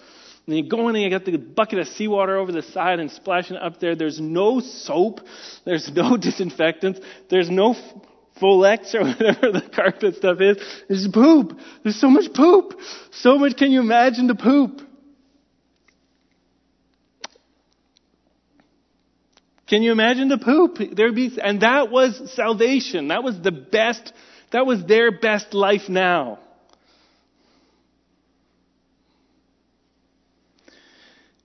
And 0.49 0.57
you 0.57 0.69
go 0.69 0.89
in 0.89 0.97
and 0.97 1.05
you 1.05 1.11
got 1.11 1.25
the 1.25 1.37
bucket 1.37 1.79
of 1.79 1.87
seawater 1.89 2.37
over 2.37 2.51
the 2.51 2.63
side 2.63 2.99
and 2.99 3.11
splashing 3.11 3.57
up 3.57 3.79
there. 3.79 3.95
There's 3.95 4.21
no 4.21 4.61
soap. 4.61 5.21
There's 5.65 5.91
no 5.93 6.17
disinfectants. 6.17 7.01
There's 7.29 7.51
no 7.51 7.75
Folex 8.41 8.95
or 8.95 9.05
whatever 9.07 9.53
the 9.53 9.69
carpet 9.75 10.17
stuff 10.17 10.41
is. 10.41 10.59
There's 10.89 11.09
poop. 11.09 11.59
There's 11.83 12.01
so 12.01 12.09
much 12.09 12.33
poop. 12.33 12.79
So 13.13 13.39
much 13.39 13.57
can 13.57 13.71
you 13.71 13.81
imagine 13.81 14.27
the 14.27 14.35
poop? 14.35 14.81
Can 19.67 19.83
you 19.83 19.91
imagine 19.91 20.29
the 20.29 20.39
poop? 20.39 20.79
There 20.95 21.13
be, 21.13 21.37
and 21.43 21.63
that 21.63 21.91
was 21.91 22.33
salvation. 22.35 23.09
That 23.09 23.25
was 23.25 23.41
the 23.41 23.51
best, 23.51 24.13
that 24.53 24.65
was 24.65 24.85
their 24.85 25.11
best 25.11 25.55
life 25.55 25.89
now. 25.89 26.39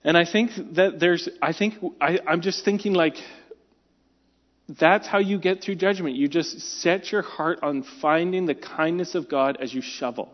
And 0.03 0.17
I 0.17 0.25
think 0.25 0.51
that 0.75 0.99
there's, 0.99 1.29
I 1.41 1.53
think, 1.53 1.75
I, 1.99 2.19
I'm 2.27 2.41
just 2.41 2.65
thinking 2.65 2.93
like, 2.93 3.15
that's 4.79 5.07
how 5.07 5.19
you 5.19 5.39
get 5.39 5.61
through 5.61 5.75
judgment. 5.75 6.15
You 6.15 6.27
just 6.27 6.59
set 6.81 7.11
your 7.11 7.21
heart 7.21 7.59
on 7.61 7.83
finding 8.01 8.45
the 8.45 8.55
kindness 8.55 9.15
of 9.15 9.29
God 9.29 9.57
as 9.59 9.73
you 9.73 9.81
shovel. 9.81 10.29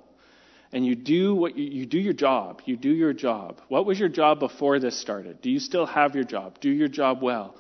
And 0.72 0.86
you 0.86 0.96
do 0.96 1.34
what 1.34 1.58
you, 1.58 1.66
you 1.66 1.86
do 1.86 1.98
your 1.98 2.14
job. 2.14 2.62
You 2.66 2.76
do 2.76 2.90
your 2.90 3.14
job. 3.14 3.62
What 3.70 3.86
was 3.86 4.00
your 4.00 4.10
job 4.10 4.40
before 4.40 4.80
this 4.80 5.00
started? 5.00 5.42
Do 5.42 5.50
you 5.50 5.60
still 5.60 5.86
have 5.86 6.14
your 6.14 6.26
job? 6.26 6.60
Do 6.60 6.70
your 6.70 6.90
job 6.90 7.22
well. 7.22 7.56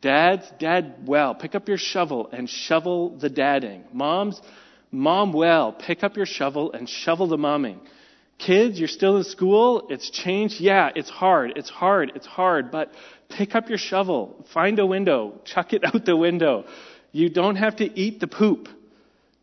Dads, 0.00 0.50
dad 0.58 0.96
well. 1.06 1.34
Pick 1.34 1.54
up 1.54 1.66
your 1.66 1.78
shovel 1.78 2.28
and 2.32 2.48
shovel 2.48 3.18
the 3.18 3.30
dadding. 3.30 3.84
Moms, 3.92 4.40
mom 4.90 5.32
well. 5.32 5.72
Pick 5.72 6.04
up 6.04 6.16
your 6.16 6.26
shovel 6.26 6.72
and 6.72 6.88
shovel 6.88 7.26
the 7.26 7.38
momming. 7.38 7.80
Kids, 8.38 8.78
you're 8.78 8.88
still 8.88 9.16
in 9.16 9.24
school. 9.24 9.86
It's 9.90 10.10
changed. 10.10 10.60
Yeah, 10.60 10.90
it's 10.94 11.10
hard. 11.10 11.52
It's 11.56 11.70
hard. 11.70 12.12
It's 12.14 12.26
hard. 12.26 12.70
But 12.70 12.92
pick 13.28 13.54
up 13.54 13.68
your 13.68 13.78
shovel, 13.78 14.44
find 14.52 14.78
a 14.78 14.86
window, 14.86 15.40
chuck 15.44 15.72
it 15.72 15.84
out 15.94 16.04
the 16.04 16.16
window. 16.16 16.64
You 17.12 17.30
don't 17.30 17.56
have 17.56 17.76
to 17.76 17.98
eat 17.98 18.20
the 18.20 18.26
poop 18.26 18.68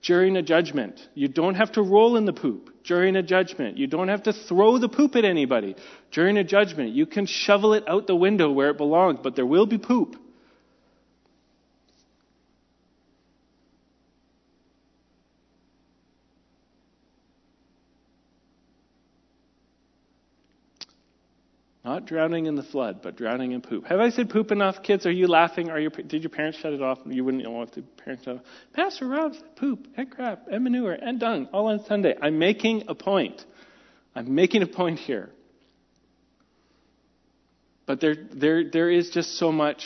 during 0.04 0.36
a 0.36 0.42
judgment. 0.42 1.00
You 1.14 1.28
don't 1.28 1.56
have 1.56 1.74
to 1.74 1.82
roll 1.82 2.18
in 2.18 2.26
the 2.26 2.34
poop 2.34 2.84
during 2.84 3.16
a 3.16 3.24
judgment. 3.24 3.78
You 3.78 3.88
don't 3.88 4.08
have 4.08 4.24
to 4.24 4.34
throw 4.34 4.78
the 4.78 4.90
poop 4.90 5.16
at 5.16 5.26
anybody 5.26 5.76
during 6.12 6.38
a 6.38 6.44
judgment. 6.44 6.92
You 6.92 7.06
can 7.06 7.26
shovel 7.26 7.74
it 7.74 7.88
out 7.88 8.08
the 8.08 8.16
window 8.16 8.52
where 8.52 8.72
it 8.72 8.78
belongs, 8.78 9.20
but 9.24 9.36
there 9.36 9.46
will 9.46 9.68
be 9.68 9.78
poop. 9.78 10.16
Not 21.84 22.06
drowning 22.06 22.46
in 22.46 22.56
the 22.56 22.64
flood, 22.64 23.02
but 23.02 23.16
drowning 23.16 23.54
in 23.54 23.62
poop. 23.62 23.86
Have 23.88 24.00
I 24.00 24.12
said 24.12 24.30
poop 24.30 24.52
enough, 24.52 24.84
kids? 24.84 25.08
Are 25.08 25.12
you 25.12 25.28
laughing? 25.28 25.72
Are 25.72 25.80
your, 25.80 25.90
did 25.90 26.22
your 26.22 26.30
parents 26.30 26.60
shut 26.60 26.74
it 26.74 26.82
off? 26.82 27.00
You 27.08 27.24
wouldn't 27.26 27.44
know 27.44 27.64
if 27.64 27.72
the 27.72 27.82
parents 27.82 28.24
shut 28.24 28.36
it 28.36 28.40
off. 28.40 28.46
Pastor 28.74 29.08
Rob 29.08 29.34
said 29.34 29.56
poop 29.56 29.88
and 29.98 30.12
crap 30.12 30.48
and 30.52 30.64
manure 30.64 30.94
and 30.94 31.20
dung 31.20 31.48
all 31.52 31.68
on 31.68 31.84
Sunday. 31.86 32.16
I'm 32.22 32.38
making 32.38 32.84
a 32.88 32.94
point. 32.94 33.44
I'm 34.16 34.36
making 34.36 34.62
a 34.62 34.68
point 34.68 35.00
here. 35.00 35.32
But 37.88 38.00
there, 38.00 38.16
there, 38.32 38.70
there 38.70 38.92
is 38.92 39.10
just 39.10 39.40
so 39.40 39.52
much 39.52 39.84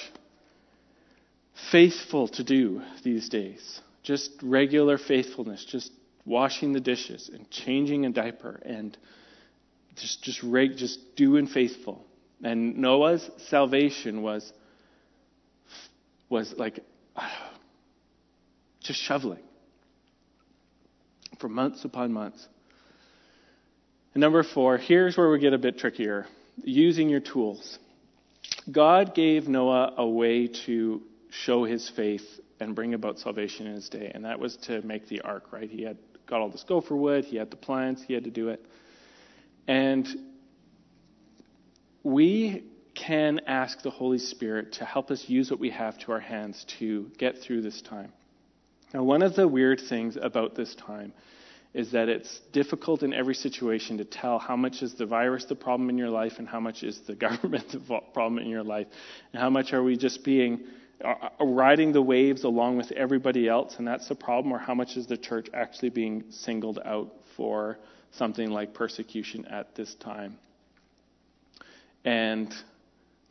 faithful 1.72 2.28
to 2.28 2.44
do 2.44 2.82
these 3.04 3.30
days. 3.30 3.80
Just 4.04 4.32
regular 4.44 4.98
faithfulness, 4.98 5.66
just 5.66 5.92
washing 6.26 6.74
the 6.74 6.82
dishes 6.82 7.30
and 7.34 7.50
changing 7.50 8.06
a 8.06 8.10
diaper 8.12 8.62
and 8.66 8.98
just 9.96 10.24
just 10.24 10.42
just 10.78 11.16
doing 11.16 11.48
faithful. 11.48 12.06
And 12.44 12.78
Noah's 12.78 13.30
salvation 13.50 14.22
was 14.22 14.52
was 16.30 16.54
like 16.58 16.80
just 18.82 19.00
shoveling 19.00 19.44
for 21.40 21.50
months 21.50 21.86
upon 21.86 22.14
months. 22.14 22.48
And 24.14 24.22
number 24.22 24.44
four, 24.44 24.78
here's 24.78 25.18
where 25.18 25.30
we 25.30 25.40
get 25.40 25.54
a 25.54 25.58
bit 25.58 25.78
trickier 25.78 26.26
using 26.64 27.10
your 27.10 27.20
tools. 27.20 27.78
God 28.72 29.14
gave 29.14 29.48
Noah 29.48 29.94
a 29.98 30.08
way 30.08 30.48
to 30.66 31.02
show 31.30 31.66
his 31.66 31.90
faith 31.90 32.24
and 32.60 32.74
bring 32.74 32.94
about 32.94 33.20
salvation 33.20 33.68
in 33.68 33.76
his 33.76 33.90
day, 33.90 34.12
and 34.14 34.24
that 34.24 34.40
was 34.40 34.56
to 34.58 34.82
make 34.84 35.10
the 35.10 35.22
ark, 35.22 35.52
right? 35.52 35.70
He 35.70 35.84
had 35.84 35.98
got 36.26 36.40
all 36.40 36.50
this 36.50 36.64
gopher 36.64 36.96
wood, 36.96 37.26
he 37.26 37.36
had 37.36 37.52
the 37.52 37.58
plans, 37.58 38.02
he 38.08 38.14
had 38.14 38.24
to 38.24 38.32
do 38.32 38.50
it. 38.50 38.66
And 39.68 40.08
we 42.04 42.64
can 42.94 43.42
ask 43.48 43.82
the 43.82 43.90
Holy 43.90 44.20
Spirit 44.20 44.74
to 44.74 44.86
help 44.86 45.12
us 45.12 45.26
use 45.28 45.52
what 45.52 45.60
we 45.60 45.70
have 45.72 45.98
to 46.00 46.12
our 46.12 46.20
hands 46.20 46.66
to 46.80 47.12
get 47.18 47.40
through 47.40 47.62
this 47.62 47.82
time. 47.82 48.12
Now, 48.94 49.04
one 49.04 49.22
of 49.22 49.36
the 49.36 49.48
weird 49.48 49.82
things 49.90 50.18
about 50.22 50.56
this 50.56 50.74
time 50.76 51.14
is 51.74 51.92
that 51.92 52.08
it's 52.08 52.40
difficult 52.54 53.04
in 53.04 53.14
every 53.14 53.36
situation 53.36 53.98
to 53.98 54.06
tell 54.06 54.40
how 54.40 54.56
much 54.56 54.82
is 54.82 54.94
the 54.94 55.06
virus 55.06 55.44
the 55.44 55.56
problem 55.56 55.90
in 55.90 55.98
your 55.98 56.10
life 56.10 56.34
and 56.38 56.48
how 56.48 56.60
much 56.60 56.84
is 56.84 57.02
the 57.06 57.16
government 57.28 57.70
the 57.70 57.80
problem 58.14 58.40
in 58.40 58.48
your 58.48 58.64
life, 58.64 58.88
and 59.34 59.42
how 59.42 59.50
much 59.50 59.74
are 59.74 59.84
we 59.84 59.98
just 59.98 60.24
being 60.24 60.62
uh, 61.04 61.28
riding 61.42 61.92
the 61.92 62.02
waves 62.02 62.46
along 62.46 62.78
with 62.78 62.92
everybody 62.94 63.50
else, 63.50 63.76
and 63.78 63.86
that's 63.86 64.08
the 64.08 64.16
problem, 64.16 64.54
or 64.54 64.58
how 64.58 64.74
much 64.74 64.96
is 64.96 65.08
the 65.08 65.18
church 65.18 65.48
actually 65.54 65.90
being 65.90 66.24
singled 66.30 66.80
out 66.86 67.12
for 67.36 67.78
something 68.18 68.50
like 68.50 68.74
persecution 68.74 69.46
at 69.46 69.76
this 69.76 69.96
time. 69.96 70.38
And 72.04 72.54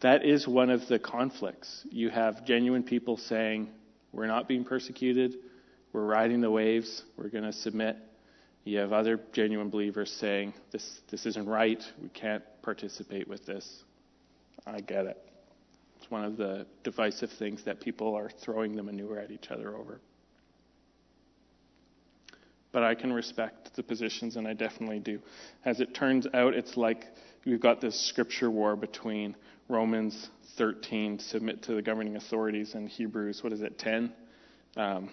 that 0.00 0.24
is 0.24 0.46
one 0.46 0.70
of 0.70 0.86
the 0.88 0.98
conflicts. 0.98 1.86
You 1.90 2.10
have 2.10 2.44
genuine 2.44 2.82
people 2.82 3.16
saying, 3.16 3.68
We're 4.12 4.26
not 4.26 4.48
being 4.48 4.64
persecuted, 4.64 5.36
we're 5.92 6.04
riding 6.04 6.40
the 6.40 6.50
waves, 6.50 7.02
we're 7.16 7.28
going 7.28 7.44
to 7.44 7.52
submit. 7.52 7.96
You 8.64 8.78
have 8.78 8.92
other 8.92 9.20
genuine 9.32 9.70
believers 9.70 10.10
saying, 10.10 10.54
This, 10.72 11.00
this 11.10 11.26
isn't 11.26 11.46
right, 11.46 11.82
we 12.02 12.08
can't 12.08 12.42
participate 12.62 13.28
with 13.28 13.46
this. 13.46 13.84
I 14.66 14.80
get 14.80 15.06
it. 15.06 15.18
It's 16.00 16.10
one 16.10 16.24
of 16.24 16.36
the 16.36 16.66
divisive 16.82 17.30
things 17.38 17.64
that 17.64 17.80
people 17.80 18.14
are 18.14 18.30
throwing 18.30 18.74
the 18.74 18.82
manure 18.82 19.18
at 19.18 19.30
each 19.30 19.50
other 19.50 19.76
over 19.76 20.00
but 22.74 22.82
I 22.82 22.96
can 22.96 23.12
respect 23.12 23.76
the 23.76 23.84
positions, 23.84 24.34
and 24.34 24.48
I 24.48 24.52
definitely 24.52 24.98
do. 24.98 25.20
As 25.64 25.80
it 25.80 25.94
turns 25.94 26.26
out, 26.34 26.54
it's 26.54 26.76
like 26.76 27.06
we've 27.46 27.60
got 27.60 27.80
this 27.80 27.98
scripture 28.08 28.50
war 28.50 28.74
between 28.74 29.36
Romans 29.68 30.28
13, 30.58 31.20
submit 31.20 31.62
to 31.62 31.74
the 31.76 31.82
governing 31.82 32.16
authorities, 32.16 32.74
and 32.74 32.88
Hebrews, 32.88 33.44
what 33.44 33.52
is 33.52 33.62
it, 33.62 33.78
10? 33.78 34.12
Um, 34.76 35.10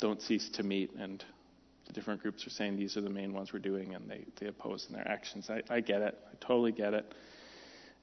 don't 0.00 0.22
cease 0.22 0.48
to 0.54 0.62
meet. 0.62 0.94
And 0.94 1.22
the 1.86 1.92
different 1.92 2.22
groups 2.22 2.46
are 2.46 2.50
saying 2.50 2.78
these 2.78 2.96
are 2.96 3.02
the 3.02 3.10
main 3.10 3.34
ones 3.34 3.52
we're 3.52 3.58
doing, 3.58 3.94
and 3.94 4.10
they, 4.10 4.24
they 4.40 4.46
oppose 4.46 4.86
in 4.88 4.94
their 4.94 5.06
actions. 5.06 5.50
I, 5.50 5.60
I 5.68 5.80
get 5.80 6.00
it. 6.00 6.18
I 6.26 6.34
totally 6.40 6.72
get 6.72 6.94
it. 6.94 7.14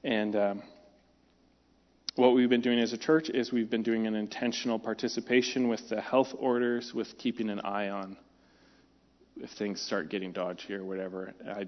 And 0.04 0.36
um, 0.36 0.62
what 2.14 2.34
we've 2.34 2.48
been 2.48 2.60
doing 2.60 2.78
as 2.78 2.92
a 2.92 2.98
church 2.98 3.30
is 3.30 3.50
we've 3.50 3.68
been 3.68 3.82
doing 3.82 4.06
an 4.06 4.14
intentional 4.14 4.78
participation 4.78 5.66
with 5.66 5.88
the 5.88 6.00
health 6.00 6.36
orders, 6.38 6.94
with 6.94 7.18
keeping 7.18 7.50
an 7.50 7.58
eye 7.62 7.88
on 7.88 8.16
if 9.36 9.50
things 9.50 9.80
start 9.80 10.10
getting 10.10 10.32
dodgy 10.32 10.74
or 10.74 10.84
whatever. 10.84 11.32
I 11.46 11.66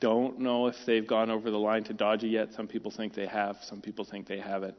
don't 0.00 0.40
know 0.40 0.66
if 0.66 0.76
they've 0.86 1.06
gone 1.06 1.30
over 1.30 1.50
the 1.50 1.58
line 1.58 1.84
to 1.84 1.92
dodgy 1.92 2.28
yet. 2.28 2.52
Some 2.54 2.68
people 2.68 2.90
think 2.90 3.14
they 3.14 3.26
have, 3.26 3.56
some 3.62 3.80
people 3.80 4.04
think 4.04 4.26
they 4.26 4.38
haven't. 4.38 4.76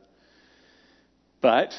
But, 1.42 1.74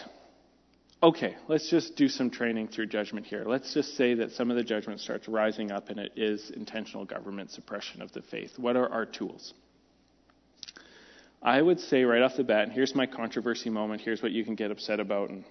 okay, 1.02 1.36
let's 1.48 1.68
just 1.70 1.96
do 1.96 2.08
some 2.08 2.30
training 2.30 2.68
through 2.68 2.86
judgment 2.86 3.26
here. 3.26 3.44
Let's 3.46 3.74
just 3.74 3.96
say 3.96 4.14
that 4.14 4.32
some 4.32 4.50
of 4.50 4.56
the 4.56 4.64
judgment 4.64 5.00
starts 5.00 5.28
rising 5.28 5.70
up 5.70 5.88
and 5.88 5.98
it 5.98 6.12
is 6.16 6.50
intentional 6.50 7.04
government 7.04 7.50
suppression 7.50 8.02
of 8.02 8.12
the 8.12 8.22
faith. 8.22 8.58
What 8.58 8.76
are 8.76 8.90
our 8.90 9.06
tools? 9.06 9.54
I 11.42 11.62
would 11.62 11.80
say 11.80 12.04
right 12.04 12.20
off 12.20 12.36
the 12.36 12.44
bat, 12.44 12.64
and 12.64 12.72
here's 12.72 12.94
my 12.94 13.06
controversy 13.06 13.70
moment, 13.70 14.02
here's 14.02 14.22
what 14.22 14.32
you 14.32 14.44
can 14.44 14.56
get 14.56 14.70
upset 14.70 15.00
about. 15.00 15.30
And 15.30 15.44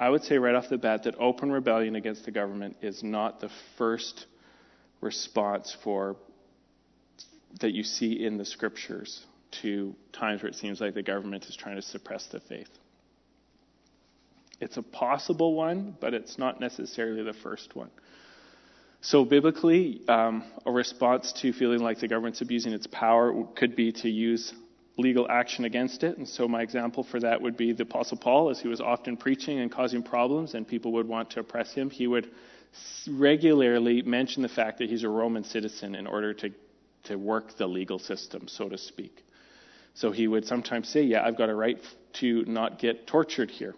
I 0.00 0.08
would 0.08 0.24
say 0.24 0.38
right 0.38 0.54
off 0.54 0.70
the 0.70 0.78
bat 0.78 1.02
that 1.02 1.14
open 1.20 1.52
rebellion 1.52 1.94
against 1.94 2.24
the 2.24 2.30
government 2.30 2.78
is 2.80 3.02
not 3.02 3.40
the 3.40 3.50
first 3.76 4.24
response 5.02 5.76
for 5.84 6.16
that 7.60 7.72
you 7.72 7.82
see 7.84 8.24
in 8.24 8.38
the 8.38 8.46
scriptures 8.46 9.26
to 9.60 9.94
times 10.12 10.42
where 10.42 10.48
it 10.48 10.54
seems 10.54 10.80
like 10.80 10.94
the 10.94 11.02
government 11.02 11.44
is 11.44 11.56
trying 11.56 11.76
to 11.76 11.82
suppress 11.82 12.26
the 12.28 12.40
faith. 12.40 12.70
It's 14.58 14.78
a 14.78 14.82
possible 14.82 15.54
one, 15.54 15.96
but 16.00 16.14
it's 16.14 16.38
not 16.38 16.60
necessarily 16.60 17.22
the 17.22 17.34
first 17.34 17.76
one. 17.76 17.90
So, 19.02 19.24
biblically, 19.24 20.02
um, 20.08 20.44
a 20.64 20.70
response 20.70 21.32
to 21.40 21.52
feeling 21.52 21.80
like 21.80 22.00
the 22.00 22.08
government's 22.08 22.40
abusing 22.40 22.72
its 22.72 22.86
power 22.86 23.44
could 23.56 23.74
be 23.76 23.92
to 23.92 24.08
use 24.08 24.52
legal 24.96 25.26
action 25.30 25.64
against 25.64 26.02
it. 26.02 26.18
And 26.18 26.28
so, 26.28 26.46
my 26.48 26.62
example 26.62 27.04
for 27.04 27.20
that 27.20 27.40
would 27.40 27.56
be 27.56 27.72
the 27.72 27.84
Apostle 27.84 28.16
Paul, 28.16 28.50
as 28.50 28.60
he 28.60 28.68
was 28.68 28.80
often 28.80 29.16
preaching 29.16 29.60
and 29.60 29.70
causing 29.70 30.02
problems, 30.02 30.54
and 30.54 30.66
people 30.66 30.92
would 30.92 31.08
want 31.08 31.30
to 31.30 31.40
oppress 31.40 31.72
him. 31.72 31.90
He 31.90 32.06
would 32.06 32.30
regularly 33.08 34.02
mention 34.02 34.42
the 34.42 34.48
fact 34.48 34.78
that 34.78 34.88
he's 34.88 35.04
a 35.04 35.08
Roman 35.08 35.44
citizen 35.44 35.94
in 35.94 36.06
order 36.06 36.34
to 36.34 36.50
to 37.04 37.16
work 37.16 37.56
the 37.56 37.66
legal 37.66 37.98
system, 37.98 38.48
so 38.48 38.68
to 38.68 38.78
speak. 38.78 39.24
So 39.94 40.12
he 40.12 40.28
would 40.28 40.46
sometimes 40.46 40.88
say, 40.88 41.02
Yeah, 41.02 41.24
I've 41.24 41.36
got 41.36 41.48
a 41.48 41.54
right 41.54 41.78
to 42.14 42.44
not 42.46 42.78
get 42.78 43.06
tortured 43.06 43.50
here. 43.50 43.74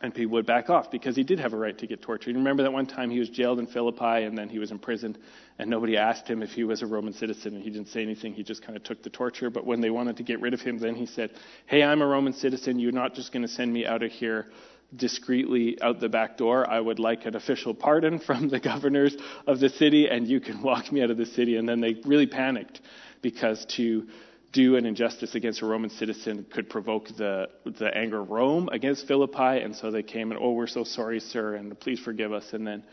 And 0.00 0.14
people 0.14 0.34
would 0.34 0.46
back 0.46 0.70
off 0.70 0.92
because 0.92 1.16
he 1.16 1.24
did 1.24 1.40
have 1.40 1.52
a 1.52 1.56
right 1.56 1.76
to 1.76 1.86
get 1.86 2.00
tortured. 2.02 2.30
You 2.30 2.36
remember 2.36 2.62
that 2.62 2.72
one 2.72 2.86
time 2.86 3.10
he 3.10 3.18
was 3.18 3.28
jailed 3.28 3.58
in 3.58 3.66
Philippi 3.66 4.22
and 4.24 4.38
then 4.38 4.48
he 4.48 4.60
was 4.60 4.70
imprisoned, 4.70 5.18
and 5.58 5.68
nobody 5.68 5.96
asked 5.96 6.28
him 6.28 6.40
if 6.40 6.52
he 6.52 6.62
was 6.62 6.82
a 6.82 6.86
Roman 6.86 7.12
citizen, 7.12 7.56
and 7.56 7.64
he 7.64 7.70
didn't 7.70 7.88
say 7.88 8.02
anything. 8.02 8.32
He 8.32 8.44
just 8.44 8.62
kind 8.62 8.76
of 8.76 8.84
took 8.84 9.02
the 9.02 9.10
torture. 9.10 9.50
But 9.50 9.66
when 9.66 9.80
they 9.80 9.90
wanted 9.90 10.18
to 10.18 10.22
get 10.22 10.40
rid 10.40 10.54
of 10.54 10.60
him, 10.60 10.78
then 10.78 10.94
he 10.94 11.06
said, 11.06 11.30
Hey, 11.66 11.82
I'm 11.82 12.00
a 12.00 12.06
Roman 12.06 12.32
citizen. 12.32 12.78
You're 12.78 12.92
not 12.92 13.14
just 13.14 13.32
going 13.32 13.42
to 13.42 13.48
send 13.48 13.72
me 13.72 13.86
out 13.86 14.04
of 14.04 14.12
here 14.12 14.46
discreetly 14.94 15.80
out 15.82 16.00
the 16.00 16.08
back 16.08 16.36
door. 16.36 16.68
I 16.68 16.80
would 16.80 16.98
like 16.98 17.26
an 17.26 17.36
official 17.36 17.74
pardon 17.74 18.18
from 18.20 18.48
the 18.48 18.60
governors 18.60 19.16
of 19.46 19.60
the 19.60 19.68
city, 19.68 20.08
and 20.08 20.28
you 20.28 20.40
can 20.40 20.62
walk 20.62 20.92
me 20.92 21.02
out 21.02 21.10
of 21.10 21.16
the 21.16 21.26
city. 21.26 21.56
And 21.56 21.68
then 21.68 21.80
they 21.80 21.94
really 22.04 22.26
panicked 22.26 22.80
because 23.20 23.64
to 23.66 24.06
do 24.52 24.76
an 24.76 24.86
injustice 24.86 25.34
against 25.34 25.62
a 25.62 25.66
Roman 25.66 25.90
citizen 25.90 26.46
could 26.50 26.70
provoke 26.70 27.08
the, 27.16 27.48
the 27.64 27.94
anger 27.94 28.20
of 28.20 28.30
Rome 28.30 28.68
against 28.72 29.06
Philippi. 29.06 29.62
And 29.62 29.76
so 29.76 29.90
they 29.90 30.02
came 30.02 30.30
and, 30.30 30.40
oh, 30.42 30.52
we're 30.52 30.66
so 30.66 30.84
sorry, 30.84 31.20
sir, 31.20 31.54
and 31.54 31.78
please 31.78 32.00
forgive 32.00 32.32
us. 32.32 32.52
And 32.52 32.66
then, 32.66 32.84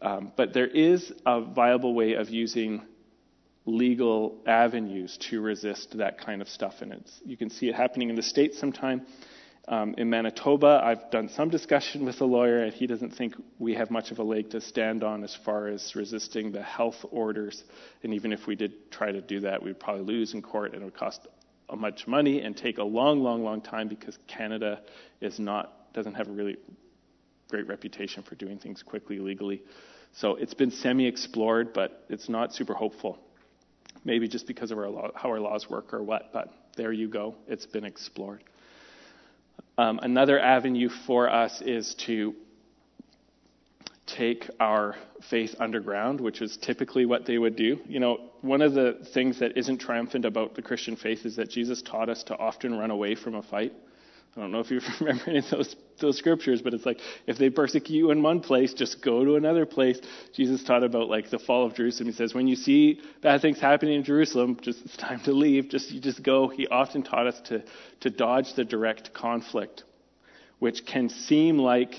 um, 0.00 0.32
but 0.36 0.54
there 0.54 0.68
is 0.68 1.12
a 1.26 1.40
viable 1.40 1.94
way 1.94 2.14
of 2.14 2.30
using 2.30 2.82
legal 3.66 4.38
avenues 4.46 5.18
to 5.30 5.40
resist 5.40 5.98
that 5.98 6.18
kind 6.18 6.40
of 6.40 6.48
stuff. 6.48 6.74
And 6.80 6.92
it's, 6.92 7.20
you 7.24 7.36
can 7.36 7.50
see 7.50 7.68
it 7.68 7.74
happening 7.74 8.08
in 8.08 8.16
the 8.16 8.22
States 8.22 8.58
sometime. 8.58 9.04
Um, 9.68 9.94
in 9.98 10.08
Manitoba, 10.08 10.80
I've 10.82 11.10
done 11.10 11.28
some 11.28 11.50
discussion 11.50 12.06
with 12.06 12.18
a 12.22 12.24
lawyer, 12.24 12.62
and 12.64 12.72
he 12.72 12.86
doesn't 12.86 13.10
think 13.10 13.34
we 13.58 13.74
have 13.74 13.90
much 13.90 14.10
of 14.10 14.18
a 14.18 14.22
leg 14.22 14.48
to 14.50 14.62
stand 14.62 15.04
on 15.04 15.22
as 15.22 15.36
far 15.44 15.68
as 15.68 15.94
resisting 15.94 16.52
the 16.52 16.62
health 16.62 17.04
orders. 17.10 17.64
And 18.02 18.14
even 18.14 18.32
if 18.32 18.46
we 18.46 18.56
did 18.56 18.90
try 18.90 19.12
to 19.12 19.20
do 19.20 19.40
that, 19.40 19.62
we'd 19.62 19.78
probably 19.78 20.04
lose 20.04 20.32
in 20.32 20.40
court, 20.40 20.72
and 20.72 20.80
it 20.80 20.84
would 20.86 20.96
cost 20.96 21.28
much 21.76 22.06
money 22.06 22.40
and 22.40 22.56
take 22.56 22.78
a 22.78 22.82
long, 22.82 23.20
long, 23.20 23.44
long 23.44 23.60
time 23.60 23.88
because 23.88 24.16
Canada 24.26 24.80
is 25.20 25.38
not 25.38 25.92
doesn't 25.92 26.14
have 26.14 26.28
a 26.28 26.32
really 26.32 26.56
great 27.50 27.66
reputation 27.68 28.22
for 28.22 28.36
doing 28.36 28.58
things 28.58 28.82
quickly 28.82 29.18
legally. 29.18 29.62
So 30.12 30.36
it's 30.36 30.54
been 30.54 30.70
semi-explored, 30.70 31.74
but 31.74 32.04
it's 32.08 32.28
not 32.28 32.54
super 32.54 32.72
hopeful. 32.72 33.18
Maybe 34.04 34.28
just 34.28 34.46
because 34.46 34.70
of 34.70 34.78
our 34.78 34.88
law, 34.88 35.10
how 35.14 35.28
our 35.28 35.40
laws 35.40 35.68
work 35.68 35.92
or 35.92 36.02
what, 36.02 36.32
but 36.32 36.52
there 36.76 36.92
you 36.92 37.08
go. 37.08 37.34
It's 37.48 37.66
been 37.66 37.84
explored. 37.84 38.44
Um, 39.76 40.00
another 40.02 40.38
avenue 40.38 40.88
for 40.88 41.30
us 41.30 41.60
is 41.62 41.94
to 42.06 42.34
take 44.06 44.48
our 44.58 44.96
faith 45.30 45.54
underground, 45.60 46.20
which 46.20 46.40
is 46.40 46.56
typically 46.56 47.06
what 47.06 47.26
they 47.26 47.38
would 47.38 47.56
do. 47.56 47.78
You 47.86 48.00
know, 48.00 48.30
one 48.40 48.62
of 48.62 48.74
the 48.74 49.06
things 49.12 49.38
that 49.40 49.56
isn't 49.56 49.78
triumphant 49.78 50.24
about 50.24 50.54
the 50.54 50.62
Christian 50.62 50.96
faith 50.96 51.26
is 51.26 51.36
that 51.36 51.50
Jesus 51.50 51.82
taught 51.82 52.08
us 52.08 52.24
to 52.24 52.36
often 52.36 52.76
run 52.76 52.90
away 52.90 53.14
from 53.14 53.34
a 53.34 53.42
fight. 53.42 53.72
I 54.36 54.40
don't 54.40 54.50
know 54.50 54.60
if 54.60 54.70
you 54.70 54.80
remember 55.00 55.24
any 55.28 55.38
of 55.38 55.50
those 55.50 55.76
those 56.00 56.18
scriptures, 56.18 56.62
but 56.62 56.74
it's 56.74 56.86
like 56.86 57.00
if 57.26 57.38
they 57.38 57.50
persecute 57.50 57.96
you 57.96 58.10
in 58.10 58.22
one 58.22 58.40
place, 58.40 58.74
just 58.74 59.02
go 59.02 59.24
to 59.24 59.36
another 59.36 59.66
place. 59.66 60.00
Jesus 60.34 60.62
taught 60.64 60.84
about 60.84 61.08
like 61.08 61.30
the 61.30 61.38
fall 61.38 61.66
of 61.66 61.74
Jerusalem. 61.74 62.08
He 62.08 62.14
says 62.14 62.34
when 62.34 62.48
you 62.48 62.56
see 62.56 63.00
bad 63.22 63.40
things 63.42 63.60
happening 63.60 63.94
in 63.94 64.04
Jerusalem, 64.04 64.58
just 64.60 64.84
it's 64.84 64.96
time 64.96 65.20
to 65.24 65.32
leave. 65.32 65.68
Just 65.68 65.90
you 65.90 66.00
just 66.00 66.22
go. 66.22 66.48
He 66.48 66.66
often 66.66 67.02
taught 67.02 67.26
us 67.26 67.40
to 67.48 67.62
to 68.00 68.10
dodge 68.10 68.54
the 68.54 68.64
direct 68.64 69.12
conflict, 69.14 69.84
which 70.58 70.86
can 70.86 71.08
seem 71.08 71.58
like 71.58 71.94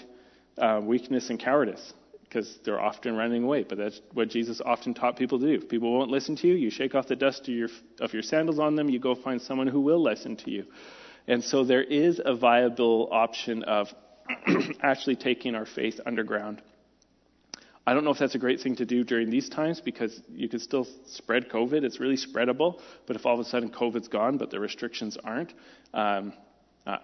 uh, 0.58 0.82
weakness 0.84 1.30
and 1.30 1.40
cowardice 1.40 1.94
because 2.30 2.60
they're 2.64 2.80
often 2.80 3.16
running 3.16 3.44
away. 3.44 3.64
But 3.64 3.80
that's 3.80 4.00
what 4.14 4.30
Jesus 4.30 4.62
often 4.64 4.94
taught 4.94 5.18
people 5.18 5.40
to 5.40 5.46
do. 5.46 5.64
If 5.64 5.70
people 5.70 5.92
won't 5.92 6.12
listen 6.12 6.36
to 6.38 6.48
you, 6.48 6.54
you 6.54 6.70
shake 6.70 6.94
off 6.96 7.08
the 7.08 7.16
dust 7.16 7.42
of 7.42 7.50
your 7.50 7.70
of 8.00 8.14
your 8.14 8.22
sandals 8.22 8.60
on 8.60 8.76
them. 8.76 8.90
You 8.90 9.00
go 9.00 9.16
find 9.16 9.42
someone 9.42 9.68
who 9.68 9.82
will 9.82 10.02
listen 10.02 10.36
to 10.38 10.52
you. 10.52 10.66
And 11.30 11.44
so 11.44 11.64
there 11.64 11.84
is 11.84 12.20
a 12.26 12.36
viable 12.36 13.08
option 13.12 13.62
of 13.64 13.88
actually 14.82 15.16
taking 15.16 15.54
our 15.54 15.68
faith 15.68 16.00
underground. 16.04 16.60
I 17.86 17.94
don't 17.94 18.04
know 18.04 18.10
if 18.10 18.18
that's 18.18 18.34
a 18.34 18.40
great 18.40 18.62
thing 18.62 18.76
to 18.78 18.86
do 18.86 19.04
during 19.04 19.30
these 19.30 19.48
times 19.48 19.80
because 19.80 20.20
you 20.28 20.50
could 20.50 20.62
still 20.62 20.88
spread 21.06 21.48
COVID. 21.50 21.84
It's 21.84 22.00
really 22.00 22.18
spreadable. 22.18 22.82
But 23.06 23.16
if 23.16 23.28
all 23.28 23.36
of 23.36 23.40
a 23.40 23.48
sudden 23.48 23.70
COVID's 23.70 24.08
gone, 24.08 24.40
but 24.40 24.50
the 24.50 24.60
restrictions 24.60 25.18
aren't, 25.24 25.54
um, 25.94 26.34
uh, 26.88 26.98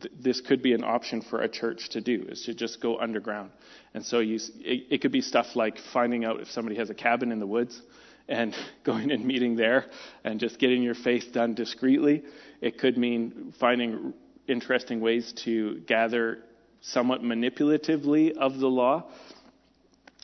th- 0.00 0.14
this 0.18 0.40
could 0.40 0.62
be 0.62 0.74
an 0.74 0.84
option 0.84 1.20
for 1.20 1.42
a 1.42 1.48
church 1.48 1.88
to 1.90 2.00
do, 2.00 2.26
is 2.28 2.42
to 2.44 2.54
just 2.54 2.80
go 2.80 3.00
underground. 3.00 3.50
And 3.94 4.04
so 4.04 4.20
you, 4.20 4.36
it, 4.60 4.86
it 4.90 5.02
could 5.02 5.12
be 5.12 5.22
stuff 5.22 5.56
like 5.56 5.78
finding 5.92 6.24
out 6.24 6.40
if 6.40 6.48
somebody 6.52 6.76
has 6.76 6.88
a 6.88 6.94
cabin 6.94 7.32
in 7.32 7.40
the 7.40 7.48
woods 7.48 7.82
and 8.28 8.54
going 8.84 9.10
and 9.10 9.24
meeting 9.24 9.56
there 9.56 9.86
and 10.24 10.40
just 10.40 10.58
getting 10.58 10.82
your 10.82 10.94
faith 10.94 11.32
done 11.32 11.54
discreetly. 11.54 12.24
It 12.60 12.78
could 12.78 12.96
mean 12.96 13.54
finding 13.58 14.14
interesting 14.46 15.00
ways 15.00 15.32
to 15.44 15.80
gather 15.80 16.38
somewhat 16.80 17.22
manipulatively 17.22 18.36
of 18.36 18.58
the 18.58 18.66
law. 18.66 19.04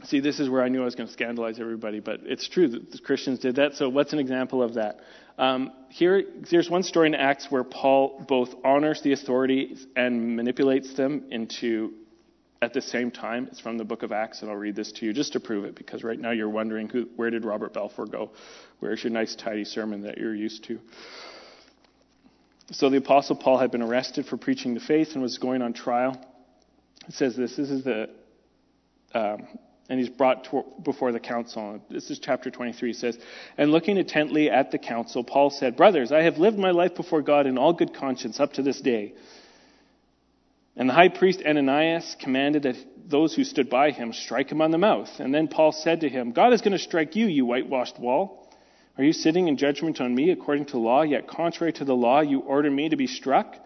See, 0.05 0.21
this 0.21 0.39
is 0.39 0.49
where 0.49 0.63
I 0.63 0.69
knew 0.69 0.83
I 0.83 0.85
was 0.85 0.95
going 0.95 1.09
to 1.09 1.13
scandalize 1.13 1.59
everybody, 1.59 1.99
but 1.99 2.21
it's 2.25 2.49
true 2.49 2.69
that 2.69 2.93
the 2.93 2.99
Christians 2.99 3.41
did 3.41 3.57
that. 3.57 3.75
So, 3.75 3.89
what's 3.89 4.13
an 4.13 4.21
example 4.21 4.63
of 4.63 4.75
that? 4.75 5.01
Um, 5.39 5.73
here, 5.89 6.25
there's 6.51 6.71
one 6.71 6.85
story 6.85 7.09
in 7.09 7.15
Acts 7.15 7.47
where 7.51 7.65
Paul 7.65 8.25
both 8.29 8.55
honors 8.65 9.03
the 9.03 9.13
authorities 9.13 9.87
and 9.97 10.37
manipulates 10.37 10.95
them 10.95 11.25
into 11.31 11.95
at 12.61 12.73
the 12.73 12.83
same 12.83 13.11
time, 13.11 13.47
it's 13.51 13.61
from 13.61 13.79
the 13.79 13.85
book 13.85 14.03
of 14.03 14.11
Acts, 14.11 14.43
and 14.43 14.51
I'll 14.51 14.57
read 14.57 14.75
this 14.75 14.91
to 14.93 15.07
you 15.07 15.13
just 15.13 15.33
to 15.35 15.41
prove 15.41 15.65
it, 15.65 15.77
because 15.77 16.03
right 16.03 16.19
now 16.19 16.33
you're 16.33 16.49
wondering 16.49 16.89
who, 16.89 17.09
where 17.17 17.31
did 17.31 17.45
Robert 17.45 17.73
Balfour 17.73 18.07
go? 18.07 18.33
Where's 18.81 19.03
your 19.05 19.13
nice, 19.13 19.37
tidy 19.37 19.65
sermon 19.65 20.03
that 20.03 20.19
you're 20.19 20.35
used 20.35 20.65
to? 20.65 20.81
So 22.73 22.91
the 22.91 22.99
Apostle 22.99 23.37
Paul 23.37 23.59
had 23.59 23.71
been 23.71 23.83
arrested 23.83 24.27
for 24.27 24.37
preaching 24.37 24.75
the 24.75 24.81
faith 24.81 25.11
and 25.13 25.23
was 25.23 25.39
going 25.39 25.63
on 25.63 25.73
trial. 25.73 26.21
It 27.07 27.15
says 27.15 27.37
this. 27.37 27.57
This 27.57 27.71
is 27.71 27.85
the, 27.85 28.11
um, 29.15 29.47
and 29.89 29.99
he's 29.99 30.11
brought 30.11 30.45
to, 30.51 30.65
before 30.83 31.13
the 31.13 31.21
council. 31.21 31.81
This 31.89 32.11
is 32.11 32.19
chapter 32.19 32.51
23. 32.51 32.91
It 32.91 32.97
says, 32.97 33.19
And 33.57 33.71
looking 33.71 33.97
intently 33.97 34.51
at 34.51 34.71
the 34.71 34.79
council, 34.79 35.25
Paul 35.25 35.49
said, 35.49 35.77
Brothers, 35.77 36.13
I 36.13 36.23
have 36.23 36.37
lived 36.37 36.59
my 36.59 36.73
life 36.73 36.95
before 36.95 37.23
God 37.23 37.47
in 37.47 37.57
all 37.57 37.73
good 37.73 37.95
conscience 37.95 38.39
up 38.39 38.53
to 38.55 38.63
this 38.63 38.81
day. 38.81 39.15
And 40.79 40.89
the 40.89 40.95
high 40.95 41.09
priest 41.09 41.43
Ananias 41.45 42.17
commanded 42.21 42.63
that 42.63 42.77
those 43.11 43.35
who 43.35 43.43
stood 43.43 43.69
by 43.69 43.91
him 43.91 44.13
strike 44.13 44.53
him 44.53 44.63
on 44.63 44.71
the 44.71 44.79
mouth. 44.79 45.11
And 45.19 45.35
then 45.35 45.49
Paul 45.49 45.73
said 45.73 46.03
to 46.03 46.09
him, 46.09 46.31
God 46.31 46.53
is 46.53 46.61
going 46.61 46.73
to 46.73 46.79
strike 46.79 47.17
you, 47.17 47.27
you 47.27 47.45
whitewashed 47.45 47.99
wall. 47.99 48.49
Are 48.97 49.03
you 49.03 49.13
sitting 49.13 49.49
in 49.49 49.57
judgment 49.57 50.01
on 50.01 50.15
me 50.15 50.31
according 50.31 50.67
to 50.67 50.79
law, 50.79 51.03
yet 51.03 51.27
contrary 51.27 51.73
to 51.75 51.85
the 51.85 51.97
law 51.97 52.21
you 52.21 52.41
order 52.41 52.71
me 52.71 52.89
to 52.91 52.97
be 52.97 53.09
struck? 53.09 53.57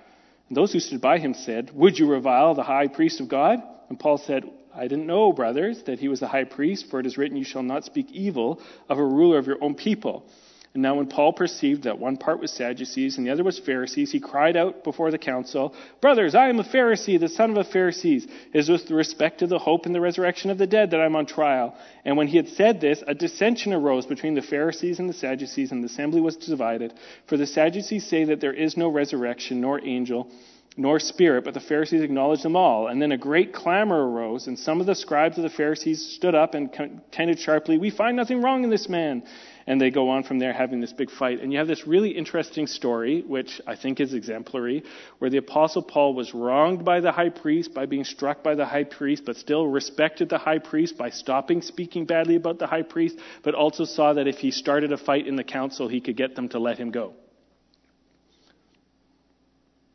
And 0.49 0.57
those 0.57 0.73
who 0.73 0.81
stood 0.81 1.03
by 1.03 1.19
him 1.19 1.35
said, 1.35 1.71
Would 1.75 1.99
you 1.99 2.11
revile 2.11 2.55
the 2.55 2.63
high 2.63 2.89
priest 2.89 3.21
of 3.21 3.29
God? 3.29 3.63
And 3.91 4.01
Paul 4.01 4.17
said, 4.17 4.45
I 4.75 4.83
didn't 4.83 5.07
know, 5.07 5.35
brothers, 5.35 5.83
that 5.83 5.99
he 5.99 6.09
was 6.09 6.21
the 6.21 6.29
high 6.29 6.45
priest, 6.45 6.89
for 6.89 6.99
it 6.99 7.07
is 7.07 7.19
written, 7.19 7.37
You 7.37 7.45
shall 7.45 7.63
not 7.63 7.85
speak 7.85 8.11
evil 8.11 8.63
of 8.89 8.99
a 8.99 9.05
ruler 9.05 9.37
of 9.37 9.47
your 9.47 9.63
own 9.63 9.75
people. 9.75 10.31
And 10.75 10.83
now, 10.83 10.95
when 10.95 11.07
Paul 11.07 11.35
perceived 11.35 11.83
that 11.83 11.99
one 11.99 12.17
part 12.17 12.41
was 12.41 12.51
Sadducees 12.51 13.19
and 13.19 13.27
the 13.27 13.31
other 13.31 13.45
was 13.45 13.59
Pharisees, 13.59 14.11
he 14.11 14.21
cried 14.21 14.57
out 14.57 14.85
before 14.85 15.11
the 15.11 15.19
council, 15.19 15.75
Brothers, 16.01 16.35
I 16.35 16.49
am 16.49 16.61
a 16.61 16.65
Pharisee, 16.65 17.21
the 17.21 17.29
son 17.29 17.51
of 17.51 17.59
a 17.59 17.65
Pharisee. 17.69 18.27
It 18.55 18.59
is 18.59 18.71
with 18.71 18.91
respect 18.91 19.41
to 19.41 19.47
the 19.47 19.59
hope 19.59 19.85
and 19.85 19.95
the 19.95 20.01
resurrection 20.01 20.51
of 20.51 20.57
the 20.57 20.67
dead 20.67 20.93
that 20.93 21.01
I 21.01 21.05
am 21.05 21.15
on 21.15 21.27
trial. 21.27 21.77
And 22.07 22.17
when 22.17 22.27
he 22.27 22.39
had 22.39 22.49
said 22.49 22.81
this, 22.81 23.05
a 23.07 23.13
dissension 23.13 23.75
arose 23.75 24.07
between 24.07 24.35
the 24.35 24.41
Pharisees 24.41 24.99
and 24.99 25.11
the 25.11 25.15
Sadducees, 25.15 25.73
and 25.73 25.83
the 25.83 25.89
assembly 25.89 26.23
was 26.23 26.37
divided. 26.39 26.95
For 27.27 27.37
the 27.37 27.47
Sadducees 27.47 28.07
say 28.07 28.25
that 28.25 28.41
there 28.41 28.55
is 28.55 28.75
no 28.75 28.89
resurrection, 28.89 29.61
nor 29.61 29.85
angel, 29.85 30.31
nor 30.79 30.99
spirit, 30.99 31.45
but 31.45 31.53
the 31.53 31.61
Pharisees 31.61 32.01
acknowledged 32.01 32.45
them 32.45 32.57
all. 32.57 32.89
And 32.89 33.01
then 33.01 33.13
a 33.13 33.19
great 33.19 33.53
clamor 33.53 34.09
arose, 34.09 34.47
and 34.47 34.59
some 34.59 34.81
of 34.81 34.87
the 34.87 34.95
scribes 34.95 35.37
of 35.37 35.43
the 35.43 35.51
Pharisees 35.51 36.15
stood 36.17 36.35
up 36.35 36.55
and 36.55 36.73
contended 36.73 37.39
sharply, 37.41 37.77
We 37.77 37.91
find 37.91 38.17
nothing 38.17 38.41
wrong 38.41 38.65
in 38.65 38.71
this 38.71 38.89
man. 38.89 39.23
And 39.67 39.81
they 39.81 39.91
go 39.91 40.09
on 40.11 40.25
from 40.25 40.39
there 40.39 40.53
having 40.53 40.81
this 40.81 40.93
big 40.93 41.11
fight. 41.11 41.41
And 41.41 41.53
you 41.53 41.59
have 41.59 41.69
this 41.69 41.87
really 41.87 42.11
interesting 42.11 42.67
story, 42.67 43.23
which 43.23 43.61
I 43.67 43.77
think 43.77 44.01
is 44.01 44.15
exemplary, 44.15 44.85
where 45.19 45.31
the 45.31 45.37
Apostle 45.39 45.83
Paul 45.83 46.15
was 46.15 46.35
wronged 46.35 46.85
by 46.85 47.01
the 47.01 47.13
high 47.13 47.29
priest 47.29 47.75
by 47.75 47.87
being 47.87 48.05
struck 48.05 48.43
by 48.43 48.55
the 48.55 48.67
high 48.67 48.85
priest, 48.85 49.25
but 49.25 49.37
still 49.37 49.67
respected 49.67 50.29
the 50.29 50.39
high 50.39 50.59
priest 50.59 50.97
by 50.99 51.11
stopping 51.11 51.63
speaking 51.63 52.07
badly 52.07 52.37
about 52.37 52.59
the 52.59 52.67
high 52.67 52.83
priest, 52.83 53.19
but 53.43 53.55
also 53.55 53.85
saw 53.85 54.13
that 54.13 54.27
if 54.27 54.39
he 54.39 54.51
started 54.51 54.93
a 54.93 54.99
fight 54.99 55.27
in 55.27 55.37
the 55.37 55.45
council, 55.45 55.89
he 55.89 56.01
could 56.01 56.17
get 56.17 56.35
them 56.35 56.49
to 56.49 56.59
let 56.59 56.79
him 56.79 56.91
go. 56.91 57.15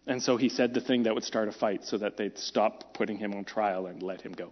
And 0.08 0.24
so 0.24 0.38
he 0.38 0.48
said 0.48 0.74
the 0.74 0.80
thing 0.80 1.04
that 1.04 1.14
would 1.14 1.26
start 1.26 1.50
a 1.50 1.52
fight 1.52 1.84
so 1.84 1.98
that 1.98 2.16
they'd 2.16 2.38
stop 2.38 2.94
putting 2.94 3.18
him 3.18 3.34
on 3.34 3.44
trial 3.44 3.88
and 3.88 4.02
let 4.02 4.22
him 4.22 4.32
go. 4.32 4.52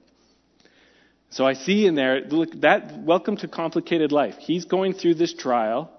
So 1.35 1.45
I 1.45 1.51
see 1.51 1.85
in 1.85 1.95
there, 1.95 2.21
look, 2.21 2.61
that 2.61 2.97
welcome 2.97 3.35
to 3.35 3.49
complicated 3.49 4.13
life. 4.13 4.35
He's 4.39 4.63
going 4.63 4.93
through 4.93 5.15
this 5.15 5.33
trial, 5.33 5.91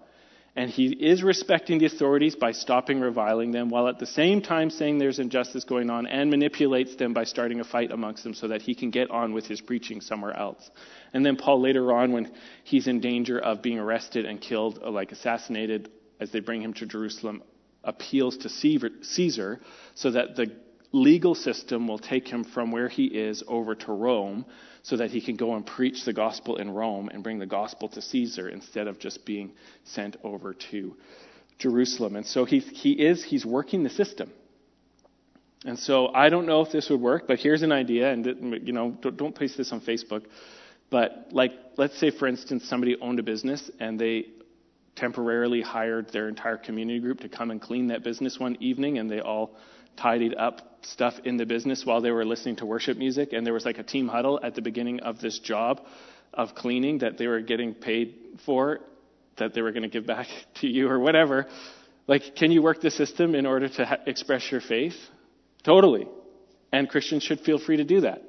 and 0.56 0.70
he 0.70 0.86
is 0.86 1.22
respecting 1.22 1.78
the 1.78 1.84
authorities 1.84 2.34
by 2.34 2.52
stopping 2.52 3.00
reviling 3.00 3.52
them, 3.52 3.68
while 3.68 3.86
at 3.86 3.98
the 3.98 4.06
same 4.06 4.40
time 4.40 4.70
saying 4.70 4.96
there's 4.96 5.18
injustice 5.18 5.64
going 5.64 5.90
on, 5.90 6.06
and 6.06 6.30
manipulates 6.30 6.96
them 6.96 7.12
by 7.12 7.24
starting 7.24 7.60
a 7.60 7.64
fight 7.64 7.90
amongst 7.90 8.24
them 8.24 8.32
so 8.32 8.48
that 8.48 8.62
he 8.62 8.74
can 8.74 8.88
get 8.88 9.10
on 9.10 9.34
with 9.34 9.44
his 9.44 9.60
preaching 9.60 10.00
somewhere 10.00 10.34
else. 10.34 10.70
And 11.12 11.26
then 11.26 11.36
Paul 11.36 11.60
later 11.60 11.92
on, 11.92 12.12
when 12.12 12.32
he's 12.64 12.86
in 12.86 13.00
danger 13.00 13.38
of 13.38 13.60
being 13.60 13.78
arrested 13.78 14.24
and 14.24 14.40
killed, 14.40 14.80
uh, 14.82 14.90
like 14.90 15.12
assassinated, 15.12 15.90
as 16.18 16.30
they 16.30 16.40
bring 16.40 16.62
him 16.62 16.72
to 16.72 16.86
Jerusalem, 16.86 17.42
appeals 17.84 18.38
to 18.38 18.48
Caesar 18.48 19.60
so 19.96 20.10
that 20.12 20.34
the 20.34 20.50
legal 20.96 21.34
system 21.34 21.86
will 21.86 21.98
take 21.98 22.26
him 22.26 22.42
from 22.42 22.72
where 22.72 22.88
he 22.88 23.04
is 23.04 23.42
over 23.46 23.74
to 23.74 23.92
Rome 23.92 24.46
so 24.82 24.96
that 24.96 25.10
he 25.10 25.20
can 25.20 25.36
go 25.36 25.54
and 25.54 25.66
preach 25.66 26.04
the 26.04 26.12
gospel 26.12 26.56
in 26.56 26.70
Rome 26.70 27.10
and 27.12 27.22
bring 27.22 27.38
the 27.38 27.46
gospel 27.46 27.88
to 27.90 28.00
Caesar 28.00 28.48
instead 28.48 28.86
of 28.86 28.98
just 28.98 29.24
being 29.26 29.52
sent 29.84 30.16
over 30.24 30.54
to 30.70 30.96
Jerusalem. 31.58 32.16
And 32.16 32.26
so 32.26 32.44
he, 32.44 32.60
he 32.60 32.92
is, 32.92 33.22
he's 33.22 33.44
working 33.44 33.82
the 33.82 33.90
system. 33.90 34.30
And 35.64 35.78
so 35.78 36.08
I 36.14 36.28
don't 36.28 36.46
know 36.46 36.60
if 36.60 36.70
this 36.70 36.88
would 36.88 37.00
work, 37.00 37.26
but 37.26 37.40
here's 37.40 37.62
an 37.62 37.72
idea, 37.72 38.12
and 38.12 38.24
you 38.64 38.72
know, 38.72 38.96
don't, 39.00 39.16
don't 39.16 39.34
place 39.34 39.56
this 39.56 39.72
on 39.72 39.80
Facebook. 39.80 40.24
But 40.90 41.28
like, 41.32 41.52
let's 41.76 41.98
say 41.98 42.10
for 42.10 42.28
instance, 42.28 42.68
somebody 42.68 42.96
owned 43.00 43.18
a 43.18 43.24
business 43.24 43.68
and 43.80 43.98
they 43.98 44.26
temporarily 44.94 45.62
hired 45.62 46.10
their 46.12 46.28
entire 46.28 46.56
community 46.56 47.00
group 47.00 47.20
to 47.20 47.28
come 47.28 47.50
and 47.50 47.60
clean 47.60 47.88
that 47.88 48.04
business 48.04 48.38
one 48.38 48.56
evening, 48.60 48.98
and 48.98 49.10
they 49.10 49.20
all 49.20 49.56
tidied 49.96 50.34
up 50.34 50.76
stuff 50.82 51.14
in 51.24 51.36
the 51.36 51.46
business 51.46 51.84
while 51.84 52.00
they 52.00 52.10
were 52.10 52.24
listening 52.24 52.56
to 52.56 52.66
worship 52.66 52.96
music. 52.96 53.32
And 53.32 53.44
there 53.44 53.54
was 53.54 53.64
like 53.64 53.78
a 53.78 53.82
team 53.82 54.08
huddle 54.08 54.38
at 54.42 54.54
the 54.54 54.62
beginning 54.62 55.00
of 55.00 55.20
this 55.20 55.38
job 55.38 55.80
of 56.32 56.54
cleaning 56.54 56.98
that 56.98 57.18
they 57.18 57.26
were 57.26 57.40
getting 57.40 57.74
paid 57.74 58.14
for, 58.44 58.80
that 59.38 59.54
they 59.54 59.62
were 59.62 59.72
going 59.72 59.82
to 59.82 59.88
give 59.88 60.06
back 60.06 60.28
to 60.60 60.66
you 60.66 60.88
or 60.88 60.98
whatever. 60.98 61.46
Like, 62.06 62.36
can 62.36 62.52
you 62.52 62.62
work 62.62 62.80
the 62.80 62.90
system 62.90 63.34
in 63.34 63.46
order 63.46 63.68
to 63.68 63.84
ha- 63.84 63.98
express 64.06 64.50
your 64.50 64.60
faith? 64.60 64.96
Totally. 65.64 66.06
And 66.72 66.88
Christians 66.88 67.22
should 67.22 67.40
feel 67.40 67.58
free 67.58 67.78
to 67.78 67.84
do 67.84 68.02
that. 68.02 68.22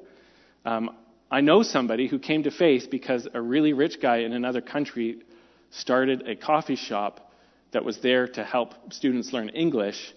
Um, 0.66 0.90
I 1.30 1.42
know 1.42 1.62
somebody 1.62 2.08
who 2.08 2.20
came 2.20 2.44
to 2.44 2.52
faith 2.52 2.90
because 2.90 3.28
a 3.32 3.42
really 3.42 3.74
rich 3.74 4.02
guy 4.02 4.18
in 4.18 4.34
another 4.34 4.62
country 4.62 5.22
started 5.70 6.28
a 6.28 6.36
coffee 6.36 6.76
shop 6.76 7.32
that 7.72 7.84
was 7.84 8.00
there 8.00 8.28
to 8.30 8.44
help 8.44 8.74
students 8.94 9.34
learn 9.34 9.50
English 9.50 10.14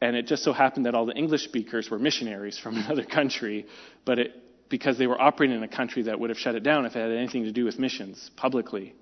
and 0.00 0.14
it 0.16 0.26
just 0.26 0.44
so 0.44 0.52
happened 0.52 0.86
that 0.86 0.94
all 0.94 1.06
the 1.06 1.14
English 1.14 1.44
speakers 1.44 1.90
were 1.90 1.98
missionaries 1.98 2.58
from 2.58 2.76
another 2.84 3.04
country, 3.04 3.66
but 4.04 4.18
it, 4.18 4.32
because 4.68 4.98
they 4.98 5.06
were 5.06 5.20
operating 5.20 5.56
in 5.56 5.62
a 5.62 5.68
country 5.68 6.02
that 6.02 6.18
would 6.20 6.30
have 6.30 6.38
shut 6.38 6.54
it 6.54 6.62
down 6.62 6.86
if 6.86 6.94
it 6.94 7.00
had 7.00 7.10
anything 7.10 7.44
to 7.44 7.52
do 7.52 7.64
with 7.64 7.78
missions 7.78 8.30
publicly. 8.36 8.94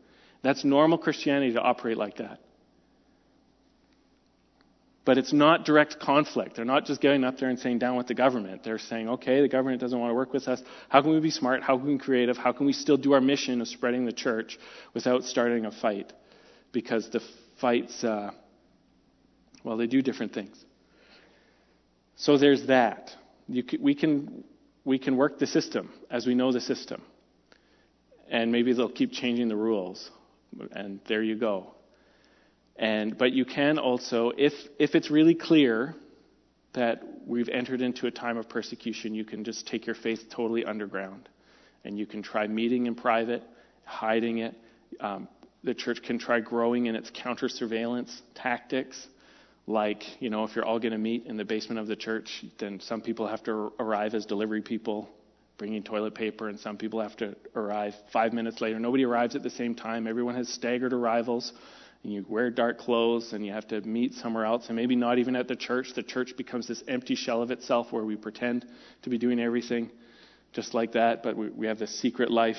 That's 0.43 0.65
normal 0.65 0.99
Christianity 0.99 1.55
to 1.55 1.61
operate 1.61 1.97
like 1.97 2.19
that. 2.19 2.41
But 5.05 5.19
it's 5.19 5.33
not 5.33 5.65
direct 5.65 6.01
conflict. 6.01 6.57
They're 6.57 6.65
not 6.65 6.85
just 6.85 7.01
getting 7.01 7.23
up 7.23 7.39
there 7.39 7.49
and 7.49 7.59
saying 7.59 7.79
down 7.79 7.97
with 7.97 8.09
the 8.09 8.15
government. 8.15 8.65
They're 8.65 8.79
saying, 8.79 9.09
okay, 9.09 9.41
the 9.41 9.49
government 9.49 9.81
doesn't 9.81 9.99
want 9.99 10.11
to 10.11 10.15
work 10.15 10.33
with 10.33 10.49
us. 10.49 10.61
How 10.89 11.01
can 11.01 11.13
we 11.13 11.21
be 11.21 11.31
smart? 11.31 11.63
How 11.63 11.77
can 11.77 11.87
we 11.87 11.93
be 11.95 11.99
creative? 11.99 12.37
How 12.37 12.51
can 12.53 12.67
we 12.67 12.73
still 12.73 12.97
do 12.97 13.13
our 13.13 13.21
mission 13.21 13.61
of 13.61 13.69
spreading 13.69 14.05
the 14.05 14.13
church 14.13 14.59
without 14.95 15.23
starting 15.23 15.65
a 15.65 15.71
fight? 15.71 16.13
Because 16.73 17.09
the 17.11 17.21
fights, 17.61 18.03
uh, 18.03 18.33
well, 19.63 19.77
they 19.77 19.87
do 19.87 20.03
different 20.03 20.33
things. 20.33 20.65
So 22.17 22.39
there's 22.39 22.67
that. 22.67 23.15
Can, 23.47 23.83
we, 23.83 23.95
can, 23.95 24.45
we 24.85 24.99
can 24.99 25.17
work 25.17 25.39
the 25.39 25.47
system 25.47 25.93
as 26.11 26.27
we 26.27 26.35
know 26.35 26.51
the 26.51 26.61
system. 26.61 27.03
And 28.29 28.51
maybe 28.51 28.73
they'll 28.73 28.89
keep 28.89 29.13
changing 29.13 29.49
the 29.49 29.57
rules. 29.57 30.11
And 30.73 31.01
there 31.07 31.23
you 31.23 31.37
go. 31.37 31.75
And, 32.77 33.17
but 33.17 33.33
you 33.33 33.45
can 33.45 33.79
also, 33.79 34.33
if, 34.37 34.53
if 34.79 34.95
it's 34.95 35.11
really 35.11 35.35
clear 35.35 35.95
that 36.73 37.03
we've 37.27 37.49
entered 37.49 37.81
into 37.81 38.07
a 38.07 38.11
time 38.11 38.37
of 38.37 38.49
persecution, 38.49 39.15
you 39.15 39.25
can 39.25 39.45
just 39.45 39.67
take 39.67 39.87
your 39.87 39.95
faith 39.95 40.29
totally 40.31 40.65
underground. 40.65 41.29
And 41.85 41.99
you 41.99 42.07
can 42.07 42.23
try 42.23 42.47
meeting 42.47 42.87
in 42.87 42.95
private, 42.95 43.43
hiding 43.85 44.39
it. 44.39 44.55
Um, 45.01 45.29
the 45.63 45.75
church 45.75 46.03
can 46.03 46.19
try 46.19 46.41
growing 46.41 46.87
in 46.87 46.97
its 46.97 47.11
counter 47.11 47.49
surveillance 47.49 48.23
tactics 48.35 49.07
like, 49.67 50.21
you 50.21 50.31
know, 50.31 50.45
if 50.45 50.55
you're 50.55 50.65
all 50.65 50.79
going 50.79 50.93
to 50.93 50.99
meet 50.99 51.27
in 51.27 51.37
the 51.37 51.45
basement 51.45 51.81
of 51.81 51.87
the 51.87 51.97
church, 51.97 52.45
then 52.59 52.81
some 52.81 53.01
people 53.01 53.27
have 53.27 53.43
to 53.45 53.73
arrive 53.81 54.15
as 54.15 54.25
delivery 54.27 54.63
people 54.63 55.09
bringing 55.59 55.83
toilet 55.83 56.15
paper, 56.15 56.49
and 56.49 56.61
some 56.61 56.77
people 56.77 57.01
have 57.01 57.17
to 57.17 57.35
arrive 57.55 57.95
five 58.13 58.33
minutes 58.33 58.61
later. 58.61 58.79
Nobody 58.79 59.05
arrives 59.05 59.35
at 59.35 59.43
the 59.43 59.51
same 59.51 59.75
time. 59.75 60.07
Everyone 60.07 60.35
has 60.35 60.49
staggered 60.49 60.93
arrivals, 60.93 61.53
and 62.05 62.13
you 62.13 62.25
wear 62.29 62.51
dark 62.51 62.79
clothes, 62.79 63.33
and 63.33 63.45
you 63.45 63.53
have 63.53 63.67
to 63.69 63.81
meet 63.81 64.15
somewhere 64.15 64.45
else, 64.45 64.67
and 64.69 64.77
maybe 64.77 64.95
not 64.95 65.19
even 65.19 65.35
at 65.35 65.49
the 65.49 65.57
church. 65.57 65.95
The 65.95 66.03
church 66.03 66.35
becomes 66.37 66.69
this 66.69 66.85
empty 66.87 67.15
shell 67.15 67.43
of 67.43 67.51
itself 67.51 67.91
where 67.91 68.05
we 68.05 68.17
pretend 68.17 68.67
to 69.03 69.11
be 69.11 69.19
doing 69.19 69.41
everything 69.41 69.91
just 70.53 70.75
like 70.75 70.93
that, 70.93 71.23
but 71.23 71.37
we, 71.37 71.49
we 71.51 71.67
have 71.67 71.79
this 71.79 72.01
secret 72.01 72.31
life 72.31 72.57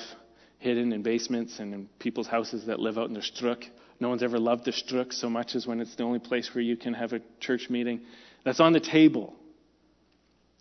hidden 0.58 0.92
in 0.92 1.02
basements 1.02 1.58
and 1.60 1.72
in 1.72 1.88
people's 1.98 2.26
houses 2.26 2.66
that 2.66 2.80
live 2.80 2.98
out 2.98 3.08
in 3.08 3.14
the 3.14 3.22
struck 3.22 3.64
no 4.00 4.08
one's 4.08 4.22
ever 4.22 4.38
loved 4.38 4.64
the 4.64 4.72
Struck 4.72 5.12
so 5.12 5.28
much 5.28 5.54
as 5.54 5.66
when 5.66 5.80
it's 5.80 5.94
the 5.96 6.04
only 6.04 6.18
place 6.18 6.54
where 6.54 6.62
you 6.62 6.76
can 6.76 6.94
have 6.94 7.12
a 7.12 7.20
church 7.40 7.68
meeting. 7.68 8.00
That's 8.44 8.60
on 8.60 8.72
the 8.72 8.80
table. 8.80 9.34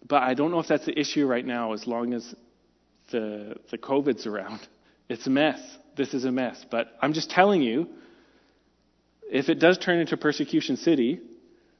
But 0.07 0.23
I 0.23 0.33
don't 0.33 0.51
know 0.51 0.59
if 0.59 0.67
that's 0.67 0.85
the 0.85 0.97
issue 0.97 1.25
right 1.25 1.45
now 1.45 1.73
as 1.73 1.85
long 1.85 2.13
as 2.13 2.35
the, 3.11 3.55
the 3.71 3.77
COVID's 3.77 4.25
around. 4.27 4.59
It's 5.09 5.25
a 5.25 5.29
mess. 5.29 5.61
This 5.95 6.13
is 6.13 6.25
a 6.25 6.33
mess. 6.33 6.65
But 6.69 6.87
I'm 7.01 7.13
just 7.13 7.29
telling 7.29 7.61
you, 7.61 7.87
if 9.31 9.47
it 9.47 9.57
does 9.57 9.77
turn 9.77 9.99
into 9.99 10.17
persecution 10.17 10.75
city, 10.75 11.21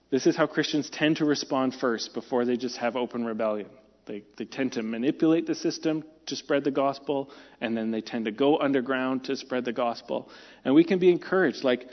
this 0.09 0.25
is 0.25 0.37
how 0.37 0.47
Christians 0.47 0.89
tend 0.89 1.17
to 1.17 1.25
respond 1.25 1.75
first 1.75 2.13
before 2.13 2.45
they 2.45 2.55
just 2.55 2.77
have 2.77 2.95
open 2.95 3.25
rebellion. 3.25 3.67
They, 4.07 4.23
they 4.37 4.45
tend 4.45 4.73
to 4.73 4.83
manipulate 4.83 5.45
the 5.45 5.55
system 5.55 6.03
to 6.25 6.35
spread 6.35 6.63
the 6.63 6.71
gospel, 6.71 7.29
and 7.61 7.75
then 7.75 7.91
they 7.91 8.01
tend 8.01 8.25
to 8.25 8.31
go 8.31 8.59
underground 8.59 9.25
to 9.25 9.35
spread 9.35 9.65
the 9.65 9.73
gospel. 9.73 10.29
And 10.65 10.73
we 10.73 10.83
can 10.83 10.99
be 10.99 11.09
encouraged. 11.09 11.63
Like 11.63 11.87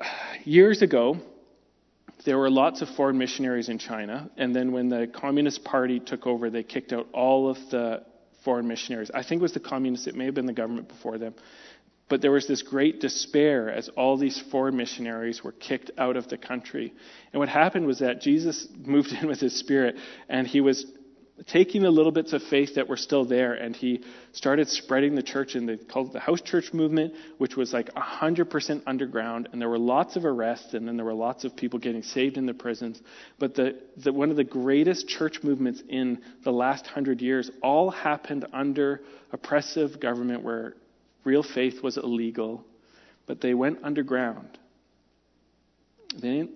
years 0.44 0.82
ago, 0.82 1.18
there 2.24 2.36
were 2.36 2.50
lots 2.50 2.82
of 2.82 2.88
foreign 2.90 3.18
missionaries 3.18 3.68
in 3.68 3.78
China, 3.78 4.30
and 4.36 4.54
then 4.54 4.72
when 4.72 4.88
the 4.88 5.06
Communist 5.06 5.64
Party 5.64 6.00
took 6.00 6.26
over, 6.26 6.50
they 6.50 6.62
kicked 6.62 6.92
out 6.92 7.06
all 7.12 7.48
of 7.48 7.56
the 7.70 8.02
foreign 8.44 8.66
missionaries. 8.66 9.10
I 9.12 9.22
think 9.22 9.40
it 9.40 9.42
was 9.42 9.52
the 9.52 9.60
communists, 9.60 10.06
it 10.06 10.14
may 10.14 10.24
have 10.24 10.34
been 10.34 10.46
the 10.46 10.52
government 10.52 10.88
before 10.88 11.18
them. 11.18 11.34
But 12.08 12.22
there 12.22 12.32
was 12.32 12.46
this 12.46 12.62
great 12.62 13.00
despair 13.00 13.70
as 13.70 13.88
all 13.90 14.16
these 14.16 14.40
foreign 14.50 14.76
missionaries 14.76 15.44
were 15.44 15.52
kicked 15.52 15.90
out 15.98 16.16
of 16.16 16.28
the 16.28 16.38
country. 16.38 16.92
And 17.32 17.40
what 17.40 17.48
happened 17.48 17.86
was 17.86 17.98
that 17.98 18.20
Jesus 18.20 18.66
moved 18.76 19.12
in 19.12 19.28
with 19.28 19.40
his 19.40 19.58
spirit 19.58 19.96
and 20.28 20.46
he 20.46 20.60
was 20.60 20.86
taking 21.46 21.82
the 21.82 21.90
little 21.90 22.12
bits 22.12 22.32
of 22.32 22.42
faith 22.42 22.74
that 22.74 22.88
were 22.88 22.96
still 22.96 23.24
there 23.24 23.54
and 23.54 23.76
he 23.76 24.02
started 24.32 24.68
spreading 24.68 25.14
the 25.14 25.22
church 25.22 25.54
and 25.54 25.68
they 25.68 25.76
called 25.76 26.08
it 26.08 26.12
the 26.12 26.20
house 26.20 26.40
church 26.40 26.72
movement 26.72 27.14
which 27.38 27.56
was 27.56 27.72
like 27.72 27.92
100% 27.94 28.82
underground 28.86 29.48
and 29.52 29.60
there 29.60 29.68
were 29.68 29.78
lots 29.78 30.16
of 30.16 30.24
arrests 30.24 30.74
and 30.74 30.86
then 30.88 30.96
there 30.96 31.06
were 31.06 31.14
lots 31.14 31.44
of 31.44 31.54
people 31.54 31.78
getting 31.78 32.02
saved 32.02 32.36
in 32.36 32.46
the 32.46 32.54
prisons 32.54 33.00
but 33.38 33.54
the, 33.54 33.78
the 33.98 34.12
one 34.12 34.30
of 34.30 34.36
the 34.36 34.44
greatest 34.44 35.06
church 35.08 35.42
movements 35.42 35.82
in 35.88 36.20
the 36.42 36.52
last 36.52 36.86
hundred 36.86 37.20
years 37.20 37.50
all 37.62 37.90
happened 37.90 38.44
under 38.52 39.00
oppressive 39.32 40.00
government 40.00 40.42
where 40.42 40.74
Real 41.24 41.42
faith 41.42 41.82
was 41.82 41.96
illegal, 41.96 42.64
but 43.26 43.40
they 43.40 43.54
went 43.54 43.78
underground. 43.82 44.58
They 46.14 46.30
didn't 46.30 46.52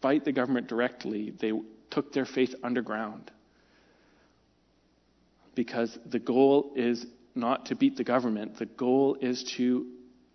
fight 0.00 0.24
the 0.24 0.32
government 0.32 0.68
directly, 0.68 1.30
they 1.30 1.52
took 1.90 2.12
their 2.12 2.24
faith 2.24 2.54
underground. 2.62 3.30
Because 5.54 5.98
the 6.06 6.20
goal 6.20 6.72
is 6.76 7.04
not 7.34 7.66
to 7.66 7.74
beat 7.74 7.96
the 7.96 8.04
government, 8.04 8.58
the 8.58 8.66
goal 8.66 9.16
is 9.20 9.42
to 9.56 9.86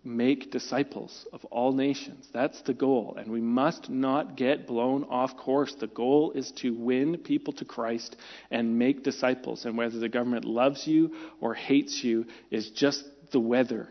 make 0.04 0.50
disciples 0.50 1.26
of 1.32 1.44
all 1.46 1.72
nations. 1.72 2.28
That's 2.32 2.60
the 2.62 2.74
goal. 2.74 3.16
And 3.18 3.32
we 3.32 3.40
must 3.40 3.88
not 3.88 4.36
get 4.36 4.66
blown 4.66 5.04
off 5.04 5.36
course. 5.36 5.74
The 5.74 5.86
goal 5.86 6.32
is 6.32 6.52
to 6.56 6.74
win 6.74 7.16
people 7.16 7.54
to 7.54 7.64
Christ 7.64 8.16
and 8.50 8.78
make 8.78 9.02
disciples. 9.02 9.64
And 9.64 9.78
whether 9.78 9.98
the 9.98 10.10
government 10.10 10.44
loves 10.44 10.86
you 10.86 11.14
or 11.40 11.54
hates 11.54 12.04
you 12.04 12.26
is 12.50 12.70
just 12.70 13.02
the 13.30 13.40
weather. 13.40 13.88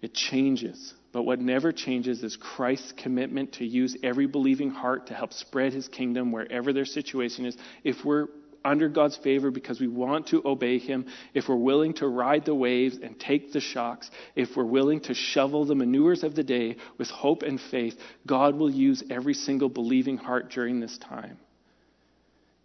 It 0.00 0.14
changes. 0.14 0.94
But 1.12 1.22
what 1.22 1.40
never 1.40 1.72
changes 1.72 2.22
is 2.22 2.36
Christ's 2.36 2.92
commitment 2.92 3.52
to 3.54 3.64
use 3.64 3.96
every 4.02 4.26
believing 4.26 4.70
heart 4.70 5.08
to 5.08 5.14
help 5.14 5.32
spread 5.32 5.72
his 5.72 5.88
kingdom 5.88 6.30
wherever 6.30 6.72
their 6.72 6.84
situation 6.84 7.46
is. 7.46 7.56
If 7.82 8.04
we're 8.04 8.28
under 8.64 8.88
God's 8.88 9.16
favor 9.16 9.50
because 9.50 9.80
we 9.80 9.88
want 9.88 10.28
to 10.28 10.42
obey 10.44 10.78
Him, 10.78 11.06
if 11.34 11.48
we're 11.48 11.56
willing 11.56 11.94
to 11.94 12.08
ride 12.08 12.44
the 12.44 12.54
waves 12.54 12.98
and 13.02 13.18
take 13.18 13.52
the 13.52 13.60
shocks, 13.60 14.10
if 14.34 14.56
we're 14.56 14.64
willing 14.64 15.00
to 15.02 15.14
shovel 15.14 15.64
the 15.64 15.74
manures 15.74 16.22
of 16.22 16.34
the 16.34 16.44
day 16.44 16.76
with 16.98 17.08
hope 17.08 17.42
and 17.42 17.60
faith, 17.60 17.98
God 18.26 18.56
will 18.56 18.70
use 18.70 19.02
every 19.10 19.34
single 19.34 19.68
believing 19.68 20.16
heart 20.16 20.50
during 20.50 20.80
this 20.80 20.98
time. 20.98 21.38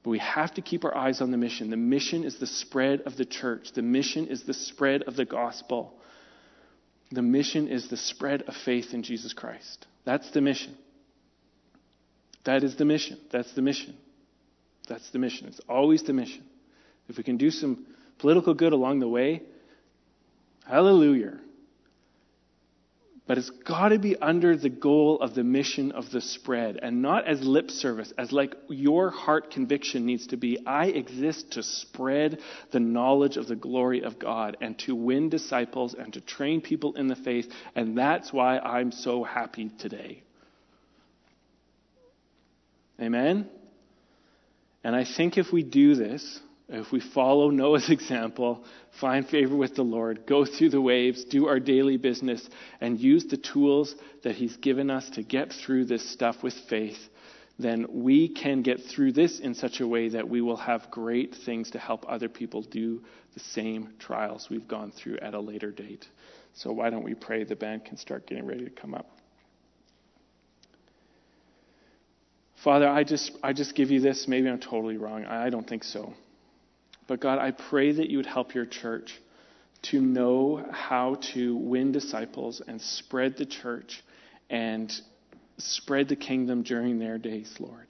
But 0.03 0.09
we 0.09 0.19
have 0.19 0.53
to 0.55 0.61
keep 0.61 0.83
our 0.83 0.95
eyes 0.95 1.21
on 1.21 1.31
the 1.31 1.37
mission. 1.37 1.69
The 1.69 1.77
mission 1.77 2.25
is 2.25 2.37
the 2.37 2.47
spread 2.47 3.01
of 3.01 3.15
the 3.15 3.25
church, 3.25 3.71
the 3.73 3.81
mission 3.81 4.27
is 4.27 4.43
the 4.43 4.53
spread 4.53 5.03
of 5.03 5.15
the 5.15 5.25
gospel. 5.25 5.93
The 7.11 7.21
mission 7.21 7.67
is 7.67 7.89
the 7.89 7.97
spread 7.97 8.41
of 8.43 8.55
faith 8.55 8.93
in 8.93 9.03
Jesus 9.03 9.33
Christ. 9.33 9.85
That's 10.03 10.31
the 10.31 10.41
mission. 10.41 10.75
That 12.43 12.63
is 12.63 12.75
the 12.75 12.85
mission. 12.85 13.19
That's 13.31 13.53
the 13.53 13.61
mission. 13.61 13.95
That's 14.87 15.09
the 15.11 15.19
mission. 15.19 15.47
It's 15.47 15.61
always 15.69 16.03
the 16.03 16.13
mission. 16.13 16.43
If 17.07 17.17
we 17.17 17.23
can 17.23 17.37
do 17.37 17.51
some 17.51 17.85
political 18.17 18.53
good 18.53 18.73
along 18.73 18.99
the 18.99 19.07
way, 19.07 19.43
hallelujah. 20.65 21.39
But 23.25 23.37
it's 23.37 23.49
got 23.49 23.89
to 23.89 23.99
be 23.99 24.17
under 24.17 24.57
the 24.57 24.69
goal 24.69 25.19
of 25.21 25.33
the 25.33 25.45
mission 25.45 25.93
of 25.93 26.11
the 26.11 26.19
spread 26.19 26.77
and 26.81 27.01
not 27.01 27.25
as 27.25 27.41
lip 27.41 27.71
service, 27.71 28.11
as 28.17 28.33
like 28.33 28.53
your 28.67 29.11
heart 29.11 29.49
conviction 29.51 30.05
needs 30.05 30.27
to 30.27 30.37
be 30.37 30.59
I 30.67 30.87
exist 30.87 31.51
to 31.53 31.63
spread 31.63 32.39
the 32.71 32.81
knowledge 32.81 33.37
of 33.37 33.47
the 33.47 33.55
glory 33.55 34.03
of 34.03 34.19
God 34.19 34.57
and 34.59 34.77
to 34.79 34.93
win 34.93 35.29
disciples 35.29 35.93
and 35.93 36.11
to 36.13 36.21
train 36.21 36.59
people 36.59 36.95
in 36.95 37.07
the 37.07 37.15
faith. 37.15 37.49
And 37.75 37.97
that's 37.97 38.33
why 38.33 38.59
I'm 38.59 38.91
so 38.91 39.23
happy 39.23 39.71
today. 39.79 40.21
Amen? 42.99 43.49
And 44.83 44.95
I 44.97 45.05
think 45.05 45.37
if 45.37 45.53
we 45.53 45.63
do 45.63 45.95
this, 45.95 46.41
if 46.69 46.91
we 46.91 46.99
follow 46.99 47.49
Noah's 47.49 47.89
example, 47.91 48.63
find 48.99 49.27
favor 49.27 49.55
with 49.55 49.75
the 49.75 49.83
Lord, 49.83 50.25
go 50.25 50.45
through 50.45 50.69
the 50.69 50.81
waves, 50.81 51.23
do 51.25 51.47
our 51.47 51.59
daily 51.59 51.97
business, 51.97 52.47
and 52.81 52.99
use 52.99 53.25
the 53.25 53.37
tools 53.37 53.95
that 54.23 54.35
He's 54.35 54.57
given 54.57 54.89
us 54.89 55.09
to 55.11 55.23
get 55.23 55.51
through 55.53 55.85
this 55.85 56.09
stuff 56.11 56.43
with 56.43 56.53
faith, 56.69 56.97
then 57.59 57.85
we 57.89 58.29
can 58.29 58.61
get 58.63 58.79
through 58.81 59.11
this 59.11 59.39
in 59.39 59.53
such 59.53 59.79
a 59.79 59.87
way 59.87 60.09
that 60.09 60.27
we 60.27 60.41
will 60.41 60.57
have 60.57 60.89
great 60.89 61.35
things 61.45 61.71
to 61.71 61.79
help 61.79 62.05
other 62.07 62.27
people 62.27 62.63
do 62.63 63.01
the 63.35 63.39
same 63.39 63.93
trials 63.99 64.47
we've 64.49 64.67
gone 64.67 64.91
through 64.91 65.17
at 65.17 65.33
a 65.33 65.39
later 65.39 65.71
date. 65.71 66.07
So, 66.55 66.71
why 66.71 66.89
don't 66.89 67.03
we 67.03 67.13
pray? 67.13 67.43
The 67.43 67.55
band 67.55 67.85
can 67.85 67.97
start 67.97 68.25
getting 68.27 68.45
ready 68.45 68.63
to 68.63 68.69
come 68.69 68.93
up. 68.93 69.07
Father, 72.63 72.87
I 72.87 73.03
just, 73.03 73.31
I 73.43 73.53
just 73.53 73.75
give 73.75 73.91
you 73.91 73.99
this. 73.99 74.27
Maybe 74.27 74.47
I'm 74.47 74.59
totally 74.59 74.97
wrong. 74.97 75.25
I 75.25 75.49
don't 75.49 75.67
think 75.67 75.83
so. 75.83 76.13
But 77.07 77.19
God, 77.19 77.39
I 77.39 77.51
pray 77.51 77.91
that 77.91 78.09
you 78.09 78.17
would 78.17 78.25
help 78.25 78.53
your 78.53 78.65
church 78.65 79.19
to 79.83 79.99
know 79.99 80.65
how 80.71 81.15
to 81.33 81.55
win 81.55 81.91
disciples 81.91 82.61
and 82.65 82.81
spread 82.81 83.37
the 83.37 83.45
church 83.45 84.01
and 84.49 84.91
spread 85.57 86.07
the 86.07 86.15
kingdom 86.15 86.63
during 86.63 86.99
their 86.99 87.17
days, 87.17 87.53
Lord. 87.59 87.87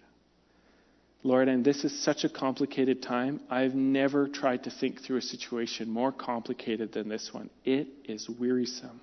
Lord, 1.25 1.47
and 1.47 1.63
this 1.63 1.85
is 1.85 2.03
such 2.03 2.25
a 2.25 2.29
complicated 2.29 3.01
time. 3.01 3.39
I've 3.49 3.75
never 3.75 4.27
tried 4.27 4.63
to 4.65 4.71
think 4.71 5.01
through 5.01 5.17
a 5.17 5.21
situation 5.21 5.89
more 5.89 6.11
complicated 6.11 6.91
than 6.91 7.07
this 7.07 7.33
one. 7.33 7.49
It 7.63 7.87
is 8.05 8.29
wearisome. 8.29 8.99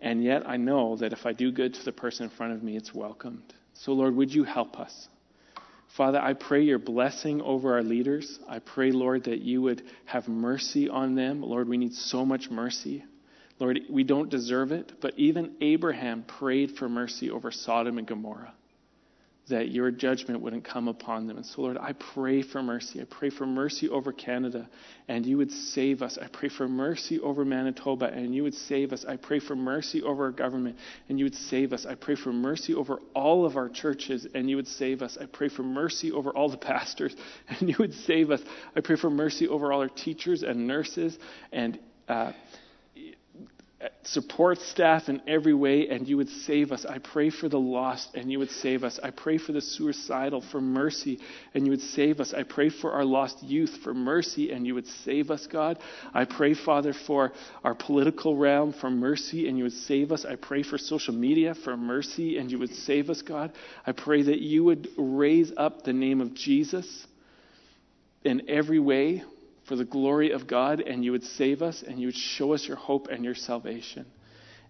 And 0.00 0.24
yet 0.24 0.48
I 0.48 0.56
know 0.56 0.96
that 0.96 1.12
if 1.12 1.26
I 1.26 1.32
do 1.32 1.52
good 1.52 1.74
to 1.74 1.84
the 1.84 1.92
person 1.92 2.24
in 2.24 2.30
front 2.30 2.54
of 2.54 2.62
me, 2.62 2.76
it's 2.76 2.94
welcomed. 2.94 3.52
So, 3.74 3.92
Lord, 3.92 4.14
would 4.16 4.32
you 4.32 4.44
help 4.44 4.78
us? 4.80 5.08
Father, 5.96 6.20
I 6.20 6.34
pray 6.34 6.62
your 6.62 6.78
blessing 6.78 7.40
over 7.40 7.74
our 7.74 7.82
leaders. 7.82 8.38
I 8.48 8.58
pray, 8.58 8.92
Lord, 8.92 9.24
that 9.24 9.40
you 9.40 9.62
would 9.62 9.82
have 10.04 10.28
mercy 10.28 10.88
on 10.88 11.14
them. 11.14 11.42
Lord, 11.42 11.68
we 11.68 11.78
need 11.78 11.94
so 11.94 12.24
much 12.24 12.50
mercy. 12.50 13.04
Lord, 13.58 13.80
we 13.90 14.04
don't 14.04 14.28
deserve 14.30 14.70
it, 14.70 14.92
but 15.00 15.14
even 15.16 15.56
Abraham 15.60 16.22
prayed 16.22 16.76
for 16.76 16.88
mercy 16.88 17.30
over 17.30 17.50
Sodom 17.50 17.98
and 17.98 18.06
Gomorrah 18.06 18.54
that 19.48 19.70
your 19.70 19.90
judgment 19.90 20.40
wouldn't 20.40 20.64
come 20.64 20.88
upon 20.88 21.26
them. 21.26 21.36
And 21.36 21.46
so, 21.46 21.62
Lord, 21.62 21.78
I 21.78 21.92
pray 21.92 22.42
for 22.42 22.62
mercy. 22.62 23.00
I 23.00 23.04
pray 23.04 23.30
for 23.30 23.46
mercy 23.46 23.88
over 23.88 24.12
Canada, 24.12 24.68
and 25.08 25.24
you 25.24 25.36
would 25.38 25.50
save 25.50 26.02
us. 26.02 26.18
I 26.20 26.28
pray 26.28 26.48
for 26.48 26.68
mercy 26.68 27.20
over 27.20 27.44
Manitoba, 27.44 28.06
and 28.06 28.34
you 28.34 28.42
would 28.42 28.54
save 28.54 28.92
us. 28.92 29.04
I 29.06 29.16
pray 29.16 29.40
for 29.40 29.56
mercy 29.56 30.02
over 30.02 30.26
our 30.26 30.32
government, 30.32 30.76
and 31.08 31.18
you 31.18 31.24
would 31.24 31.34
save 31.34 31.72
us. 31.72 31.86
I 31.86 31.94
pray 31.94 32.14
for 32.14 32.32
mercy 32.32 32.74
over 32.74 33.00
all 33.14 33.44
of 33.44 33.56
our 33.56 33.68
churches, 33.68 34.26
and 34.34 34.48
you 34.48 34.56
would 34.56 34.68
save 34.68 35.02
us. 35.02 35.18
I 35.20 35.26
pray 35.26 35.48
for 35.48 35.62
mercy 35.62 36.12
over 36.12 36.30
all 36.30 36.48
the 36.48 36.56
pastors, 36.68 37.14
and 37.48 37.68
you 37.68 37.76
would 37.78 37.94
save 37.94 38.30
us. 38.30 38.40
I 38.76 38.80
pray 38.80 38.96
for 38.96 39.10
mercy 39.10 39.48
over 39.48 39.72
all 39.72 39.80
our 39.80 39.88
teachers 39.88 40.42
and 40.42 40.66
nurses 40.66 41.18
and 41.52 41.78
uh, 42.08 42.32
support 44.02 44.58
staff 44.58 45.08
in 45.08 45.22
every 45.28 45.54
way 45.54 45.88
and 45.88 46.08
you 46.08 46.16
would 46.16 46.28
save 46.28 46.72
us. 46.72 46.84
I 46.84 46.98
pray 46.98 47.30
for 47.30 47.48
the 47.48 47.60
lost 47.60 48.14
and 48.14 48.30
you 48.30 48.40
would 48.40 48.50
save 48.50 48.82
us. 48.82 48.98
I 49.00 49.10
pray 49.10 49.38
for 49.38 49.52
the 49.52 49.60
suicidal 49.60 50.40
for 50.40 50.60
mercy 50.60 51.20
and 51.54 51.64
you 51.64 51.70
would 51.70 51.80
save 51.80 52.18
us. 52.18 52.34
I 52.34 52.42
pray 52.42 52.70
for 52.70 52.92
our 52.92 53.04
lost 53.04 53.40
youth 53.42 53.78
for 53.84 53.94
mercy 53.94 54.50
and 54.50 54.66
you 54.66 54.74
would 54.74 54.86
save 54.86 55.30
us, 55.30 55.46
God. 55.46 55.78
I 56.12 56.24
pray, 56.24 56.54
Father, 56.54 56.92
for 56.92 57.32
our 57.62 57.74
political 57.74 58.36
realm 58.36 58.72
for 58.72 58.90
mercy 58.90 59.48
and 59.48 59.56
you 59.56 59.64
would 59.64 59.72
save 59.72 60.10
us. 60.10 60.24
I 60.24 60.34
pray 60.34 60.64
for 60.64 60.76
social 60.76 61.14
media 61.14 61.54
for 61.54 61.76
mercy 61.76 62.38
and 62.38 62.50
you 62.50 62.58
would 62.58 62.74
save 62.74 63.10
us, 63.10 63.22
God. 63.22 63.52
I 63.86 63.92
pray 63.92 64.22
that 64.22 64.40
you 64.40 64.64
would 64.64 64.88
raise 64.96 65.52
up 65.56 65.84
the 65.84 65.92
name 65.92 66.20
of 66.20 66.34
Jesus 66.34 67.06
in 68.24 68.48
every 68.48 68.80
way 68.80 69.22
for 69.68 69.76
the 69.76 69.84
glory 69.84 70.32
of 70.32 70.46
God, 70.46 70.80
and 70.80 71.04
you 71.04 71.12
would 71.12 71.24
save 71.24 71.62
us, 71.62 71.84
and 71.86 72.00
you 72.00 72.08
would 72.08 72.16
show 72.16 72.54
us 72.54 72.66
your 72.66 72.76
hope 72.76 73.08
and 73.08 73.24
your 73.24 73.34
salvation. 73.34 74.06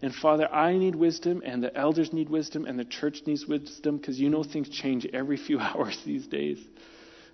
And 0.03 0.14
Father, 0.14 0.53
I 0.53 0.76
need 0.76 0.94
wisdom, 0.94 1.42
and 1.44 1.62
the 1.62 1.74
elders 1.76 2.12
need 2.12 2.28
wisdom, 2.28 2.66
and 2.66 2.78
the 2.78 2.84
church 2.84 3.22
needs 3.26 3.46
wisdom, 3.46 3.96
because 3.96 4.20
you 4.20 4.28
know 4.28 4.44
things 4.44 4.68
change 4.68 5.07
every 5.12 5.36
few 5.46 5.59
hours 5.59 5.99
these 6.05 6.26
days. 6.26 6.59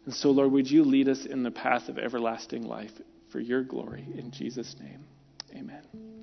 And 0.04 0.14
so, 0.14 0.30
Lord, 0.30 0.52
would 0.52 0.70
you 0.70 0.84
lead 0.84 1.08
us 1.08 1.24
in 1.24 1.42
the 1.42 1.50
path 1.50 1.88
of 1.88 1.98
everlasting 1.98 2.62
life 2.62 2.92
for 3.30 3.40
your 3.40 3.62
glory? 3.62 4.06
In 4.16 4.30
Jesus' 4.30 4.76
name, 4.78 5.04
amen. 5.54 6.13